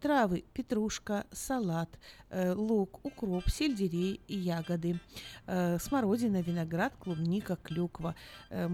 Травы, 0.00 0.44
петрушка, 0.52 1.26
салат, 1.32 1.90
э, 2.30 2.52
лук, 2.52 3.04
укроп, 3.04 3.48
сельдерей 3.48 4.20
и 4.28 4.36
ягоды, 4.36 5.00
э, 5.46 5.78
смородина, 5.80 6.40
виноград, 6.42 6.94
клубника, 7.00 7.56
клюква, 7.56 8.14
э, 8.50 8.68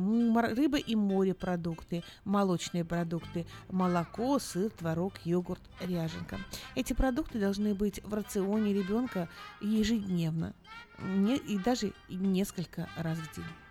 рыба 0.54 0.76
и 0.78 0.94
морепродукты, 0.94 2.04
молочные 2.24 2.84
продукты, 2.84 3.46
молоко, 3.70 4.38
сыр, 4.38 4.70
творог, 4.70 5.14
йогурт, 5.24 5.62
ряженка. 5.80 6.38
Эти 6.74 6.92
продукты 6.92 7.40
должны 7.40 7.74
быть 7.74 8.04
в 8.04 8.12
рационе 8.12 8.74
ребенка 8.74 9.30
ежедневно 9.62 10.54
не, 11.02 11.36
и 11.36 11.58
даже 11.58 11.92
несколько 12.08 12.88
раз 12.96 13.18
в 13.18 13.34
день. 13.34 13.61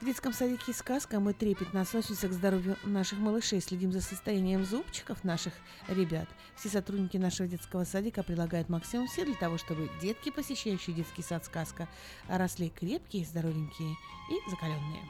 В 0.00 0.04
детском 0.06 0.32
садике 0.32 0.72
«Сказка» 0.72 1.20
мы 1.20 1.34
трепетно 1.34 1.82
относимся 1.82 2.26
к 2.26 2.32
здоровью 2.32 2.78
наших 2.84 3.18
малышей, 3.18 3.60
следим 3.60 3.92
за 3.92 4.00
состоянием 4.00 4.64
зубчиков 4.64 5.24
наших 5.24 5.52
ребят. 5.88 6.26
Все 6.56 6.70
сотрудники 6.70 7.18
нашего 7.18 7.46
детского 7.46 7.84
садика 7.84 8.22
прилагают 8.22 8.70
максимум 8.70 9.08
все 9.08 9.26
для 9.26 9.34
того, 9.34 9.58
чтобы 9.58 9.90
детки, 10.00 10.30
посещающие 10.30 10.96
детский 10.96 11.20
сад 11.22 11.44
«Сказка», 11.44 11.86
росли 12.28 12.70
крепкие, 12.70 13.26
здоровенькие 13.26 13.94
и 14.30 14.50
закаленные. 14.50 15.02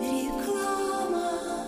Реклама. 0.00 1.67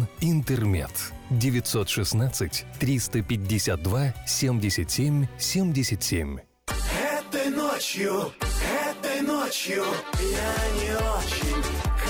«Интермед». 0.19 0.91
916 1.29 2.65
352 2.79 4.13
77 4.25 5.27
77. 5.37 6.37
Этой 6.67 7.49
ночью, 7.49 8.31
этой 8.89 9.21
ночью 9.21 9.83
я 10.19 10.55
не 10.81 10.95
очень. 10.95 11.90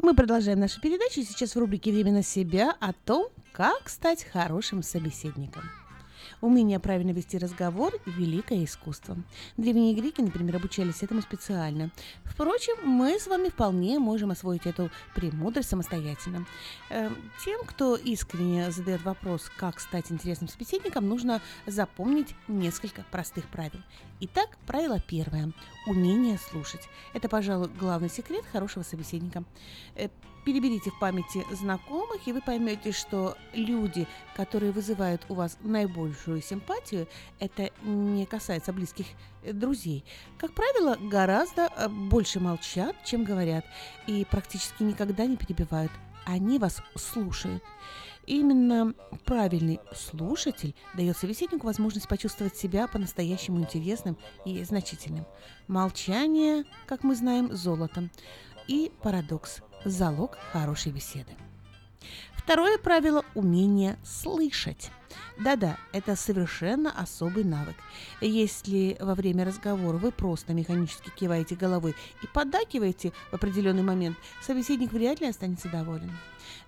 Мы 0.00 0.14
продолжаем 0.14 0.60
нашу 0.60 0.80
передачу. 0.80 1.22
Сейчас 1.22 1.56
в 1.56 1.58
рубрике 1.58 1.90
«Время 1.90 2.12
на 2.12 2.22
себя» 2.22 2.76
о 2.78 2.92
том, 2.92 3.28
как 3.52 3.88
стать 3.88 4.24
хорошим 4.24 4.84
собеседником. 4.84 5.64
Умение 6.40 6.78
правильно 6.78 7.10
вести 7.10 7.36
разговор– 7.36 7.92
великое 8.06 8.64
искусство. 8.64 9.16
Древние 9.56 9.94
греки, 9.94 10.20
например, 10.20 10.56
обучались 10.56 11.02
этому 11.02 11.20
специально. 11.20 11.90
Впрочем, 12.24 12.88
мы 12.88 13.18
с 13.18 13.26
вами 13.26 13.48
вполне 13.48 13.98
можем 13.98 14.30
освоить 14.30 14.66
эту 14.66 14.90
премудрость 15.16 15.68
самостоятельно. 15.68 16.46
Э, 16.90 17.10
Тем, 17.44 17.64
кто 17.66 17.96
искренне 17.96 18.70
задает 18.70 19.02
вопрос, 19.02 19.50
как 19.56 19.80
стать 19.80 20.12
интересным 20.12 20.48
собеседником, 20.48 21.08
нужно 21.08 21.42
запомнить 21.66 22.34
несколько 22.46 23.04
простых 23.10 23.48
правил. 23.48 23.80
Итак, 24.20 24.58
правило 24.66 25.00
первое– 25.00 25.52
умение 25.86 26.38
слушать. 26.38 26.88
Это, 27.14 27.28
пожалуй, 27.28 27.68
главный 27.68 28.10
секрет 28.10 28.44
хорошего 28.52 28.84
собеседника. 28.84 29.42
Переберите 30.48 30.90
в 30.90 30.98
памяти 30.98 31.44
знакомых, 31.50 32.26
и 32.26 32.32
вы 32.32 32.40
поймете, 32.40 32.90
что 32.90 33.36
люди, 33.52 34.06
которые 34.34 34.72
вызывают 34.72 35.20
у 35.28 35.34
вас 35.34 35.58
наибольшую 35.60 36.40
симпатию, 36.40 37.06
это 37.38 37.68
не 37.82 38.24
касается 38.24 38.72
близких 38.72 39.04
э, 39.42 39.52
друзей, 39.52 40.06
как 40.38 40.54
правило, 40.54 40.96
гораздо 40.98 41.68
э, 41.76 41.88
больше 41.90 42.40
молчат, 42.40 42.96
чем 43.04 43.24
говорят, 43.24 43.66
и 44.06 44.24
практически 44.30 44.82
никогда 44.84 45.26
не 45.26 45.36
перебивают. 45.36 45.92
Они 46.24 46.58
вас 46.58 46.80
слушают. 46.96 47.62
Именно 48.24 48.94
правильный 49.26 49.80
слушатель 49.94 50.74
дает 50.94 51.18
собеседнику 51.18 51.66
возможность 51.66 52.08
почувствовать 52.08 52.56
себя 52.56 52.88
по-настоящему 52.88 53.60
интересным 53.60 54.16
и 54.46 54.64
значительным. 54.64 55.26
Молчание, 55.66 56.64
как 56.86 57.04
мы 57.04 57.14
знаем, 57.16 57.54
золото. 57.54 58.08
И 58.66 58.90
парадокс– 59.02 59.60
залог 59.84 60.38
хорошей 60.52 60.92
беседы. 60.92 61.32
Второе 62.34 62.78
правило– 62.78 63.24
умение 63.34 63.98
слышать. 64.04 64.90
Да-да, 65.38 65.76
это 65.92 66.16
совершенно 66.16 66.90
особый 66.90 67.44
навык. 67.44 67.76
Если 68.20 68.96
во 69.00 69.14
время 69.14 69.44
разговора 69.44 69.96
вы 69.96 70.10
просто 70.10 70.52
механически 70.52 71.10
киваете 71.10 71.54
головой 71.54 71.94
и 72.22 72.26
поддакиваете 72.26 73.12
в 73.30 73.34
определенный 73.34 73.82
момент, 73.82 74.16
собеседник 74.42 74.92
вряд 74.92 75.20
ли 75.20 75.28
останется 75.28 75.68
доволен. 75.68 76.10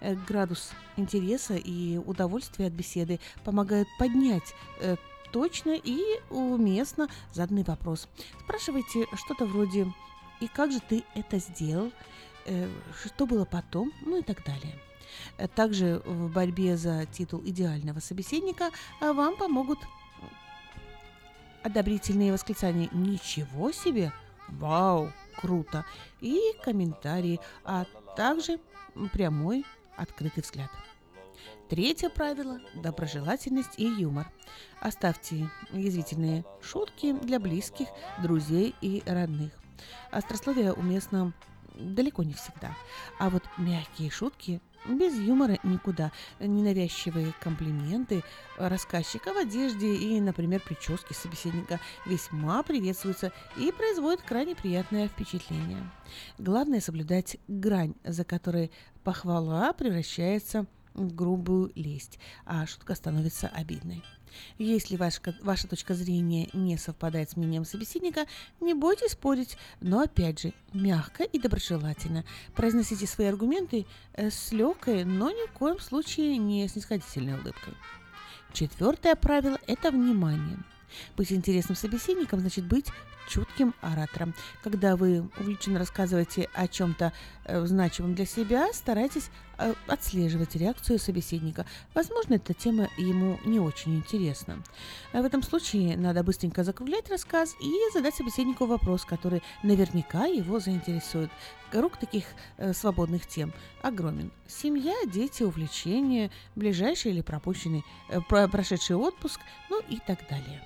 Э, 0.01 0.15
Градус 0.29 0.71
интереса 0.97 1.55
и 1.55 1.97
удовольствия 1.97 2.67
от 2.67 2.73
беседы 2.73 3.19
помогают 3.45 3.89
поднять 3.99 4.55
э, 4.81 4.97
точно 5.33 5.75
и 5.75 6.01
уместно 6.29 7.09
заданный 7.33 7.65
вопрос. 7.65 8.09
Спрашивайте 8.45 9.07
что-то 9.15 9.47
вроде 9.47 9.87
«И 10.41 10.49
как 10.49 10.73
же 10.73 10.81
ты 10.81 11.05
это 11.15 11.39
сделал?» 11.39 11.91
Э, 12.51 12.69
«Что 13.05 13.27
было 13.27 13.45
потом?» 13.45 13.93
Ну 14.03 14.19
и 14.19 14.23
так 14.23 14.45
далее. 14.45 14.79
Э, 15.39 15.49
Также 15.49 16.03
в 16.05 16.33
борьбе 16.33 16.77
за 16.77 17.07
титул 17.07 17.41
идеального 17.45 18.01
собеседника 18.01 18.71
а, 19.01 19.13
вам 19.13 19.37
помогут 19.37 19.79
одобрительные 21.63 22.33
восклицания 22.33 22.89
«Ничего 22.93 23.73
себе!» 23.73 24.13
«Вау!» 24.49 25.13
круто, 25.41 25.85
и 26.21 26.39
комментарии, 26.63 27.41
а 27.65 27.87
также 28.17 28.59
прямой 29.13 29.65
открытый 29.97 30.43
взгляд. 30.43 30.71
Третье 31.69 32.11
правило– 32.11 32.61
доброжелательность 32.75 33.79
и 33.79 33.87
юмор. 33.87 34.31
Оставьте 34.81 35.49
язвительные 35.73 36.45
шутки 36.61 37.13
для 37.13 37.39
близких, 37.39 37.87
друзей 38.21 38.75
и 38.81 39.03
родных. 39.07 39.53
Острословие 40.11 40.73
уместно 40.73 41.33
далеко 41.81 42.23
не 42.23 42.35
всегда. 42.35 42.75
А 43.19 43.31
вот 43.31 43.43
мягкие 43.59 44.11
шутки 44.11 44.61
без 44.89 45.15
юмора 45.19 45.59
никуда. 45.63 46.11
Ненавязчивые 46.39 47.35
комплименты 47.41 48.23
рассказчика 48.57 49.33
в 49.33 49.37
одежде 49.37 49.95
и, 49.95 50.21
например, 50.21 50.61
прически 50.61 51.13
собеседника 51.13 51.81
весьма 52.07 52.63
приветствуются 52.63 53.33
и 53.57 53.73
производят 53.73 54.23
крайне 54.23 54.55
приятное 54.55 55.09
впечатление. 55.09 55.91
Главное 56.39 56.81
соблюдать 56.81 57.37
грань, 57.49 57.95
за 58.05 58.25
которой 58.25 58.71
похвала 59.05 59.73
превращается 59.73 60.67
в 60.80 60.80
грубую 60.95 61.73
лесть, 61.75 62.19
а 62.45 62.67
шутка 62.67 62.95
становится 62.95 63.49
обидной. 63.49 64.03
Если 64.59 64.97
ваша, 64.97 65.35
ваша 65.43 65.67
точка 65.67 65.95
зрения 65.95 66.49
не 66.53 66.77
совпадает 66.77 67.31
с 67.31 67.37
мнением 67.37 67.65
собеседника, 67.65 68.27
не 68.61 68.75
бойтесь 68.75 69.13
спорить, 69.13 69.57
но 69.81 70.01
опять 70.01 70.41
же, 70.41 70.53
мягко 70.73 71.25
и 71.25 71.39
доброжелательно. 71.39 72.25
Произносите 72.55 73.07
свои 73.07 73.27
аргументы 73.27 73.87
э, 74.15 74.31
с 74.31 74.53
легкой, 74.53 75.05
но 75.05 75.31
ни 75.31 75.49
в 75.49 75.53
коем 75.53 75.81
случае 75.81 76.37
не 76.37 76.69
снисходительной 76.69 77.35
улыбкой. 77.35 77.75
Четвертое 78.53 79.15
правило– 79.17 79.59
это 79.67 79.91
внимание. 79.91 80.59
Быть 81.17 81.33
интересным 81.33 81.77
собеседником 81.77 82.41
значит 82.41 82.65
быть 82.65 82.87
чутким 83.31 83.75
оратором. 83.81 84.35
Когда 84.63 84.97
вы 84.97 85.29
увлеченно 85.39 85.79
рассказываете 85.79 86.49
о 86.53 86.67
чем-то 86.67 87.13
э, 87.45 87.65
значимом 87.67 88.15
для 88.15 88.27
себя, 88.27 88.73
старайтесь 88.73 89.31
э, 89.57 89.73
отслеживать 89.87 90.57
реакцию 90.57 90.99
собеседника. 90.99 91.65
Возможно, 91.95 92.35
эта 92.35 92.55
тема 92.55 92.89
ему 92.99 93.39
не 93.45 93.61
очень 93.61 93.97
интересна. 93.97 94.63
В 95.13 95.25
этом 95.25 95.43
случае 95.43 95.97
надо 95.97 96.25
быстренько 96.25 96.65
закруглять 96.65 97.09
рассказ 97.09 97.55
и 97.61 97.73
задать 97.95 98.17
собеседнику 98.17 98.67
вопрос, 98.67 99.05
который 99.05 99.43
наверняка 99.63 100.27
его 100.27 100.59
заинтересует. 100.59 101.31
Круг 101.71 101.97
таких 101.99 102.25
э, 102.59 102.73
свободных 102.73 103.27
тем 103.29 103.53
огромен. 103.81 104.33
Семья, 104.49 104.95
дети, 105.07 105.45
увлечения, 105.45 106.33
ближайший 106.57 107.13
или 107.13 107.21
пропущенный, 107.21 107.85
э, 108.09 108.21
прошедший 108.21 108.97
отпуск, 108.97 109.41
ну 109.69 109.81
и 109.89 109.99
так 110.05 110.19
далее. 110.29 110.61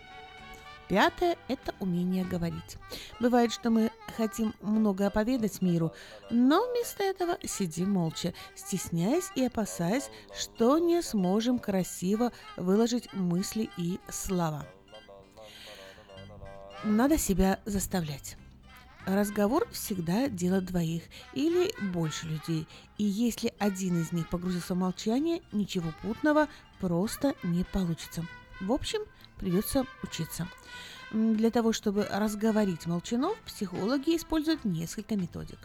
Пятое– 0.89 1.39
это 1.49 1.75
умение 1.81 2.25
говорить. 2.25 2.77
Бывает, 3.19 3.53
что 3.53 3.71
мы 3.71 3.91
хотим 4.17 4.55
многое 4.61 5.11
поведать 5.11 5.63
миру, 5.63 5.93
но 6.31 6.67
вместо 6.69 7.03
этого 7.03 7.39
сидим 7.43 7.93
молча, 7.93 8.35
стесняясь 8.55 9.31
и 9.35 9.47
опасаясь, 9.47 10.11
что 10.39 10.79
не 10.79 11.03
сможем 11.03 11.59
красиво 11.59 12.33
выложить 12.57 13.13
мысли 13.15 13.71
и 13.79 13.99
слова. 14.11 14.67
Надо 16.85 17.17
себя 17.17 17.61
заставлять. 17.65 18.37
Разговор 19.07 19.69
всегда 19.71 20.29
дело 20.29 20.61
двоих 20.61 21.03
или 21.35 21.73
больше 21.93 22.27
людей, 22.27 22.67
и 22.99 23.05
если 23.05 23.53
один 23.59 24.01
из 24.01 24.13
них 24.13 24.29
погрузился 24.29 24.75
в 24.75 24.79
молчание, 24.79 25.43
ничего 25.53 25.93
путного 26.03 26.49
просто 26.79 27.35
не 27.43 27.65
получится. 27.65 28.27
В 28.61 28.73
общем, 28.73 29.01
придется 29.39 29.87
учиться. 30.03 30.49
Для 31.11 31.51
того, 31.51 31.73
чтобы 31.73 32.07
разговорить 32.11 32.87
молчанов, 32.87 33.39
психологи 33.47 34.17
используют 34.17 34.65
несколько 34.65 35.17
методик. 35.17 35.59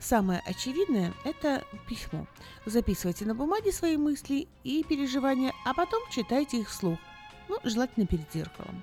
Самое 0.00 0.40
очевидное– 0.46 1.12
это 1.24 1.64
письмо. 1.88 2.26
Записывайте 2.64 3.26
на 3.26 3.34
бумаге 3.34 3.70
свои 3.70 3.96
мысли 3.96 4.48
и 4.64 4.82
переживания, 4.82 5.52
а 5.64 5.74
потом 5.74 6.02
читайте 6.10 6.60
их 6.60 6.70
вслух, 6.70 6.98
ну, 7.48 7.58
желательно 7.64 8.06
перед 8.06 8.32
зеркалом. 8.32 8.82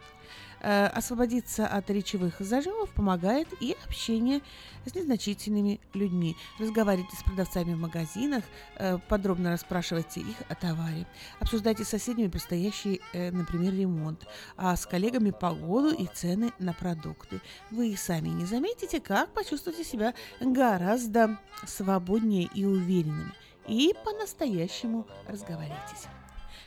Э, 0.59 0.87
освободиться 0.87 1.67
от 1.67 1.89
речевых 1.89 2.39
зажимов 2.39 2.89
помогает 2.89 3.47
и 3.61 3.75
общение 3.85 4.41
с 4.85 4.95
незначительными 4.95 5.79
людьми. 5.93 6.35
Разговаривайте 6.59 7.15
с 7.15 7.23
продавцами 7.23 7.73
в 7.73 7.77
магазинах, 7.77 8.43
э, 8.75 8.97
подробно 9.07 9.51
расспрашивайте 9.51 10.21
их 10.21 10.35
о 10.49 10.55
товаре. 10.55 11.05
Обсуждайте 11.39 11.83
с 11.83 11.89
соседями 11.89 12.27
предстоящий, 12.27 13.01
э, 13.13 13.29
например, 13.31 13.73
ремонт, 13.73 14.25
а 14.55 14.75
с 14.75 14.87
коллегами 14.87 15.29
погоду 15.29 15.91
и 15.91 16.07
цены 16.07 16.51
на 16.57 16.73
продукты. 16.73 17.39
Вы 17.69 17.95
сами 17.95 18.29
не 18.29 18.45
заметите, 18.45 18.99
как 18.99 19.29
почувствуете 19.33 19.83
себя 19.83 20.15
гораздо 20.39 21.37
свободнее 21.67 22.49
и 22.55 22.65
уверенными. 22.65 23.31
И 23.67 23.93
по-настоящему 24.03 25.05
разговаривайтесь. 25.27 26.07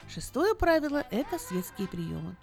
Шестое 0.08 0.54
правило– 0.54 1.04
это 1.10 1.38
светские 1.38 1.88
приемы. 1.88 2.36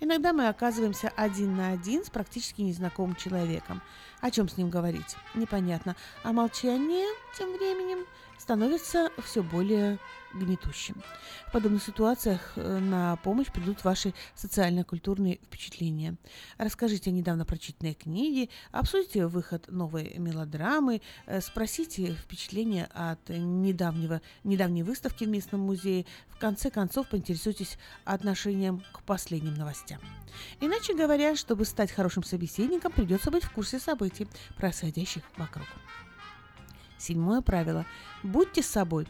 Иногда 0.00 0.32
мы 0.32 0.48
оказываемся 0.48 1.12
один 1.16 1.56
на 1.56 1.70
один 1.70 2.04
с 2.04 2.10
практически 2.10 2.62
незнакомым 2.62 3.16
человеком. 3.16 3.82
О 4.20 4.30
чем 4.30 4.48
с 4.48 4.56
ним 4.56 4.70
говорить? 4.70 5.16
Непонятно. 5.34 5.96
А 6.22 6.32
молчание 6.32 7.06
тем 7.36 7.52
временем 7.52 8.06
становится 8.38 9.10
все 9.24 9.42
более 9.42 9.98
гнетущим. 10.34 11.02
В 11.46 11.52
подобных 11.52 11.82
ситуациях 11.82 12.52
э, 12.56 12.78
на 12.78 13.16
помощь 13.16 13.52
придут 13.52 13.84
ваши 13.84 14.14
социально-культурные 14.34 15.38
впечатления. 15.44 16.16
Расскажите 16.58 17.10
о 17.10 17.12
недавно 17.12 17.44
прочитанной 17.44 17.94
книге, 17.94 18.48
обсудите 18.70 19.26
выход 19.26 19.68
новой 19.68 20.14
мелодрамы, 20.18 21.02
э, 21.26 21.40
спросите 21.40 22.14
впечатления 22.14 22.88
от 22.94 23.28
недавнего, 23.28 24.20
недавней 24.44 24.82
выставки 24.82 25.24
в 25.24 25.28
местном 25.28 25.60
музее. 25.60 26.06
В 26.28 26.38
конце 26.38 26.70
концов, 26.70 27.08
поинтересуйтесь 27.08 27.78
отношением 28.04 28.82
к 28.92 29.02
последним 29.02 29.54
новостям. 29.54 30.00
Иначе 30.60 30.94
говоря, 30.94 31.36
чтобы 31.36 31.64
стать 31.64 31.92
хорошим 31.92 32.24
собеседником, 32.24 32.92
придется 32.92 33.30
быть 33.30 33.44
в 33.44 33.52
курсе 33.52 33.78
событий, 33.78 34.26
происходящих 34.56 35.22
вокруг. 35.36 35.66
Седьмое 36.98 37.40
правило. 37.40 37.84
Будьте 38.22 38.62
собой. 38.62 39.08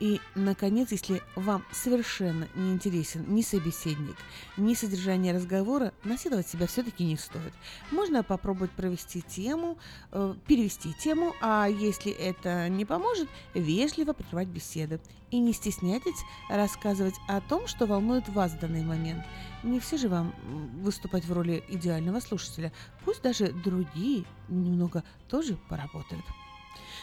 И, 0.00 0.20
наконец, 0.34 0.92
если 0.92 1.22
вам 1.34 1.64
совершенно 1.72 2.48
не 2.54 2.72
интересен 2.72 3.24
ни 3.28 3.42
собеседник, 3.42 4.16
ни 4.56 4.74
содержание 4.74 5.34
разговора, 5.34 5.92
насиловать 6.04 6.48
себя 6.48 6.66
все-таки 6.66 7.04
не 7.04 7.16
стоит. 7.16 7.52
Можно 7.90 8.22
попробовать 8.22 8.70
провести 8.70 9.22
тему, 9.22 9.76
э, 10.12 10.34
перевести 10.46 10.92
тему, 10.94 11.34
а 11.40 11.66
если 11.66 12.12
это 12.12 12.68
не 12.68 12.84
поможет, 12.84 13.28
вежливо 13.54 14.12
прервать 14.12 14.48
беседу. 14.48 15.00
И 15.30 15.38
не 15.40 15.52
стесняйтесь 15.52 16.24
рассказывать 16.48 17.16
о 17.28 17.40
том, 17.40 17.66
что 17.66 17.86
волнует 17.86 18.28
вас 18.28 18.52
в 18.52 18.60
данный 18.60 18.82
момент. 18.82 19.24
Не 19.62 19.78
все 19.78 19.98
же 19.98 20.08
вам 20.08 20.34
выступать 20.80 21.26
в 21.26 21.32
роли 21.32 21.62
идеального 21.68 22.20
слушателя. 22.20 22.72
Пусть 23.04 23.22
даже 23.22 23.52
другие 23.52 24.24
немного 24.48 25.04
тоже 25.28 25.58
поработают. 25.68 26.24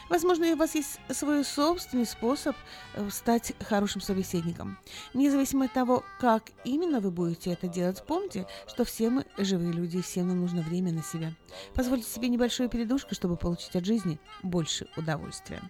Возможно, 0.10 0.46
у 0.54 0.56
вас 0.56 0.76
есть 0.76 1.00
свой 1.10 1.44
собственный 1.44 2.06
способ 2.06 2.56
э, 2.94 3.10
стать 3.10 3.54
хорошим 3.60 4.02
собеседником. 4.02 4.78
Независимо 5.14 5.66
от 5.66 5.74
того, 5.74 6.04
как 6.20 6.52
именно 6.64 7.00
вы 7.00 7.10
будете 7.12 7.52
это 7.52 7.68
делать, 7.68 8.04
помните, 8.06 8.46
что 8.68 8.86
все 8.86 9.10
мы 9.10 9.26
живые 9.38 9.72
люди, 9.72 10.02
всем 10.02 10.28
нам 10.28 10.42
нужно 10.42 10.62
время 10.62 10.92
на 10.92 11.02
себя. 11.02 11.34
Позвольте 11.74 12.08
себе 12.08 12.30
небольшую 12.30 12.70
передушку, 12.70 13.16
чтобы 13.16 13.36
получить 13.36 13.76
от 13.76 13.86
жизни 13.86 14.20
больше 14.44 14.88
удовольствия. 14.96 15.62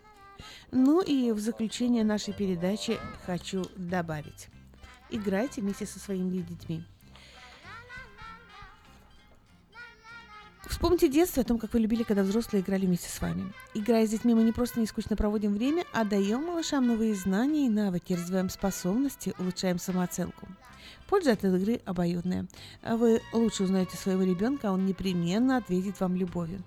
Ну 0.72 1.02
и 1.02 1.32
в 1.32 1.40
заключение 1.40 2.04
нашей 2.04 2.34
передачи 2.34 3.00
хочу 3.26 3.64
добавить. 3.78 4.50
Играйте 5.10 5.62
вместе 5.62 5.86
со 5.86 6.00
своими 6.00 6.40
детьми. 6.40 6.84
Вспомните 10.76 11.08
детство 11.08 11.42
о 11.42 11.46
том, 11.46 11.58
как 11.58 11.72
вы 11.72 11.80
любили, 11.80 12.04
когда 12.04 12.22
взрослые 12.22 12.62
играли 12.62 12.86
вместе 12.86 13.08
с 13.08 13.22
вами. 13.22 13.54
Играя 13.74 14.06
с 14.06 14.10
детьми, 14.10 14.34
мы 14.34 14.44
не 14.44 14.52
просто 14.52 14.82
не 14.82 14.86
скучно 14.86 15.16
проводим 15.16 15.54
время, 15.54 15.86
а 15.94 16.04
даем 16.04 16.44
малышам 16.44 16.86
новые 16.86 17.16
знания 17.16 17.68
и 17.68 17.70
навыки, 17.70 18.12
развиваем 18.12 18.50
способности, 18.50 19.34
улучшаем 19.40 19.80
самооценку. 19.80 20.50
Польза 21.08 21.32
от 21.32 21.46
игры 21.46 21.80
обоюдная. 21.86 22.46
Вы 22.84 23.22
лучше 23.32 23.64
узнаете 23.64 23.96
своего 23.96 24.24
ребенка, 24.24 24.68
а 24.68 24.72
он 24.74 24.86
непременно 24.86 25.56
ответит 25.56 26.02
вам 26.02 26.18
любовью. 26.18 26.62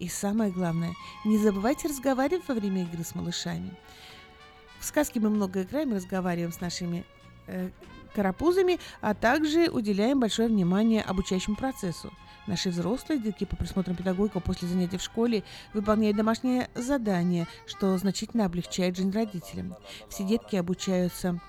И 0.00 0.08
самое 0.08 0.50
главное, 0.50 0.94
не 1.24 1.38
забывайте 1.38 1.86
разговаривать 1.86 2.48
во 2.48 2.54
время 2.54 2.82
игры 2.82 3.04
с 3.04 3.14
малышами. 3.14 3.70
В 4.80 4.84
сказке 4.84 5.20
мы 5.20 5.30
много 5.30 5.62
играем, 5.62 5.94
разговариваем 5.94 6.50
с 6.50 6.60
нашими 6.60 7.04
э, 7.46 7.70
карапузами, 8.12 8.80
а 9.00 9.14
также 9.14 9.68
уделяем 9.70 10.18
большое 10.18 10.48
внимание 10.48 11.02
обучающему 11.02 11.54
процессу. 11.54 12.12
Наши 12.46 12.70
взрослые 12.70 13.20
детки 13.20 13.44
по 13.44 13.56
присмотру 13.56 13.94
педагогика 13.94 14.40
после 14.40 14.66
занятий 14.66 14.98
в 14.98 15.02
школе 15.02 15.44
выполняют 15.74 16.16
домашнее 16.16 16.68
задание, 16.74 17.46
что 17.66 17.96
значительно 17.98 18.46
облегчает 18.46 18.96
жизнь 18.96 19.12
родителям. 19.12 19.76
Все 20.08 20.24
детки 20.24 20.56
обучаются 20.56 21.40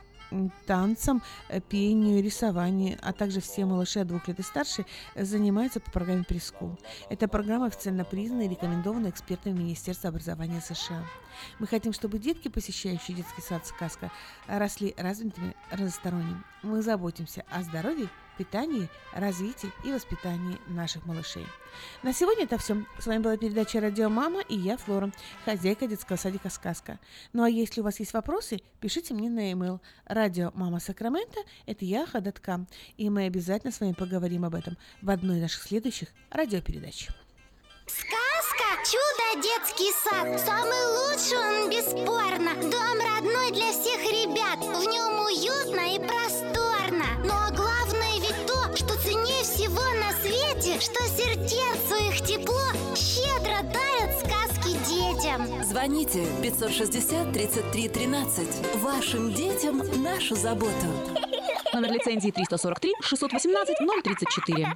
танцам, 0.66 1.22
э, 1.50 1.60
пению, 1.62 2.24
рисованию, 2.24 2.98
а 3.02 3.14
также 3.14 3.42
все 3.42 3.66
малыши 3.66 4.00
от 4.00 4.08
двух 4.08 4.28
лет 4.28 4.40
и 4.40 4.44
старше 4.44 4.86
занимаются 5.16 5.80
по 5.80 5.92
программе 5.92 6.24
Прескул. 6.24 6.78
Эта 7.10 7.28
программа 7.28 7.68
официально 7.68 8.04
признана 8.04 8.44
и 8.44 8.50
рекомендована 8.50 9.10
экспертами 9.10 9.60
Министерства 9.60 10.10
образования 10.10 10.62
США. 10.62 11.06
Мы 11.60 11.68
хотим, 11.68 11.94
чтобы 11.94 12.20
детки, 12.20 12.48
посещающие 12.48 13.18
детский 13.18 13.42
сад 13.42 13.66
«Сказка», 13.66 14.12
росли 14.48 14.94
развитыми, 14.98 15.56
разносторонними. 15.72 16.44
Мы 16.62 16.82
заботимся 16.82 17.44
о 17.50 17.62
здоровье 17.62 18.10
питании, 18.38 18.90
развитии 19.14 19.72
и 19.84 19.92
воспитании 19.92 20.60
наших 20.68 21.06
малышей. 21.06 21.46
На 22.04 22.14
сегодня 22.14 22.44
это 22.44 22.58
все. 22.58 22.84
С 23.00 23.08
вами 23.08 23.22
была 23.22 23.38
передача 23.38 23.80
«Радио 23.80 24.10
Мама» 24.10 24.42
и 24.42 24.56
я, 24.56 24.78
Флора, 24.78 25.12
хозяйка 25.46 25.88
детского 25.88 26.18
садика 26.18 26.50
«Сказка». 26.50 27.00
Ну 27.34 27.44
а 27.44 27.50
если 27.50 27.82
у 27.82 27.84
вас 27.84 28.00
есть 28.00 28.14
вопросы, 28.14 28.62
пишите 28.80 29.14
мне 29.14 29.30
на 29.30 29.50
e-mail 29.50 29.80
радио 30.06 30.52
Мама 30.54 30.80
Сакраменто, 30.80 31.40
это 31.66 31.86
я, 31.86 32.06
Хадаткам, 32.06 32.68
и 32.98 33.10
мы 33.10 33.26
обязательно 33.26 33.72
с 33.72 33.80
вами 33.80 33.94
поговорим 33.94 34.46
об 34.46 34.56
этом 34.56 34.78
в 35.02 35.10
одной 35.10 35.38
из 35.38 35.42
наших 35.42 35.64
следующих 35.64 36.10
радиопередач. 36.30 37.10
Сказка 37.88 38.64
«Чудо 38.86 39.42
детский 39.42 39.92
сад» 40.04 40.40
Самый 40.40 40.86
лучший 40.98 41.38
он, 41.38 41.70
бесспорно 41.70 42.54
Дом 42.72 42.98
родной 43.00 43.52
для 43.52 43.72
всех 43.72 44.00
ребят 44.04 44.23
Что 50.84 51.02
сердцу 51.16 51.96
их 52.10 52.28
тепло 52.28 52.60
щедро 52.94 53.64
дарят 53.72 54.20
сказки 54.20 54.76
детям 54.86 55.64
Звоните 55.64 56.26
560 56.42 57.32
33 57.32 57.88
13. 57.88 58.48
Вашим 58.82 59.34
детям 59.34 59.82
нашу 60.04 60.36
заботу. 60.36 60.74
Номер 61.74 61.94
лицензии 61.94 62.32
343 62.32 62.96
618 63.00 63.78
034. 64.04 64.74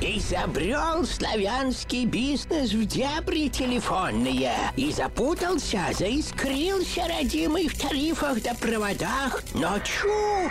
Изобрел 0.00 1.04
славянский 1.04 2.06
бизнес 2.06 2.72
в 2.72 2.84
дебри 2.86 3.48
телефонные 3.48 4.52
И 4.76 4.90
запутался, 4.90 5.80
заискрился 5.96 7.06
родимый 7.06 7.68
в 7.68 7.80
тарифах 7.80 8.42
да 8.42 8.54
проводах 8.54 9.44
Но 9.54 9.78
чу! 9.78 10.50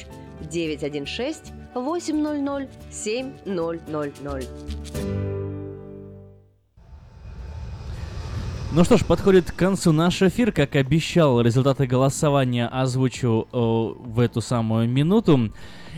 916 0.49 1.53
800 1.75 2.69
7000. 2.91 4.47
Ну 8.73 8.85
что 8.85 8.95
ж, 8.95 9.03
подходит 9.03 9.51
к 9.51 9.55
концу 9.55 9.91
наш 9.91 10.21
эфир. 10.21 10.53
Как 10.53 10.77
обещал, 10.77 11.41
результаты 11.41 11.87
голосования 11.87 12.67
озвучу 12.67 13.49
э, 13.51 13.57
в 13.57 14.19
эту 14.21 14.39
самую 14.39 14.87
минуту. 14.87 15.51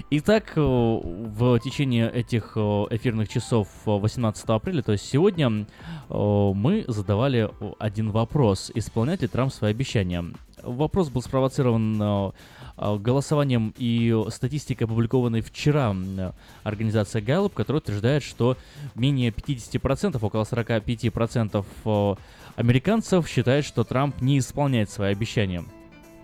Итак, 0.09 0.53
э, 0.55 0.59
в 0.59 1.59
течение 1.59 2.11
этих 2.11 2.53
э, 2.55 2.59
эфирных 2.89 3.29
часов 3.29 3.67
18 3.85 4.43
апреля, 4.45 4.81
то 4.81 4.93
есть 4.93 5.07
сегодня, 5.07 5.67
э, 6.09 6.51
мы 6.55 6.83
задавали 6.87 7.47
один 7.77 8.09
вопрос. 8.09 8.71
Исполняет 8.73 9.21
ли 9.21 9.27
Трамп 9.27 9.53
свои 9.53 9.69
обещания? 9.69 10.25
Вопрос 10.63 11.09
был 11.09 11.21
спровоцирован 11.21 12.01
э, 12.01 12.31
э, 12.77 12.97
голосованием 12.97 13.73
и 13.77 14.15
статистикой, 14.29 14.87
опубликованной 14.87 15.41
вчера 15.41 15.95
организацией 16.63 17.23
Gallup, 17.23 17.51
которая 17.53 17.81
утверждает, 17.81 18.23
что 18.23 18.57
менее 18.95 19.31
50%, 19.31 20.17
около 20.21 20.43
45% 20.43 21.65
э, 21.85 22.15
американцев 22.55 23.27
считают, 23.27 23.65
что 23.65 23.83
Трамп 23.83 24.21
не 24.21 24.39
исполняет 24.39 24.89
свои 24.89 25.11
обещания. 25.11 25.65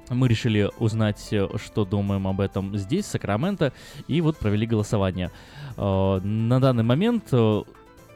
Мы 0.09 0.27
решили 0.27 0.71
узнать, 0.79 1.31
что 1.63 1.85
думаем 1.85 2.27
об 2.27 2.41
этом 2.41 2.75
здесь, 2.77 3.05
в 3.05 3.09
Сакраменто, 3.09 3.73
и 4.07 4.21
вот 4.21 4.37
провели 4.37 4.65
голосование. 4.65 5.29
На 5.77 6.59
данный 6.59 6.81
момент 6.81 7.31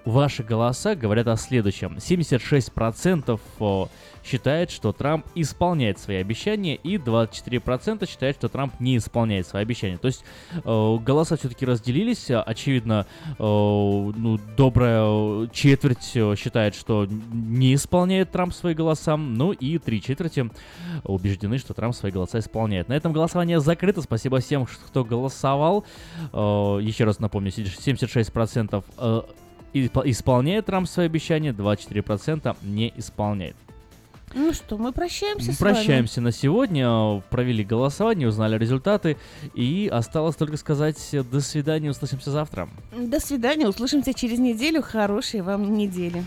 ваши 0.05 0.43
голоса 0.43 0.95
говорят 0.95 1.27
о 1.27 1.37
следующем. 1.37 1.97
76% 1.97 3.39
э, 3.59 3.85
считает, 4.23 4.71
что 4.71 4.91
Трамп 4.91 5.25
исполняет 5.35 5.99
свои 5.99 6.17
обещания, 6.17 6.75
и 6.75 6.97
24% 6.97 8.09
считает, 8.09 8.35
что 8.37 8.49
Трамп 8.49 8.79
не 8.79 8.97
исполняет 8.97 9.47
свои 9.47 9.61
обещания. 9.61 9.97
То 9.97 10.07
есть 10.07 10.23
э, 10.53 10.61
голоса 10.63 11.37
все-таки 11.37 11.65
разделились. 11.65 12.29
Очевидно, 12.29 13.05
э, 13.27 13.33
ну, 13.37 14.39
добрая 14.57 15.47
четверть 15.47 16.11
э, 16.15 16.35
считает, 16.37 16.75
что 16.75 17.07
не 17.31 17.75
исполняет 17.75 18.31
Трамп 18.31 18.53
свои 18.53 18.73
голоса, 18.73 19.17
ну 19.17 19.51
и 19.51 19.77
три 19.77 20.01
четверти 20.01 20.49
убеждены, 21.03 21.57
что 21.57 21.73
Трамп 21.73 21.95
свои 21.95 22.11
голоса 22.11 22.39
исполняет. 22.39 22.87
На 22.87 22.93
этом 22.93 23.13
голосование 23.13 23.59
закрыто. 23.59 24.01
Спасибо 24.01 24.39
всем, 24.39 24.65
кто 24.65 25.03
голосовал. 25.03 25.85
Э, 26.31 26.79
еще 26.81 27.03
раз 27.03 27.19
напомню, 27.19 27.51
76% 27.51 28.83
э, 28.97 29.21
исполняет 29.73 30.65
Трамп 30.67 30.87
свои 30.87 31.05
обещания, 31.07 31.51
24% 31.51 32.55
не 32.63 32.93
исполняет. 32.95 33.55
Ну 34.35 34.51
что, 34.51 34.77
мы 34.79 34.91
прощаемся 34.91 35.47
Мы 35.47 35.53
с 35.53 35.59
вами. 35.59 35.73
прощаемся 35.73 36.19
на 36.19 36.31
сегодня, 36.31 37.21
провели 37.29 37.63
голосование, 37.63 38.27
узнали 38.27 38.57
результаты, 38.57 39.17
и 39.53 39.87
осталось 39.91 40.35
только 40.35 40.57
сказать 40.57 40.97
до 41.31 41.39
свидания, 41.39 41.91
услышимся 41.91 42.31
завтра. 42.31 42.67
До 42.97 43.19
свидания, 43.19 43.67
услышимся 43.67 44.13
через 44.13 44.39
неделю. 44.39 44.81
Хорошей 44.81 45.41
вам 45.41 45.75
недели. 45.75 46.23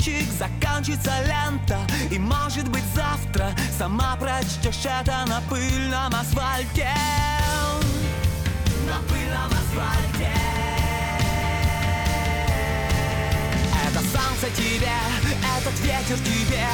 Автоответчик 0.00 0.26
Закончится 0.38 1.12
лента. 1.26 1.78
И 2.10 2.18
может 2.18 2.68
быть 2.68 2.84
завтра 2.94 3.50
Сама 3.78 4.16
прочтешь 4.16 4.84
это 4.84 5.24
на 5.26 5.40
пыльном 5.48 6.14
асфальте. 6.14 6.88
На 8.86 8.98
пыльном 9.08 9.46
асфальте. 9.46 10.32
Это 13.86 14.00
солнце 14.00 14.56
тебе, 14.56 14.92
этот 15.58 15.78
ветер 15.80 16.18
тебе 16.18 16.66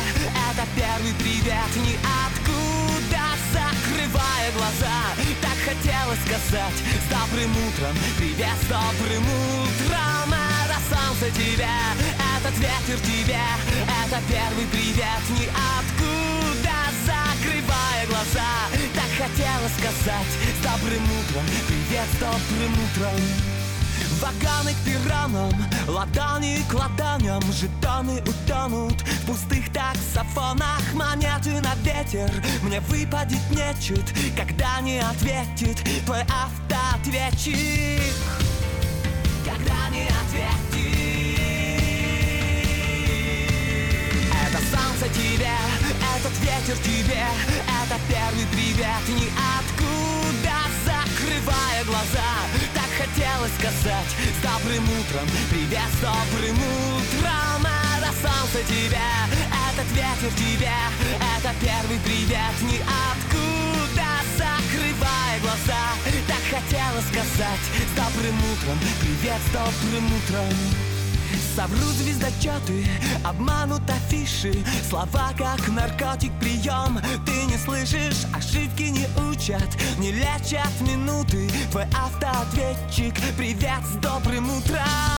Это 0.50 0.66
первый 0.74 1.14
привет. 1.18 1.70
Ниоткуда 1.76 3.22
Закрывая 3.52 4.52
глаза. 4.52 5.02
Так 5.40 5.56
хотелось 5.64 6.20
сказать 6.26 6.74
С 6.74 7.10
добрым 7.10 7.50
утром, 7.50 7.96
привет 8.18 8.56
с 8.62 8.66
добрым 8.66 9.24
утром 9.24 9.85
солнце 10.88 11.30
тебе, 11.34 11.68
этот 12.36 12.58
ветер 12.58 12.98
тебе 13.00 13.40
Это 14.04 14.20
первый 14.28 14.66
привет 14.66 15.22
ниоткуда. 15.30 16.76
Закрывая 17.06 18.06
глаза 18.08 18.68
Так 18.94 19.10
хотелось 19.16 19.72
сказать 19.78 20.26
С 20.58 20.64
добрым 20.64 21.04
утром, 21.04 21.44
привет 21.66 22.08
с 22.12 22.18
добрым 22.18 22.72
утром. 22.84 23.20
Ваганы 24.20 24.72
к 24.72 24.76
пиранам, 24.84 25.52
ладони 25.88 26.64
к 26.68 26.74
ладоням 26.74 27.42
Жетоны 27.52 28.22
утонут 28.22 29.00
в 29.02 29.26
пустых 29.26 29.72
таксофонах. 29.72 30.82
Монеты 30.94 31.60
на 31.60 31.74
ветер, 31.82 32.30
мне 32.62 32.80
выпадет 32.80 33.50
нечет 33.50 34.04
Когда 34.36 34.80
не 34.80 34.98
ответит 34.98 35.78
твой 36.04 36.22
автоответчик. 36.22 38.02
Когда 39.44 39.88
не 39.90 40.04
ответит 40.04 40.75
Это 44.46 44.58
солнце 44.58 45.08
тебе, 45.12 45.50
этот 46.14 46.38
ветер 46.38 46.78
тебе 46.84 47.26
Это 47.82 47.98
первый 48.06 48.46
привет. 48.52 49.02
Ниоткуда 49.08 50.54
Закрывая 50.86 51.82
глаза 51.84 52.30
Так 52.72 52.86
хотелось 52.96 53.50
сказать 53.58 54.06
С 54.06 54.42
добрым 54.46 54.84
утром, 55.00 55.26
привет 55.50 55.90
с 55.90 56.00
добрым 56.00 56.56
утром. 56.94 57.66
Это 57.98 58.14
солнце 58.22 58.62
тебе, 58.68 59.02
этот 59.66 59.90
ветер 59.90 60.30
тебе 60.38 60.78
Это 61.18 61.50
первый 61.60 61.98
привет. 62.06 62.54
Ниоткуда 62.62 64.06
Закрывая 64.38 65.40
глаза 65.42 65.82
Так 66.28 66.44
хотелось 66.54 67.08
сказать 67.10 67.64
С 67.82 67.92
добрым 67.98 68.38
утром, 68.54 68.78
привет 69.02 69.40
с 69.42 69.50
добрым 69.50 70.06
утром 70.06 70.95
Соврут 71.54 71.94
звездочеты, 71.94 72.86
обманут 73.24 73.82
афиши. 73.88 74.54
Слова 74.88 75.32
как 75.36 75.68
наркотик 75.68 76.32
прием. 76.38 77.00
Ты 77.24 77.44
не 77.44 77.56
слышишь, 77.56 78.26
ошибки 78.34 78.82
не 78.82 79.06
учат 79.30 79.68
Не 79.98 80.12
лечат 80.12 80.72
минуты. 80.80 81.50
Твой 81.70 81.84
автоответчик 81.84 83.14
Привет 83.36 83.82
с 83.84 83.96
добрым 83.96 84.50
утром 84.50 85.06